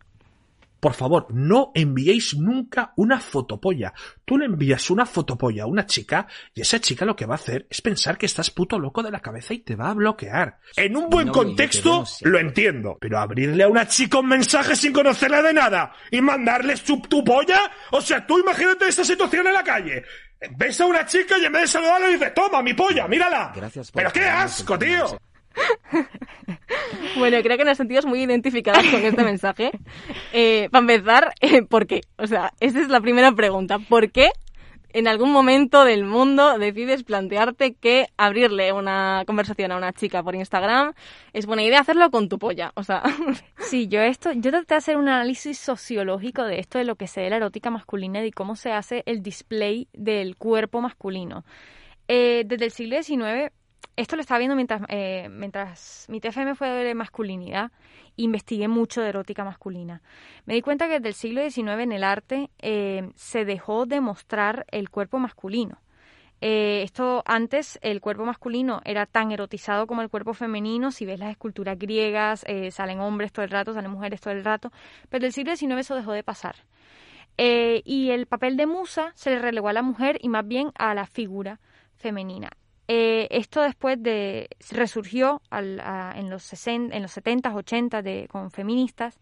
Por 0.80 0.94
favor, 0.94 1.26
no 1.30 1.72
enviéis 1.74 2.36
nunca 2.36 2.92
una 2.96 3.18
fotopolla. 3.18 3.92
Tú 4.24 4.38
le 4.38 4.46
envías 4.46 4.90
una 4.90 5.06
fotopolla 5.06 5.64
a 5.64 5.66
una 5.66 5.86
chica 5.86 6.26
y 6.54 6.60
esa 6.60 6.80
chica 6.80 7.04
lo 7.04 7.16
que 7.16 7.26
va 7.26 7.34
a 7.34 7.36
hacer 7.36 7.66
es 7.68 7.80
pensar 7.80 8.16
que 8.16 8.26
estás 8.26 8.50
puto 8.50 8.78
loco 8.78 9.02
de 9.02 9.10
la 9.10 9.20
cabeza 9.20 9.54
y 9.54 9.58
te 9.58 9.74
va 9.74 9.90
a 9.90 9.94
bloquear. 9.94 10.60
En 10.76 10.96
un 10.96 11.10
buen 11.10 11.28
contexto 11.28 12.04
lo 12.22 12.38
entiendo, 12.38 12.96
pero 13.00 13.18
abrirle 13.18 13.64
a 13.64 13.68
una 13.68 13.88
chica 13.88 14.18
un 14.20 14.28
mensaje 14.28 14.76
sin 14.76 14.92
conocerla 14.92 15.42
de 15.42 15.52
nada 15.52 15.92
y 16.10 16.20
mandarle 16.20 16.76
su, 16.76 17.00
tu 17.00 17.24
polla, 17.24 17.70
o 17.90 18.00
sea, 18.00 18.24
tú 18.26 18.38
imagínate 18.38 18.86
esa 18.86 19.04
situación 19.04 19.46
en 19.46 19.54
la 19.54 19.64
calle. 19.64 20.04
Ves 20.56 20.80
a 20.80 20.86
una 20.86 21.04
chica 21.04 21.36
y 21.36 21.44
en 21.46 21.52
vez 21.52 21.62
de 21.62 21.68
saludarla 21.68 22.08
dices, 22.08 22.32
toma 22.32 22.62
mi 22.62 22.74
polla, 22.74 23.08
mírala. 23.08 23.52
pero 23.92 24.12
qué 24.12 24.24
asco, 24.24 24.78
tío. 24.78 25.18
bueno, 27.18 27.38
creo 27.42 27.56
que 27.56 27.64
nos 27.64 27.76
sentimos 27.76 28.06
muy 28.06 28.22
identificadas 28.22 28.86
con 28.86 29.04
este 29.04 29.24
mensaje. 29.24 29.70
Eh, 30.32 30.68
para 30.70 30.80
empezar, 30.80 31.34
eh, 31.40 31.62
¿por 31.62 31.86
qué? 31.86 32.02
O 32.16 32.26
sea, 32.26 32.52
esa 32.60 32.80
es 32.80 32.88
la 32.88 33.00
primera 33.00 33.32
pregunta. 33.32 33.78
¿Por 33.78 34.10
qué 34.10 34.30
en 34.90 35.06
algún 35.06 35.32
momento 35.32 35.84
del 35.84 36.04
mundo 36.04 36.58
decides 36.58 37.04
plantearte 37.04 37.74
que 37.74 38.06
abrirle 38.16 38.72
una 38.72 39.22
conversación 39.26 39.70
a 39.72 39.76
una 39.76 39.92
chica 39.92 40.22
por 40.22 40.34
Instagram 40.34 40.94
es 41.32 41.46
buena 41.46 41.62
idea 41.62 41.80
hacerlo 41.80 42.10
con 42.10 42.28
tu 42.28 42.38
polla, 42.38 42.72
o 42.74 42.82
sea. 42.82 43.02
Sí, 43.58 43.86
yo 43.86 44.00
esto, 44.00 44.32
yo 44.32 44.50
traté 44.50 44.74
de 44.74 44.78
hacer 44.78 44.96
un 44.96 45.08
análisis 45.08 45.58
sociológico 45.58 46.44
de 46.44 46.58
esto 46.58 46.78
de 46.78 46.84
lo 46.84 46.96
que 46.96 47.06
se 47.06 47.20
ve 47.20 47.28
la 47.28 47.36
erótica 47.36 47.68
masculina 47.70 48.24
y 48.24 48.30
cómo 48.30 48.56
se 48.56 48.72
hace 48.72 49.02
el 49.04 49.22
display 49.22 49.88
del 49.92 50.36
cuerpo 50.36 50.80
masculino. 50.80 51.44
Eh, 52.08 52.44
desde 52.46 52.64
el 52.64 52.70
siglo 52.70 53.02
XIX 53.02 53.52
esto 53.98 54.14
lo 54.14 54.22
estaba 54.22 54.38
viendo 54.38 54.54
mientras, 54.54 54.82
eh, 54.88 55.28
mientras 55.28 56.06
mi 56.08 56.20
TFM 56.20 56.54
fue 56.54 56.68
de 56.68 56.94
masculinidad, 56.94 57.72
investigué 58.14 58.68
mucho 58.68 59.02
de 59.02 59.08
erótica 59.08 59.44
masculina. 59.44 60.02
Me 60.46 60.54
di 60.54 60.62
cuenta 60.62 60.86
que 60.86 61.00
desde 61.00 61.08
el 61.08 61.14
siglo 61.14 61.42
XIX 61.42 61.82
en 61.82 61.92
el 61.92 62.04
arte 62.04 62.50
eh, 62.60 63.10
se 63.16 63.44
dejó 63.44 63.86
de 63.86 64.00
mostrar 64.00 64.66
el 64.70 64.88
cuerpo 64.88 65.18
masculino. 65.18 65.78
Eh, 66.40 66.82
esto 66.84 67.24
antes 67.26 67.80
el 67.82 68.00
cuerpo 68.00 68.24
masculino 68.24 68.82
era 68.84 69.04
tan 69.06 69.32
erotizado 69.32 69.88
como 69.88 70.02
el 70.02 70.10
cuerpo 70.10 70.32
femenino. 70.32 70.92
Si 70.92 71.04
ves 71.04 71.18
las 71.18 71.32
esculturas 71.32 71.76
griegas, 71.76 72.44
salen 72.70 73.00
hombres 73.00 73.32
todo 73.32 73.44
el 73.44 73.50
rato, 73.50 73.74
salen 73.74 73.90
mujeres 73.90 74.20
todo 74.20 74.32
el 74.32 74.44
rato. 74.44 74.70
Pero 75.08 75.26
el 75.26 75.32
siglo 75.32 75.56
XIX 75.56 75.80
eso 75.80 75.96
dejó 75.96 76.12
de 76.12 76.22
pasar. 76.22 76.54
y 77.36 78.10
el 78.10 78.26
papel 78.26 78.56
de 78.56 78.66
musa 78.66 79.10
se 79.16 79.30
le 79.30 79.40
relegó 79.40 79.68
a 79.68 79.72
la 79.72 79.82
mujer 79.82 80.18
y 80.20 80.28
más 80.28 80.46
bien 80.46 80.70
a 80.78 80.94
la 80.94 81.06
figura 81.06 81.58
femenina. 81.96 82.50
Eh, 82.88 83.28
esto 83.30 83.60
después 83.60 84.02
de 84.02 84.48
resurgió 84.70 85.42
al, 85.50 85.82
en 86.16 86.30
los 86.30 86.42
60, 86.44 86.96
en 86.96 87.02
los 87.02 87.16
70s, 87.16 87.54
80 87.54 88.02
de, 88.02 88.28
con 88.28 88.50
feministas 88.50 89.20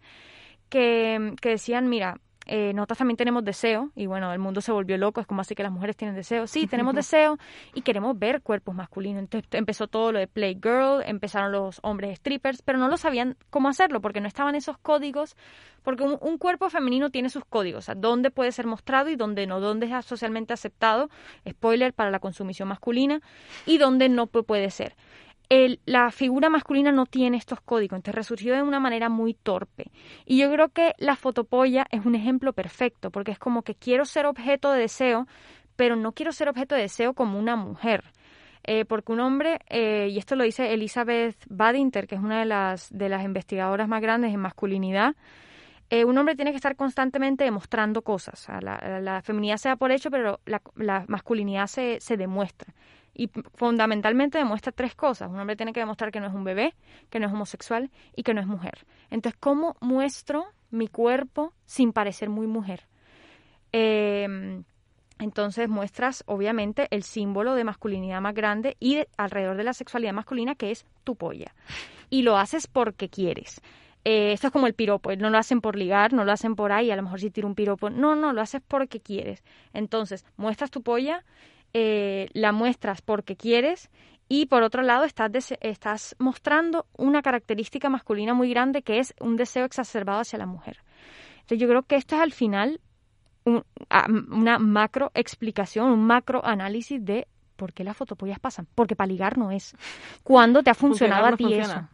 que, 0.69 1.35
que 1.41 1.51
decían, 1.51 1.89
mira, 1.89 2.21
eh, 2.47 2.73
nosotros 2.75 2.99
también 2.99 3.17
tenemos 3.17 3.45
deseo, 3.45 3.91
y 3.97 4.07
bueno, 4.07 4.33
el 4.33 4.39
mundo 4.39 4.61
se 4.61 4.71
volvió 4.71 4.97
loco, 4.97 5.21
es 5.21 5.27
como 5.27 5.41
así 5.41 5.55
que 5.55 5.65
las 5.65 5.73
mujeres 5.73 5.97
tienen 5.97 6.15
deseo. 6.15 6.47
Sí, 6.47 6.67
tenemos 6.71 6.95
deseo 6.95 7.39
y 7.75 7.83
queremos 7.83 8.19
ver 8.19 8.41
cuerpos 8.43 8.75
masculinos. 8.75 9.21
Entonces 9.21 9.49
empezó 9.53 9.89
todo 9.89 10.13
lo 10.13 10.19
de 10.19 10.29
Playgirl, 10.29 11.03
empezaron 11.05 11.53
los 11.53 11.81
hombres 11.83 12.19
strippers, 12.19 12.63
pero 12.63 12.79
no 12.79 12.89
lo 12.89 12.97
sabían 12.97 13.37
cómo 13.51 13.69
hacerlo 13.69 14.01
porque 14.01 14.21
no 14.21 14.29
estaban 14.29 14.55
esos 14.55 14.79
códigos, 14.79 15.37
porque 15.83 16.05
un, 16.05 16.39
cuerpo 16.39 16.71
femenino 16.71 17.11
tiene 17.11 17.31
sus 17.31 17.45
códigos, 17.45 17.79
o 17.79 17.87
sea, 17.87 17.95
dónde 17.95 18.31
puede 18.31 18.53
ser 18.53 18.67
mostrado 18.67 19.09
y 19.09 19.17
dónde 19.17 19.47
no, 19.47 19.61
dónde 19.61 19.87
es 19.87 20.05
socialmente 20.05 20.53
aceptado, 20.53 21.11
spoiler, 21.49 21.93
para 21.93 22.11
la 22.11 22.21
consumición 22.21 22.69
masculina, 22.69 23.21
y 23.67 23.79
dónde 23.79 24.09
no 24.09 24.27
puede 24.27 24.71
ser 24.71 24.95
la 25.49 26.11
figura 26.11 26.51
masculina 26.51 26.93
no 26.93 27.07
tiene 27.07 27.37
estos 27.37 27.61
códigos, 27.61 27.97
entonces 27.97 28.17
resurgió 28.17 28.55
de 28.55 28.63
una 28.63 28.81
manera 28.81 29.09
muy 29.09 29.35
torpe. 29.35 29.91
Y 30.25 30.39
yo 30.39 30.51
creo 30.51 30.71
que 30.71 30.95
la 30.99 31.17
fotopolla 31.17 31.87
es 31.91 32.05
un 32.05 32.15
ejemplo 32.15 32.53
perfecto, 32.53 33.11
porque 33.11 33.33
es 33.33 33.39
como 33.39 33.63
que 33.63 33.75
quiero 33.75 34.05
ser 34.05 34.27
objeto 34.27 34.73
de 34.73 34.81
deseo, 34.81 35.27
pero 35.77 35.95
no 35.95 36.13
quiero 36.13 36.33
ser 36.33 36.49
objeto 36.49 36.75
de 36.75 36.83
deseo 36.83 37.15
como 37.15 37.39
una 37.39 37.57
mujer. 37.57 38.05
Eh, 38.65 38.85
porque 38.85 39.13
un 39.13 39.21
hombre, 39.21 39.61
eh, 39.69 40.09
y 40.11 40.19
esto 40.19 40.35
lo 40.35 40.43
dice 40.43 40.75
Elizabeth 40.75 41.37
Badinter, 41.49 42.09
que 42.09 42.17
es 42.17 42.21
una 42.21 42.41
de 42.41 42.47
las, 42.47 42.89
de 42.91 43.09
las 43.09 43.25
investigadoras 43.25 43.87
más 43.87 44.03
grandes 44.03 44.35
en 44.35 44.41
masculinidad, 44.41 45.15
eh, 45.89 46.05
un 46.05 46.19
hombre 46.19 46.35
tiene 46.35 46.51
que 46.51 46.57
estar 46.57 46.75
constantemente 46.75 47.45
demostrando 47.45 48.03
cosas. 48.03 48.49
la, 48.61 49.23
feminidad 49.23 49.59
se 49.59 49.69
da 49.69 49.77
por 49.77 49.93
hecho, 49.93 50.11
pero 50.11 50.41
la, 50.45 50.61
la 50.75 51.05
masculinidad 51.07 51.69
se, 51.69 52.01
se 52.01 52.17
demuestra 52.17 52.75
y 53.17 53.29
fundamentalmente 53.55 54.39
demuestra 54.39 54.73
tres 54.73 54.95
cosas. 54.95 55.31
Un 55.31 55.41
hombre 55.41 55.57
tiene 55.57 55.73
que 55.73 55.81
demostrar 55.81 56.13
que 56.13 56.21
no 56.21 56.27
es 56.27 56.35
un 56.35 56.45
bebé, 56.45 56.75
que 57.09 57.19
no 57.19 57.27
es 57.27 57.33
homosexual 57.33 57.91
y 58.15 58.23
que 58.23 58.35
no 58.35 58.41
es 58.41 58.47
mujer. 58.47 58.87
Entonces, 59.11 59.39
¿cómo 59.41 59.77
muestro 59.81 60.47
mi 60.71 60.89
cuerpo 60.89 61.55
sin 61.65 61.93
parecer 61.93 62.29
muy 62.29 62.47
mujer? 62.47 62.87
Em, 63.73 64.65
entonces 65.19 65.69
muestras, 65.69 66.25
obviamente, 66.27 66.89
el 66.91 67.03
símbolo 67.03 67.55
de 67.55 67.65
masculinidad 67.65 68.21
más 68.21 68.35
grande 68.35 68.77
y 68.81 69.03
alrededor 69.17 69.57
de 69.57 69.65
la 69.65 69.73
sexualidad 69.73 70.13
masculina, 70.13 70.55
que 70.55 70.71
es 70.71 70.85
tu 71.03 71.17
polla. 71.17 71.55
Y 72.11 72.23
lo 72.23 72.37
haces 72.37 72.67
porque 72.67 73.09
quieres. 73.09 73.63
Eh, 74.05 74.33
esto 74.33 74.49
es 74.49 74.53
como 74.53 74.67
el 74.67 74.75
piropo, 74.75 75.17
no 75.17 75.31
lo 75.31 75.39
hacen 75.39 75.61
por 75.61 75.75
ligar, 75.75 76.13
no 76.13 76.25
lo 76.25 76.31
hacen 76.31 76.55
por 76.55 76.71
ahí, 76.71 76.91
a 76.91 76.97
lo 76.97 77.03
mejor 77.03 77.19
si 77.19 77.31
tiro 77.31 77.49
un 77.49 77.55
piropo. 77.55 77.89
No, 77.91 78.15
no, 78.15 78.33
lo 78.33 78.43
haces 78.43 78.63
porque 78.69 79.01
quieres. 79.01 79.43
Entonces, 79.73 80.25
muestras 80.37 80.71
tu 80.71 80.83
polla 80.83 81.25
eh, 81.73 82.29
la 82.33 82.53
muestras 82.53 83.03
porque 83.03 83.37
quieres 83.37 83.91
y 84.29 84.47
por 84.47 84.63
otro 84.63 84.83
lado 84.83 85.05
estás, 85.05 85.31
estás 85.61 86.17
mostrando 86.19 86.87
una 86.97 87.23
característica 87.23 87.89
masculina 87.89 88.35
muy 88.35 88.51
grande 88.51 88.83
que 88.83 88.99
es 88.99 89.15
un 89.21 89.37
deseo 89.37 89.65
exacerbado 89.65 90.21
hacia 90.21 90.39
la 90.39 90.47
mujer. 90.47 90.79
Entonces 91.37 91.59
yo 91.59 91.69
creo 91.69 91.83
que 91.83 91.97
esto 91.97 92.17
es 92.17 92.23
al 92.23 92.33
final 92.33 92.81
una 93.45 94.59
macro 94.59 95.13
explicación, 95.15 95.91
un 95.91 96.05
macro 96.05 96.45
análisis 96.45 97.05
de 97.05 97.29
por 97.57 97.73
qué 97.73 97.85
las 97.85 97.97
fotopollas 97.97 98.39
pasan. 98.39 98.67
Porque 98.75 98.97
para 98.97 99.09
ligar 99.09 99.39
no 99.39 99.51
es. 99.51 99.75
¿Cuándo 100.23 100.63
te 100.63 100.71
ha 100.71 100.75
funcionado 100.75 101.27
a 101.27 101.37
ti 101.37 101.55
eso? 101.55 101.89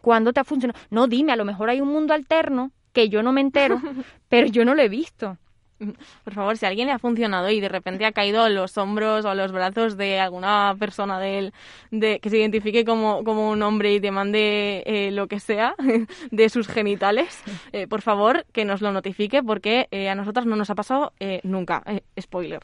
¿Cuándo 0.00 0.32
te 0.32 0.40
ha 0.40 0.44
funcionado? 0.44 0.78
No, 0.90 1.06
dime, 1.06 1.32
a 1.32 1.36
lo 1.36 1.44
mejor 1.44 1.70
hay 1.70 1.80
un 1.80 1.88
mundo 1.88 2.14
alterno 2.14 2.70
que 2.92 3.08
yo 3.08 3.22
no 3.22 3.32
me 3.32 3.40
entero, 3.40 3.80
pero 4.28 4.46
yo 4.46 4.64
no 4.64 4.74
lo 4.74 4.82
he 4.82 4.88
visto. 4.88 5.38
Por 6.24 6.34
favor, 6.34 6.56
si 6.56 6.66
a 6.66 6.68
alguien 6.68 6.88
le 6.88 6.92
ha 6.92 6.98
funcionado 6.98 7.50
y 7.50 7.60
de 7.60 7.68
repente 7.68 8.04
ha 8.04 8.12
caído 8.12 8.46
en 8.46 8.54
los 8.54 8.76
hombros 8.78 9.24
o 9.24 9.34
los 9.34 9.52
brazos 9.52 9.96
de 9.96 10.18
alguna 10.20 10.74
persona 10.78 11.18
de 11.18 11.38
él, 11.38 11.52
de, 11.90 12.20
que 12.20 12.30
se 12.30 12.38
identifique 12.38 12.84
como, 12.84 13.24
como 13.24 13.50
un 13.50 13.62
hombre 13.62 13.94
y 13.94 14.00
te 14.00 14.10
mande 14.10 14.82
eh, 14.86 15.10
lo 15.10 15.26
que 15.26 15.40
sea 15.40 15.74
de 16.30 16.48
sus 16.48 16.68
genitales, 16.68 17.42
eh, 17.72 17.86
por 17.86 18.02
favor, 18.02 18.44
que 18.52 18.64
nos 18.64 18.80
lo 18.80 18.92
notifique 18.92 19.42
porque 19.42 19.88
eh, 19.90 20.08
a 20.08 20.14
nosotras 20.14 20.46
no 20.46 20.56
nos 20.56 20.70
ha 20.70 20.74
pasado 20.74 21.12
nunca. 21.42 21.82
spoiler. 22.20 22.60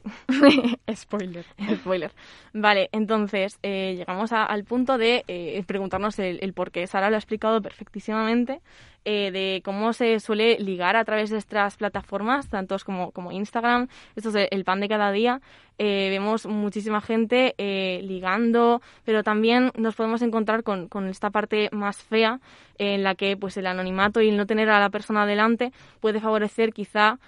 spoiler. 0.94 1.44
spoiler. 1.76 2.12
Vale, 2.52 2.88
entonces 2.92 3.58
llegamos 3.62 4.32
al 4.32 4.64
punto 4.64 4.98
de 4.98 5.64
preguntarnos 5.66 6.18
el, 6.18 6.38
el 6.42 6.52
por 6.52 6.70
qué. 6.70 6.86
Sara 6.86 7.10
lo 7.10 7.16
ha 7.16 7.18
explicado 7.18 7.60
perfectísimamente. 7.60 8.60
Eh, 9.04 9.30
de 9.30 9.60
cómo 9.62 9.92
se 9.92 10.18
suele 10.18 10.58
ligar 10.58 10.96
a 10.96 11.04
través 11.04 11.28
de 11.28 11.36
estas 11.36 11.76
plataformas, 11.76 12.48
tantos 12.48 12.84
como, 12.84 13.10
como 13.10 13.32
Instagram, 13.32 13.88
esto 14.16 14.30
es 14.30 14.48
el 14.50 14.64
pan 14.64 14.80
de 14.80 14.88
cada 14.88 15.12
día. 15.12 15.42
Eh, 15.76 16.08
vemos 16.08 16.46
muchísima 16.46 17.02
gente 17.02 17.54
eh, 17.58 18.00
ligando, 18.02 18.80
pero 19.04 19.22
también 19.22 19.72
nos 19.76 19.94
podemos 19.94 20.22
encontrar 20.22 20.62
con, 20.62 20.88
con 20.88 21.08
esta 21.08 21.28
parte 21.28 21.68
más 21.70 22.02
fea 22.02 22.40
en 22.78 23.02
la 23.02 23.14
que 23.14 23.36
pues 23.36 23.58
el 23.58 23.66
anonimato 23.66 24.22
y 24.22 24.30
el 24.30 24.38
no 24.38 24.46
tener 24.46 24.70
a 24.70 24.80
la 24.80 24.88
persona 24.88 25.26
delante 25.26 25.72
puede 26.00 26.20
favorecer 26.20 26.72
quizá 26.72 27.18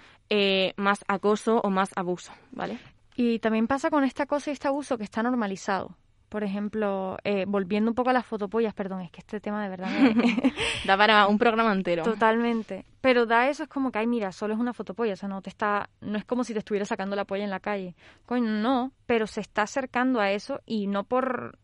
más 0.77 1.05
acoso 1.07 1.61
o 1.63 1.71
más 1.71 1.91
abuso, 1.95 2.33
¿vale? 2.51 2.79
Y 3.15 3.39
también 3.39 3.69
pasa 3.69 3.91
con 3.91 4.03
esta 4.03 4.27
cosa 4.27 4.51
y 4.51 4.55
este 4.55 4.67
abuso 4.67 4.99
que 4.99 5.05
está 5.05 5.23
normalizado 5.23 5.95
por 6.29 6.45
ejemplo, 6.45 7.19
eh, 7.25 7.45
volviendo 7.47 7.91
un 7.91 7.95
poco 7.95 8.11
a 8.11 8.13
las 8.13 8.27
fotopollas, 8.27 8.75
perdón, 8.75 9.03
es 9.03 9.11
que 9.11 9.21
este 9.21 9.41
tema 9.41 9.63
de 9.63 9.69
verdad 9.69 9.89
da 10.87 10.97
para 10.97 11.27
un 11.27 11.39
programa 11.39 11.73
entero. 11.73 12.03
Totalmente. 12.03 12.85
Pero 13.01 13.27
da 13.27 13.49
eso 13.49 13.63
es 13.63 13.69
como 13.69 13.93
que, 13.93 14.01
ay, 14.01 14.07
mira, 14.07 14.33
solo 14.33 14.55
es 14.55 14.61
una 14.61 14.73
fotopolla, 14.73 15.13
o 15.13 15.17
sea, 15.17 15.29
no 15.29 15.41
te 15.43 15.51
está, 15.51 15.91
no 16.01 16.19
es 16.19 16.25
como 16.25 16.45
si 16.45 16.53
te 16.53 16.59
estuviera 16.59 16.85
sacando 16.85 17.17
la 17.17 17.25
polla 17.25 17.45
en 17.45 17.51
la 17.51 17.61
calle. 17.61 17.95
Coño, 18.25 18.51
no, 18.51 18.93
pero 19.07 19.27
se 19.27 19.41
está 19.41 19.63
acercando 19.63 20.21
a 20.21 20.31
eso 20.31 20.61
y 20.67 20.87
no 20.87 21.05
por... 21.05 21.59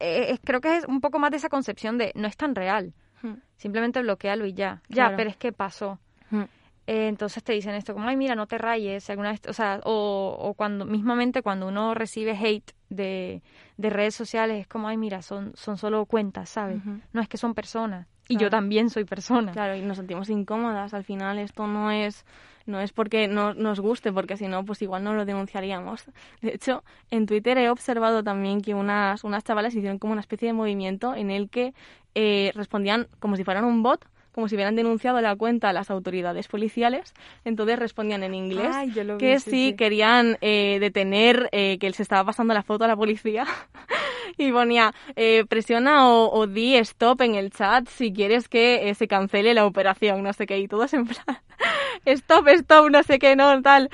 Eh, 0.00 0.38
creo 0.42 0.60
que 0.60 0.78
es 0.78 0.84
un 0.86 1.00
poco 1.00 1.18
más 1.18 1.30
de 1.30 1.36
esa 1.36 1.48
concepción 1.48 1.98
de 1.98 2.12
no 2.14 2.26
es 2.26 2.36
tan 2.36 2.54
real. 2.54 2.94
Hmm. 3.22 3.34
Simplemente 3.56 4.00
bloquealo 4.02 4.46
y 4.46 4.52
ya. 4.52 4.82
Ya, 4.88 5.14
pero 5.16 5.30
es 5.30 5.36
que 5.36 5.52
pasó. 5.52 5.98
Hmm. 6.30 6.44
Eh, 6.86 7.08
entonces 7.08 7.42
te 7.42 7.52
dicen 7.52 7.74
esto 7.74 7.94
como, 7.94 8.08
ay, 8.08 8.16
mira, 8.16 8.34
no 8.34 8.46
te 8.46 8.58
rayes, 8.58 9.10
alguna 9.10 9.32
vez, 9.32 9.40
o 9.48 9.52
sea, 9.52 9.80
o, 9.84 10.36
o 10.38 10.54
cuando, 10.54 10.84
mismamente 10.84 11.42
cuando 11.42 11.66
uno 11.66 11.94
recibe 11.94 12.32
hate 12.32 12.72
de, 12.90 13.42
de, 13.76 13.90
redes 13.90 14.14
sociales, 14.14 14.60
es 14.60 14.68
como, 14.68 14.86
ay, 14.86 14.96
mira, 14.96 15.22
son, 15.22 15.52
son 15.56 15.78
solo 15.78 16.06
cuentas, 16.06 16.48
¿sabes? 16.48 16.78
No 17.12 17.20
es 17.20 17.28
que 17.28 17.38
son 17.38 17.54
personas. 17.54 18.06
Y 18.28 18.36
yo 18.38 18.50
también 18.50 18.90
soy 18.90 19.04
persona. 19.04 19.52
Claro, 19.52 19.76
y 19.76 19.82
nos 19.82 19.98
sentimos 19.98 20.30
incómodas. 20.30 20.94
Al 20.94 21.04
final 21.04 21.38
esto 21.38 21.66
no 21.66 21.90
es 21.92 22.24
no 22.66 22.80
es 22.80 22.92
porque 22.92 23.28
no 23.28 23.54
nos 23.54 23.78
guste, 23.78 24.12
porque 24.12 24.36
si 24.36 24.48
no, 24.48 24.64
pues 24.64 24.82
igual 24.82 25.04
no 25.04 25.14
lo 25.14 25.24
denunciaríamos. 25.24 26.04
De 26.42 26.54
hecho, 26.54 26.82
en 27.10 27.26
Twitter 27.26 27.56
he 27.58 27.70
observado 27.70 28.24
también 28.24 28.60
que 28.60 28.74
unas, 28.74 29.22
unas 29.22 29.44
chavalas 29.44 29.74
hicieron 29.74 29.98
como 29.98 30.12
una 30.12 30.20
especie 30.20 30.48
de 30.48 30.52
movimiento 30.52 31.14
en 31.14 31.30
el 31.30 31.48
que 31.48 31.74
eh, 32.16 32.50
respondían 32.56 33.06
como 33.20 33.36
si 33.36 33.44
fueran 33.44 33.64
un 33.64 33.84
bot 33.84 34.04
como 34.36 34.48
si 34.48 34.54
hubieran 34.54 34.76
denunciado 34.76 35.18
la 35.22 35.34
cuenta 35.34 35.70
a 35.70 35.72
las 35.72 35.90
autoridades 35.90 36.46
policiales. 36.46 37.14
Entonces 37.46 37.78
respondían 37.78 38.22
en 38.22 38.34
inglés 38.34 38.76
que 39.18 39.40
sí, 39.40 39.74
querían 39.78 40.36
eh, 40.42 40.76
detener, 40.78 41.48
eh, 41.52 41.78
que 41.78 41.90
se 41.94 42.02
estaba 42.02 42.22
pasando 42.22 42.52
la 42.52 42.62
foto 42.62 42.84
a 42.84 42.88
la 42.88 42.96
policía. 42.96 43.46
y 44.36 44.52
ponía, 44.52 44.92
eh, 45.16 45.46
presiona 45.48 46.10
o, 46.10 46.46
di 46.46 46.76
stop 46.76 47.22
en 47.22 47.34
el 47.34 47.50
chat 47.50 47.88
si 47.88 48.12
quieres 48.12 48.46
que 48.46 48.94
se 48.94 49.08
cancele 49.08 49.54
la 49.54 49.64
operación, 49.64 50.22
no 50.22 50.34
sé 50.34 50.46
qué, 50.46 50.58
y 50.58 50.68
todos 50.68 50.92
en 50.92 51.06
plan, 51.06 51.38
stop, 52.04 52.46
stop, 52.48 52.90
no 52.90 53.02
sé 53.04 53.18
qué, 53.18 53.36
no, 53.36 53.62
tal. 53.62 53.88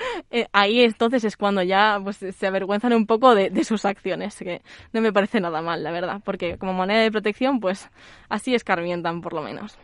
ahí 0.50 0.80
entonces 0.80 1.22
es 1.22 1.36
cuando 1.36 1.62
ya 1.62 2.00
pues, 2.02 2.16
se 2.16 2.46
avergüenzan 2.48 2.94
un 2.94 3.06
poco 3.06 3.36
de, 3.36 3.50
de, 3.50 3.62
sus 3.62 3.84
acciones, 3.84 4.36
que 4.36 4.60
no 4.92 5.00
me 5.00 5.12
parece 5.12 5.40
nada 5.40 5.62
mal, 5.62 5.84
la 5.84 5.92
verdad, 5.92 6.20
porque 6.24 6.58
como 6.58 6.72
moneda 6.72 7.00
de 7.00 7.12
protección, 7.12 7.60
pues 7.60 7.88
así 8.28 8.56
escarmientan 8.56 9.20
por 9.20 9.34
lo 9.34 9.42
menos. 9.42 9.78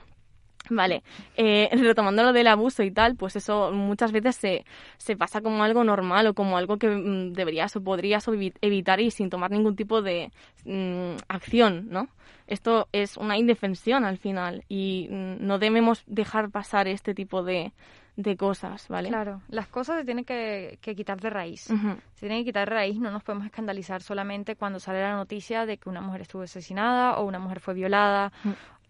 Vale, 0.71 1.03
eh, 1.37 1.69
retomando 1.73 2.23
lo 2.23 2.33
del 2.33 2.47
abuso 2.47 2.83
y 2.83 2.91
tal, 2.91 3.16
pues 3.16 3.37
eso 3.37 3.73
muchas 3.73 4.12
veces 4.12 4.37
se, 4.37 4.64
se 4.97 5.16
pasa 5.16 5.41
como 5.41 5.62
algo 5.62 5.85
normal 5.85 6.27
o 6.29 6.35
como 6.35 6.57
algo 6.57 6.79
que 6.79 6.89
mm, 6.89 7.33
deberías 7.33 7.75
o 7.77 7.83
podrías 7.83 8.27
evitar 8.61 9.01
y 9.01 9.11
sin 9.11 9.31
tomar 9.31 9.51
ningún 9.51 9.77
tipo 9.77 10.03
de 10.03 10.31
mm, 10.64 11.16
acción, 11.29 11.89
¿no? 11.91 12.09
Esto 12.47 12.89
es 12.93 13.19
una 13.19 13.37
indefensión 13.37 14.05
al 14.05 14.16
final 14.16 14.64
y 14.69 15.09
mm, 15.11 15.47
no 15.47 15.59
debemos 15.59 16.03
dejar 16.07 16.51
pasar 16.51 16.89
este 16.89 17.14
tipo 17.14 17.43
de, 17.43 17.73
de 18.19 18.37
cosas, 18.37 18.89
¿vale? 18.89 19.11
Claro, 19.11 19.43
las 19.49 19.69
cosas 19.69 20.01
se 20.01 20.05
tienen 20.05 20.25
que, 20.25 20.77
quitar 20.83 21.21
de 21.21 21.31
raíz. 21.31 21.62
Se 21.62 21.75
tienen 22.19 22.41
que 22.41 22.47
quitar 22.47 22.69
de 22.69 22.75
raíz, 22.75 22.99
no 22.99 23.12
nos 23.12 23.23
podemos 23.23 23.47
escandalizar 23.47 24.03
solamente 24.03 24.57
cuando 24.57 24.81
sale 24.81 25.01
la 25.01 25.14
noticia 25.14 25.66
de 25.66 25.77
que 25.77 25.89
una 25.89 26.01
mujer 26.01 26.23
estuvo 26.23 26.43
asesinada 26.43 27.19
o 27.19 27.25
una 27.25 27.39
mujer 27.39 27.61
fue 27.61 27.75
violada 27.75 28.33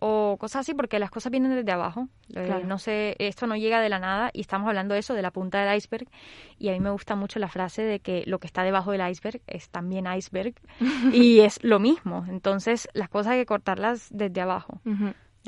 o 0.01 0.36
cosas 0.38 0.61
así, 0.61 0.74
porque 0.74 0.99
las 0.99 1.11
cosas 1.11 1.30
vienen 1.30 1.55
desde 1.55 1.72
abajo. 1.72 2.09
Eh, 2.34 2.62
no 2.66 2.78
sé, 2.78 3.16
esto 3.18 3.46
no 3.46 3.57
llega 3.57 3.80
de 3.80 3.88
la 3.88 3.99
nada 3.99 4.30
y 4.32 4.40
estamos 4.40 4.68
hablando 4.68 4.94
de 4.94 5.01
eso, 5.01 5.14
de 5.14 5.22
la 5.22 5.30
punta 5.30 5.64
del 5.64 5.76
iceberg. 5.76 6.09
Y 6.59 6.68
a 6.68 6.72
mí 6.72 6.80
me 6.80 6.90
gusta 6.90 7.16
mucho 7.16 7.38
la 7.38 7.49
frase 7.49 7.82
de 7.82 8.01
que 8.01 8.22
lo 8.26 8.38
que 8.38 8.46
está 8.46 8.62
debajo 8.62 8.92
del 8.92 9.09
iceberg 9.09 9.40
es 9.46 9.70
también 9.70 10.07
iceberg 10.07 10.55
y 11.12 11.40
es 11.40 11.62
lo 11.62 11.78
mismo. 11.78 12.24
Entonces, 12.28 12.88
las 12.94 13.09
cosas 13.09 13.32
hay 13.32 13.40
que 13.40 13.46
cortarlas 13.46 14.09
desde 14.11 14.40
abajo. 14.40 14.80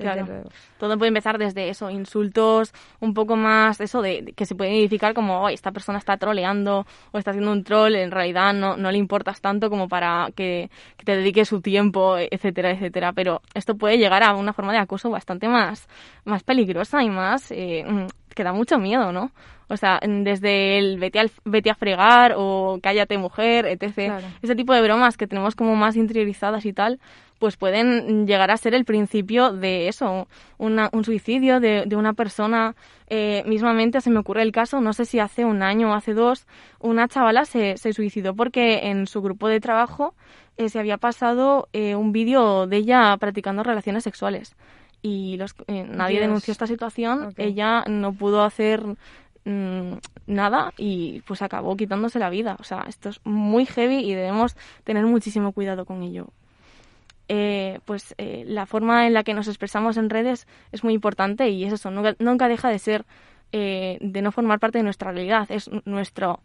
Claro. 0.00 0.26
luego. 0.26 0.50
Todo 0.78 0.96
puede 0.98 1.08
empezar 1.08 1.38
desde 1.38 1.68
eso, 1.68 1.90
insultos 1.90 2.72
un 3.00 3.14
poco 3.14 3.36
más, 3.36 3.80
eso 3.80 4.02
de, 4.02 4.22
de 4.22 4.32
que 4.32 4.46
se 4.46 4.54
puede 4.54 4.70
identificar 4.72 5.14
como, 5.14 5.46
"Ay, 5.46 5.54
esta 5.54 5.72
persona 5.72 5.98
está 5.98 6.16
troleando 6.16 6.86
o 7.12 7.18
está 7.18 7.30
haciendo 7.30 7.52
un 7.52 7.64
troll, 7.64 7.94
en 7.94 8.10
realidad 8.10 8.52
no, 8.54 8.76
no 8.76 8.90
le 8.90 8.98
importas 8.98 9.40
tanto 9.40 9.70
como 9.70 9.88
para 9.88 10.28
que, 10.34 10.70
que 10.96 11.04
te 11.04 11.16
dedique 11.16 11.44
su 11.44 11.60
tiempo, 11.60 12.16
etcétera, 12.18 12.70
etcétera. 12.70 13.12
Pero 13.12 13.42
esto 13.54 13.76
puede 13.76 13.98
llegar 13.98 14.22
a 14.22 14.34
una 14.34 14.52
forma 14.52 14.72
de 14.72 14.78
acoso 14.78 15.10
bastante 15.10 15.48
más, 15.48 15.88
más 16.24 16.42
peligrosa 16.42 17.02
y 17.02 17.10
más, 17.10 17.50
eh, 17.50 17.84
mm, 17.86 18.06
que 18.34 18.44
da 18.44 18.52
mucho 18.52 18.78
miedo, 18.78 19.12
¿no? 19.12 19.30
O 19.68 19.76
sea, 19.76 20.00
desde 20.02 20.78
el 20.78 20.98
vete, 20.98 21.20
al, 21.20 21.30
vete 21.44 21.70
a 21.70 21.74
fregar 21.74 22.34
o 22.36 22.80
cállate 22.82 23.18
mujer, 23.18 23.66
etc. 23.66 23.94
Claro. 23.94 24.26
Ese 24.42 24.56
tipo 24.56 24.72
de 24.74 24.82
bromas 24.82 25.16
que 25.16 25.28
tenemos 25.28 25.54
como 25.54 25.76
más 25.76 25.94
interiorizadas 25.96 26.66
y 26.66 26.72
tal, 26.72 26.98
pues 27.40 27.56
pueden 27.56 28.26
llegar 28.28 28.52
a 28.52 28.56
ser 28.56 28.74
el 28.74 28.84
principio 28.84 29.50
de 29.52 29.88
eso, 29.88 30.28
una- 30.58 30.90
un 30.92 31.02
suicidio 31.04 31.58
de, 31.58 31.84
de 31.86 31.96
una 31.96 32.12
persona. 32.12 32.76
Eh, 33.08 33.42
mismamente 33.46 34.00
se 34.00 34.10
me 34.10 34.20
ocurre 34.20 34.42
el 34.42 34.52
caso, 34.52 34.80
no 34.80 34.92
sé 34.92 35.04
si 35.06 35.18
hace 35.18 35.44
un 35.44 35.62
año 35.62 35.90
o 35.90 35.94
hace 35.94 36.14
dos, 36.14 36.46
una 36.78 37.08
chavala 37.08 37.44
se, 37.46 37.76
se 37.78 37.92
suicidó 37.92 38.34
porque 38.36 38.88
en 38.90 39.08
su 39.08 39.20
grupo 39.22 39.48
de 39.48 39.58
trabajo 39.58 40.14
eh, 40.58 40.68
se 40.68 40.78
había 40.78 40.98
pasado 40.98 41.68
eh, 41.72 41.96
un 41.96 42.12
vídeo 42.12 42.68
de 42.68 42.76
ella 42.76 43.16
practicando 43.18 43.64
relaciones 43.64 44.04
sexuales. 44.04 44.54
Y 45.02 45.36
los, 45.38 45.54
eh, 45.66 45.84
nadie 45.88 46.18
Dios. 46.18 46.26
denunció 46.28 46.52
esta 46.52 46.66
situación, 46.66 47.32
ella 47.38 47.84
no 47.88 48.12
pudo 48.12 48.42
hacer 48.44 48.84
mm, 49.46 49.92
nada 50.26 50.72
y 50.76 51.22
pues 51.26 51.40
acabó 51.42 51.74
quitándose 51.76 52.18
la 52.18 52.28
vida. 52.30 52.56
O 52.60 52.64
sea, 52.64 52.84
esto 52.86 53.08
es 53.08 53.20
muy 53.24 53.64
heavy 53.64 53.96
y 54.04 54.12
debemos 54.14 54.56
tener 54.84 55.06
muchísimo 55.06 55.52
cuidado 55.52 55.86
con 55.86 56.02
ello. 56.02 56.28
Eh, 57.32 57.78
pues 57.84 58.12
eh, 58.18 58.42
la 58.44 58.66
forma 58.66 59.06
en 59.06 59.14
la 59.14 59.22
que 59.22 59.34
nos 59.34 59.46
expresamos 59.46 59.96
en 59.96 60.10
redes 60.10 60.48
es 60.72 60.82
muy 60.82 60.94
importante 60.94 61.48
y 61.50 61.64
es 61.64 61.72
eso, 61.72 61.92
nunca, 61.92 62.16
nunca 62.18 62.48
deja 62.48 62.68
de 62.70 62.80
ser, 62.80 63.04
eh, 63.52 63.98
de 64.00 64.20
no 64.20 64.32
formar 64.32 64.58
parte 64.58 64.78
de 64.78 64.82
nuestra 64.82 65.12
realidad, 65.12 65.46
es 65.48 65.70
nuestro, 65.84 66.40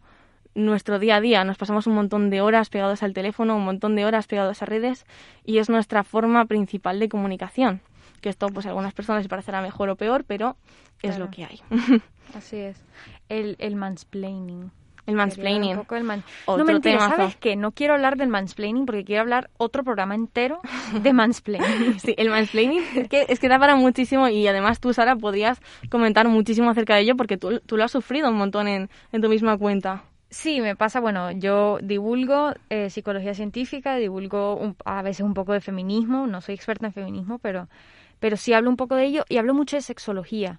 nuestro 0.54 1.00
día 1.00 1.16
a 1.16 1.20
día. 1.20 1.42
Nos 1.42 1.58
pasamos 1.58 1.88
un 1.88 1.94
montón 1.96 2.30
de 2.30 2.40
horas 2.40 2.68
pegados 2.70 3.02
al 3.02 3.14
teléfono, 3.14 3.56
un 3.56 3.64
montón 3.64 3.96
de 3.96 4.04
horas 4.04 4.28
pegados 4.28 4.62
a 4.62 4.66
redes 4.66 5.06
y 5.44 5.58
es 5.58 5.68
nuestra 5.68 6.04
forma 6.04 6.44
principal 6.44 7.00
de 7.00 7.08
comunicación. 7.08 7.80
Que 8.20 8.28
esto, 8.28 8.46
pues 8.48 8.64
a 8.66 8.68
algunas 8.68 8.94
personas 8.94 9.22
les 9.24 9.28
parecerá 9.28 9.62
mejor 9.62 9.88
o 9.88 9.96
peor, 9.96 10.22
pero 10.24 10.56
es 11.02 11.10
Claro. 11.16 11.24
lo 11.24 11.30
que 11.32 11.44
hay. 11.46 11.60
Así 12.34 12.58
es. 12.58 12.80
El, 13.28 13.56
el 13.58 13.74
mansplaining. 13.74 14.70
El 15.06 15.14
mansplaining. 15.14 15.70
Un 15.72 15.76
poco 15.78 15.94
del 15.94 16.04
man- 16.04 16.24
Otro 16.46 16.64
no, 16.64 16.72
mentira, 16.72 16.98
temazo. 16.98 17.16
¿sabes 17.16 17.36
qué? 17.36 17.54
No 17.56 17.70
quiero 17.72 17.94
hablar 17.94 18.16
del 18.16 18.28
mansplaining 18.28 18.86
porque 18.86 19.04
quiero 19.04 19.22
hablar 19.22 19.50
otro 19.56 19.84
programa 19.84 20.14
entero 20.14 20.60
de 21.00 21.12
mansplaining. 21.12 21.98
Sí, 22.00 22.14
el 22.18 22.28
mansplaining 22.30 22.82
es 22.96 23.08
que, 23.08 23.26
es 23.28 23.38
que 23.38 23.48
da 23.48 23.58
para 23.58 23.76
muchísimo 23.76 24.28
y 24.28 24.46
además 24.48 24.80
tú, 24.80 24.92
Sara, 24.92 25.14
podrías 25.16 25.60
comentar 25.90 26.26
muchísimo 26.28 26.70
acerca 26.70 26.96
de 26.96 27.02
ello 27.02 27.16
porque 27.16 27.36
tú, 27.36 27.60
tú 27.60 27.76
lo 27.76 27.84
has 27.84 27.92
sufrido 27.92 28.28
un 28.28 28.36
montón 28.36 28.66
en, 28.68 28.90
en 29.12 29.22
tu 29.22 29.28
misma 29.28 29.56
cuenta. 29.56 30.02
Sí, 30.28 30.60
me 30.60 30.74
pasa, 30.74 30.98
bueno, 31.00 31.30
yo 31.30 31.78
divulgo 31.80 32.52
eh, 32.68 32.90
psicología 32.90 33.32
científica, 33.32 33.94
divulgo 33.94 34.56
un- 34.56 34.74
a 34.84 35.00
veces 35.02 35.20
un 35.24 35.34
poco 35.34 35.52
de 35.52 35.60
feminismo, 35.60 36.26
no 36.26 36.40
soy 36.40 36.56
experta 36.56 36.86
en 36.86 36.92
feminismo, 36.92 37.38
pero, 37.38 37.68
pero 38.18 38.36
sí 38.36 38.52
hablo 38.52 38.68
un 38.70 38.76
poco 38.76 38.96
de 38.96 39.04
ello 39.04 39.24
y 39.28 39.36
hablo 39.36 39.54
mucho 39.54 39.76
de 39.76 39.82
sexología. 39.82 40.58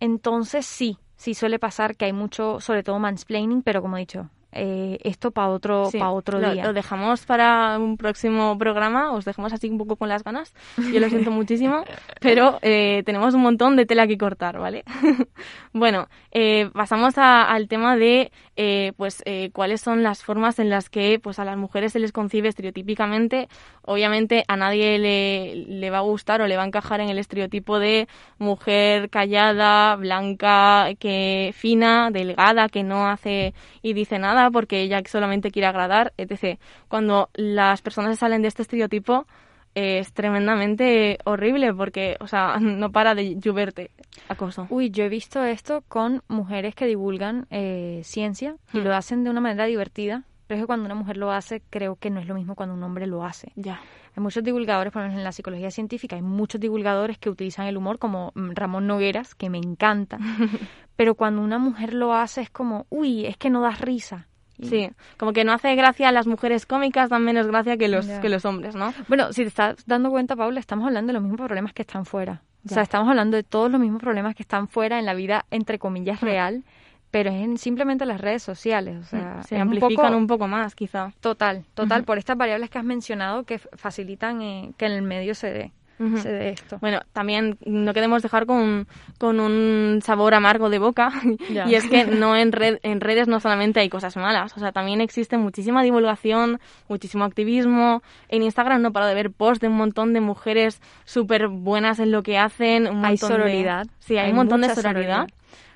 Entonces 0.00 0.66
sí, 0.66 0.98
sí 1.22 1.34
suele 1.34 1.60
pasar 1.60 1.96
que 1.96 2.06
hay 2.06 2.12
mucho, 2.12 2.58
sobre 2.58 2.82
todo 2.82 2.98
mansplaining, 2.98 3.62
pero 3.62 3.80
como 3.80 3.96
he 3.96 4.00
dicho, 4.00 4.28
eh, 4.52 4.98
esto 5.02 5.30
para 5.30 5.48
otro, 5.48 5.86
Sí, 5.86 5.98
pa 5.98 6.10
otro 6.10 6.38
lo, 6.38 6.52
día. 6.52 6.64
lo 6.64 6.72
dejamos 6.72 7.24
para 7.26 7.78
un 7.78 7.96
próximo 7.96 8.56
programa, 8.58 9.12
os 9.12 9.24
dejamos 9.24 9.52
así 9.52 9.68
un 9.68 9.78
poco 9.78 9.96
con 9.96 10.08
las 10.08 10.22
ganas. 10.24 10.52
Yo 10.92 11.00
lo 11.00 11.08
siento 11.08 11.30
muchísimo, 11.30 11.84
pero 12.20 12.58
eh, 12.62 13.02
tenemos 13.06 13.34
un 13.34 13.42
montón 13.42 13.76
de 13.76 13.86
tela 13.86 14.06
que 14.06 14.18
cortar, 14.18 14.58
¿vale? 14.58 14.84
bueno, 15.72 16.08
eh, 16.32 16.70
pasamos 16.72 17.18
a- 17.18 17.44
al 17.44 17.68
tema 17.68 17.96
de 17.96 18.30
eh, 18.56 18.92
pues 18.96 19.22
eh, 19.24 19.50
cuáles 19.52 19.80
son 19.80 20.02
las 20.02 20.22
formas 20.22 20.58
en 20.58 20.68
las 20.68 20.90
que 20.90 21.18
pues 21.18 21.38
a 21.38 21.44
las 21.44 21.56
mujeres 21.56 21.92
se 21.92 21.98
les 21.98 22.12
concibe 22.12 22.48
estereotípicamente. 22.48 23.48
Obviamente 23.84 24.44
a 24.48 24.56
nadie 24.56 24.98
le, 24.98 25.56
le 25.66 25.90
va 25.90 25.98
a 25.98 26.02
gustar 26.02 26.40
o 26.42 26.46
le 26.46 26.56
va 26.56 26.62
a 26.62 26.66
encajar 26.66 27.00
en 27.00 27.08
el 27.08 27.18
estereotipo 27.18 27.78
de 27.78 28.06
mujer 28.38 29.08
callada, 29.10 29.96
blanca, 29.96 30.88
que 30.98 31.52
fina, 31.56 32.10
delgada, 32.10 32.68
que 32.68 32.82
no 32.82 33.08
hace 33.08 33.54
y 33.82 33.92
dice 33.94 34.18
nada 34.18 34.41
porque 34.50 34.80
ella 34.80 35.00
solamente 35.06 35.50
quiere 35.50 35.66
agradar, 35.68 36.12
etc. 36.16 36.58
Cuando 36.88 37.28
las 37.34 37.82
personas 37.82 38.18
salen 38.18 38.42
de 38.42 38.48
este 38.48 38.62
estereotipo 38.62 39.26
eh, 39.74 39.98
es 40.00 40.12
tremendamente 40.12 41.18
horrible 41.24 41.72
porque, 41.72 42.16
o 42.20 42.26
sea, 42.26 42.56
no 42.60 42.90
para 42.92 43.14
de 43.14 43.36
lloverte 43.38 43.90
acoso. 44.28 44.66
Uy, 44.70 44.90
yo 44.90 45.04
he 45.04 45.08
visto 45.08 45.42
esto 45.44 45.82
con 45.88 46.22
mujeres 46.28 46.74
que 46.74 46.86
divulgan 46.86 47.46
eh, 47.50 48.00
ciencia 48.04 48.56
y 48.72 48.78
Hmm. 48.78 48.84
lo 48.84 48.94
hacen 48.94 49.24
de 49.24 49.30
una 49.30 49.40
manera 49.40 49.64
divertida, 49.66 50.24
pero 50.46 50.58
es 50.58 50.62
que 50.62 50.66
cuando 50.66 50.84
una 50.84 50.94
mujer 50.94 51.16
lo 51.16 51.30
hace, 51.32 51.62
creo 51.70 51.96
que 51.96 52.10
no 52.10 52.20
es 52.20 52.26
lo 52.26 52.34
mismo 52.34 52.54
cuando 52.54 52.74
un 52.74 52.82
hombre 52.82 53.06
lo 53.06 53.24
hace. 53.24 53.52
Ya. 53.56 53.80
Hay 54.14 54.22
muchos 54.22 54.44
divulgadores, 54.44 54.92
por 54.92 55.00
ejemplo, 55.00 55.20
en 55.20 55.24
la 55.24 55.32
psicología 55.32 55.70
científica, 55.70 56.16
hay 56.16 56.22
muchos 56.22 56.60
divulgadores 56.60 57.16
que 57.16 57.30
utilizan 57.30 57.66
el 57.66 57.78
humor, 57.78 57.98
como 57.98 58.32
mm, 58.34 58.50
Ramón 58.54 58.86
Nogueras, 58.86 59.34
que 59.34 59.48
me 59.48 59.56
encanta. 59.56 60.18
Pero 60.96 61.14
cuando 61.14 61.40
una 61.40 61.58
mujer 61.58 61.94
lo 61.94 62.12
hace 62.12 62.42
es 62.42 62.50
como, 62.50 62.84
uy, 62.90 63.24
es 63.24 63.38
que 63.38 63.48
no 63.48 63.62
das 63.62 63.80
risa. 63.80 64.28
Sí, 64.60 64.90
como 65.16 65.32
que 65.32 65.44
no 65.44 65.52
hace 65.52 65.74
gracia 65.74 66.08
a 66.08 66.12
las 66.12 66.26
mujeres 66.26 66.66
cómicas, 66.66 67.08
dan 67.10 67.24
menos 67.24 67.46
gracia 67.46 67.76
que 67.76 67.88
los, 67.88 68.06
Ya. 68.06 68.20
que 68.20 68.28
los 68.28 68.44
hombres, 68.44 68.74
¿no? 68.74 68.92
Bueno, 69.08 69.32
si 69.32 69.42
te 69.42 69.48
estás 69.48 69.76
dando 69.86 70.10
cuenta, 70.10 70.36
Paula, 70.36 70.60
estamos 70.60 70.86
hablando 70.86 71.08
de 71.08 71.14
los 71.14 71.22
mismos 71.22 71.38
problemas 71.40 71.72
que 71.72 71.82
están 71.82 72.04
fuera. 72.04 72.42
O 72.64 72.68
Ya. 72.68 72.74
sea, 72.74 72.82
estamos 72.84 73.08
hablando 73.08 73.36
de 73.36 73.42
todos 73.42 73.70
los 73.70 73.80
mismos 73.80 74.00
problemas 74.00 74.34
que 74.36 74.42
están 74.42 74.68
fuera 74.68 74.98
en 74.98 75.06
la 75.06 75.14
vida, 75.14 75.46
entre 75.50 75.78
comillas, 75.78 76.20
real, 76.20 76.62
pero 77.10 77.30
es 77.30 77.42
en 77.42 77.58
simplemente 77.58 78.06
las 78.06 78.20
redes 78.20 78.42
sociales. 78.42 78.98
O 79.00 79.04
sea, 79.04 79.42
Se 79.42 79.56
es 79.56 79.62
un 79.62 79.68
amplifican 79.68 80.06
poco- 80.06 80.16
un 80.16 80.26
poco 80.28 80.48
más, 80.48 80.74
quizá. 80.74 81.12
Total, 81.20 81.64
total, 81.74 82.04
por 82.04 82.18
estas 82.18 82.36
variables 82.36 82.70
que 82.70 82.78
has 82.78 82.84
mencionado 82.84 83.42
que 83.44 83.58
facilitan 83.58 84.40
eh, 84.42 84.72
que 84.76 84.86
en 84.86 84.92
el 84.92 85.02
medio 85.02 85.34
se 85.34 85.50
dé, 85.52 85.72
Esto. 86.06 86.78
Bueno, 86.80 87.00
también 87.12 87.58
no 87.64 87.92
queremos 87.94 88.22
dejar 88.22 88.46
con, 88.46 88.86
con 89.18 89.40
un 89.40 90.00
sabor 90.02 90.34
amargo 90.34 90.68
de 90.70 90.78
boca. 90.78 91.10
Y 91.68 91.74
es 91.74 91.86
que 91.88 92.04
no 92.06 92.36
en, 92.36 92.52
red, 92.52 92.78
en 92.82 93.00
redes 93.00 93.28
no 93.28 93.38
solamente 93.40 93.80
hay 93.80 93.88
cosas 93.88 94.16
malas. 94.16 94.56
O 94.56 94.60
sea, 94.60 94.72
también 94.72 95.00
existe 95.00 95.36
muchísima 95.38 95.82
divulgación, 95.82 96.60
muchísimo 96.88 97.24
activismo. 97.24 98.02
En 98.28 98.42
Instagram 98.42 98.82
no 98.82 98.92
paro 98.92 99.06
de 99.06 99.14
ver 99.14 99.30
posts 99.30 99.60
de 99.60 99.68
un 99.68 99.76
montón 99.76 100.12
de 100.12 100.20
mujeres 100.20 100.80
súper 101.04 101.48
buenas 101.48 101.98
en 101.98 102.10
lo 102.12 102.22
que 102.22 102.38
hacen. 102.38 102.86
Un 102.86 103.04
Hay 103.04 103.12
montón 103.12 103.28
de- 103.28 103.34
sororidad. 103.36 103.86
Sí, 103.98 104.16
hay, 104.16 104.26
Hay 104.26 104.30
un 104.30 104.36
montón 104.36 104.60
de 104.62 104.68
sororidad. 104.74 105.26
sororidad. 105.26 105.26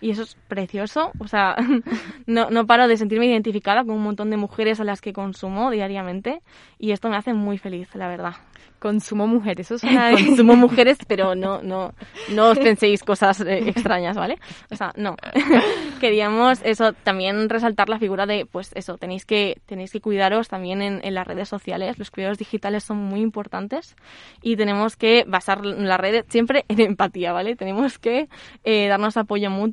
Y 0.01 0.11
eso 0.11 0.23
es 0.23 0.37
precioso. 0.49 1.11
O 1.19 1.29
sea, 1.29 1.57
no, 2.27 2.51
no 2.51 2.67
paro 2.67 2.89
de 2.89 2.97
sentirme 2.97 3.27
identificada 3.27 3.85
con 3.85 3.95
un 3.97 4.03
montón 4.03 4.31
de 4.31 4.37
mujeres 4.37 4.81
a 4.81 4.85
las 4.85 5.01
que 5.01 5.13
consumo 5.13 5.71
diariamente. 5.71 6.43
Y 6.79 6.93
esto 6.93 7.09
me 7.09 7.17
hace 7.17 7.33
muy 7.33 7.59
feliz, 7.59 7.95
la 7.95 8.09
verdad. 8.09 8.35
Consumo 8.79 9.27
mujer, 9.27 9.59
eso 9.61 9.79
suena 9.79 10.11
consumo 10.27 10.55
mujeres, 10.55 10.99
pero 11.09 11.35
no, 11.35 11.63
no, 11.63 11.95
no 12.31 12.51
os 12.51 12.59
penséis 12.59 13.03
cosas 13.03 13.41
eh, 13.41 13.69
extrañas, 13.69 14.17
¿vale? 14.17 14.39
O 14.71 14.77
sea, 14.77 14.93
no. 14.97 15.17
Queríamos 16.01 16.61
eso, 16.63 16.93
también 16.93 17.49
resaltar 17.49 17.89
la 17.89 17.99
figura 17.99 18.27
de, 18.27 18.45
pues 18.45 18.71
eso, 18.75 18.99
tenéis 18.99 19.25
que, 19.25 19.61
tenéis 19.65 19.93
que 19.93 20.01
cuidaros 20.01 20.49
también 20.49 20.83
en, 20.83 21.01
en 21.03 21.15
las 21.15 21.27
redes 21.27 21.49
sociales. 21.49 21.99
Los 21.99 22.11
cuidados 22.11 22.37
digitales 22.37 22.85
son 22.85 22.99
muy 22.99 23.21
importantes 23.21 23.97
y 24.43 24.57
tenemos 24.57 24.97
que 24.97 25.25
basar 25.27 25.65
la 25.65 25.97
red 25.97 26.25
siempre 26.29 26.65
en 26.69 26.81
empatía, 26.81 27.33
¿vale? 27.33 27.57
Tenemos 27.57 27.99
que 27.99 28.29
eh, 28.65 28.89
darnos 28.89 29.17
apoyo 29.17 29.51
mutuo 29.51 29.66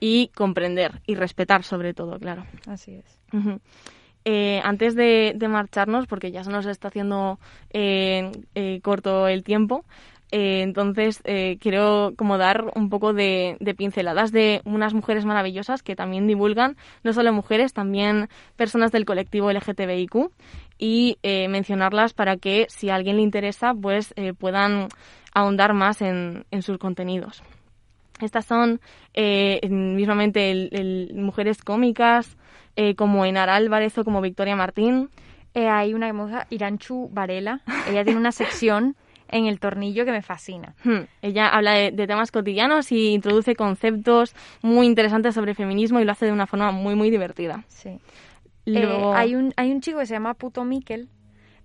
y 0.00 0.28
comprender 0.28 1.00
y 1.06 1.14
respetar 1.14 1.64
sobre 1.64 1.94
todo, 1.94 2.18
claro. 2.18 2.44
Así 2.66 2.94
es. 2.94 3.18
Eh, 4.24 4.60
antes 4.64 4.94
de, 4.94 5.34
de 5.36 5.48
marcharnos, 5.48 6.06
porque 6.06 6.32
ya 6.32 6.44
se 6.44 6.50
nos 6.50 6.64
está 6.64 6.88
haciendo 6.88 7.38
eh, 7.70 8.32
eh, 8.54 8.80
corto 8.82 9.28
el 9.28 9.44
tiempo, 9.44 9.84
entonces 10.36 11.22
quiero 11.60 12.14
como 12.16 12.38
dar 12.38 12.72
un 12.74 12.90
poco 12.90 13.12
de, 13.12 13.56
de 13.60 13.74
pinceladas 13.76 14.32
de 14.32 14.62
unas 14.64 14.92
mujeres 14.92 15.24
maravillosas 15.24 15.84
que 15.84 15.94
también 15.94 16.26
divulgan, 16.26 16.76
no 17.04 17.12
solo 17.12 17.32
mujeres, 17.32 17.72
también 17.72 18.28
personas 18.56 18.90
del 18.90 19.04
colectivo 19.04 19.52
LGTBIQ 19.52 20.32
y 20.76 21.18
mencionarlas 21.22 22.14
para 22.14 22.36
que 22.36 22.66
si 22.68 22.90
a 22.90 22.96
alguien 22.96 23.14
le 23.14 23.22
interesa, 23.22 23.74
pues 23.74 24.12
puedan 24.40 24.88
ahondar 25.34 25.72
más 25.72 26.02
en, 26.02 26.46
en 26.50 26.62
sus 26.62 26.78
contenidos. 26.78 27.44
Estas 28.20 28.44
son 28.46 28.80
eh, 29.12 29.60
mismamente 29.68 30.50
el- 30.50 30.68
el- 30.72 31.14
mujeres 31.16 31.62
cómicas 31.62 32.36
eh, 32.76 32.94
como 32.94 33.24
Enara 33.24 33.54
Álvarez 33.56 33.96
o 33.98 34.04
como 34.04 34.20
Victoria 34.20 34.56
Martín. 34.56 35.10
Eh, 35.54 35.68
hay 35.68 35.94
una 35.94 36.12
mujer, 36.12 36.46
Iranchu 36.50 37.08
Varela, 37.12 37.60
ella 37.88 38.02
tiene 38.04 38.18
una 38.18 38.32
sección 38.32 38.96
en 39.28 39.46
el 39.46 39.58
tornillo 39.60 40.04
que 40.04 40.12
me 40.12 40.22
fascina. 40.22 40.74
Hmm. 40.84 41.06
Ella 41.22 41.48
habla 41.48 41.72
de, 41.72 41.90
de 41.92 42.06
temas 42.06 42.30
cotidianos 42.30 42.90
y 42.92 43.08
introduce 43.14 43.54
conceptos 43.56 44.34
muy 44.62 44.86
interesantes 44.86 45.34
sobre 45.34 45.54
feminismo 45.54 46.00
y 46.00 46.04
lo 46.04 46.12
hace 46.12 46.26
de 46.26 46.32
una 46.32 46.46
forma 46.46 46.70
muy, 46.72 46.94
muy 46.94 47.10
divertida. 47.10 47.64
Sí. 47.68 47.98
Luego- 48.66 49.12
Eh, 49.14 49.16
hay, 49.16 49.34
un, 49.34 49.52
hay 49.56 49.70
un 49.72 49.80
chico 49.80 49.98
que 49.98 50.06
se 50.06 50.14
llama 50.14 50.34
Puto 50.34 50.64
Miquel, 50.64 51.08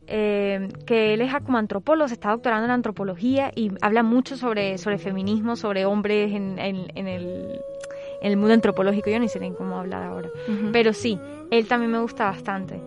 eh, 0.09 0.69
que 0.85 1.13
él 1.13 1.21
es 1.21 1.31
como 1.45 1.57
antropólogo, 1.57 2.07
se 2.07 2.15
está 2.15 2.31
doctorando 2.31 2.65
en 2.65 2.71
antropología 2.71 3.51
y 3.55 3.71
habla 3.81 4.03
mucho 4.03 4.35
sobre, 4.35 4.77
sobre 4.77 4.97
feminismo, 4.97 5.55
sobre 5.55 5.85
hombres 5.85 6.33
en, 6.33 6.57
en, 6.59 7.07
el, 7.07 7.59
en 8.21 8.31
el 8.31 8.37
mundo 8.37 8.53
antropológico. 8.53 9.09
Yo 9.09 9.19
ni 9.19 9.29
sé 9.29 9.39
ni 9.39 9.51
cómo 9.51 9.77
hablar 9.77 10.03
ahora. 10.03 10.29
Pero 10.71 10.93
sí, 10.93 11.19
él 11.51 11.67
también 11.67 11.91
me 11.91 11.99
gusta 11.99 12.25
bastante. 12.25 12.81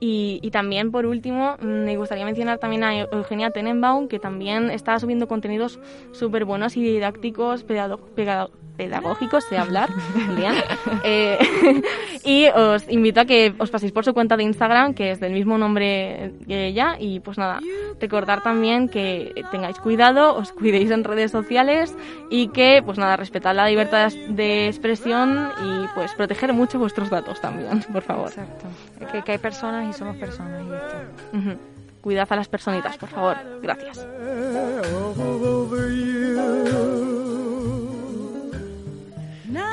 Y, 0.00 0.38
y, 0.42 0.50
también, 0.50 0.92
por 0.92 1.06
último, 1.06 1.56
mm, 1.60 1.84
me 1.84 1.96
gustaría 1.96 2.24
mencionar 2.24 2.58
también 2.58 2.84
a 2.84 3.00
Eugenia 3.00 3.50
Tenenbaum, 3.50 4.06
que 4.06 4.20
también 4.20 4.70
está 4.70 4.98
subiendo 5.00 5.26
contenidos 5.26 5.80
súper 6.12 6.44
buenos 6.44 6.76
y 6.76 6.82
didácticos, 6.82 7.64
pedagógicos 7.64 9.50
de 9.50 9.58
hablar, 9.58 9.90
eh, 11.04 11.36
y 12.24 12.46
os 12.48 12.88
invito 12.88 13.20
a 13.20 13.24
que 13.24 13.52
os 13.58 13.70
paséis 13.70 13.90
por 13.90 14.04
su 14.04 14.14
cuenta 14.14 14.36
de 14.36 14.44
Instagram, 14.44 14.94
que 14.94 15.10
es 15.10 15.20
del 15.20 15.32
mismo 15.32 15.58
nombre 15.58 16.32
que 16.46 16.66
ella, 16.66 16.96
y 16.98 17.18
pues 17.18 17.36
nada, 17.36 17.58
recordar 18.00 18.42
también 18.42 18.88
que 18.88 19.44
tengáis 19.50 19.78
cuidado, 19.80 20.36
os 20.36 20.52
cuidéis 20.52 20.92
en 20.92 21.02
redes 21.02 21.32
sociales 21.32 21.96
y 22.30 22.48
que, 22.48 22.82
pues 22.84 22.98
nada, 22.98 23.16
respetad 23.16 23.54
la 23.54 23.68
libertad 23.68 24.12
de 24.28 24.68
expresión 24.68 25.50
y 25.60 25.86
pues 25.96 26.14
proteger 26.14 26.52
mucho 26.52 26.78
vuestros 26.78 27.10
datos 27.10 27.40
también, 27.40 27.82
por 27.92 28.02
favor. 28.02 28.28
Exacto. 28.28 28.66
Que, 29.10 29.22
que 29.22 29.32
hay 29.32 29.38
personas 29.38 29.87
y 29.88 29.92
somos 29.92 30.16
personas 30.16 30.62
y 30.64 30.72
esto. 30.74 31.60
Cuidad 32.00 32.28
a 32.30 32.36
las 32.36 32.48
personitas, 32.48 32.96
por 32.96 33.08
favor. 33.08 33.36
Gracias. 33.60 34.06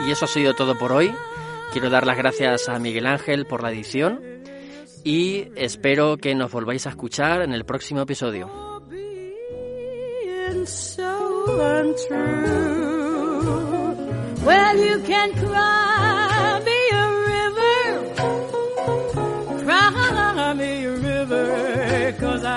Y 0.08 0.12
eso 0.12 0.26
ha 0.26 0.28
sido 0.28 0.54
todo 0.54 0.78
por 0.78 0.92
hoy. 0.92 1.14
Quiero 1.72 1.90
dar 1.90 2.06
las 2.06 2.18
gracias 2.18 2.70
a 2.70 2.80
Miguel 2.80 3.06
Ángel 3.06 3.46
por 3.46 3.62
la 3.62 3.72
edición 3.72 4.22
y 5.04 5.50
espero 5.56 6.18
que 6.18 6.34
nos 6.36 6.52
volváis 6.52 6.88
a 6.88 6.90
escuchar 6.90 7.42
en 7.42 7.54
el 7.54 7.64
próximo 7.64 8.02
episodio. 8.02 8.50
Well, 14.46 14.78
you 14.78 15.00
can 15.08 15.32
cry 15.34 15.85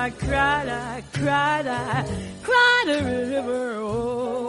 I 0.09 0.11
cried, 0.13 0.69
I 0.71 1.03
cried, 1.13 1.67
I 1.67 2.03
cried 2.43 2.85
a 2.89 3.05
river. 3.05 3.75
Oh. 3.77 4.48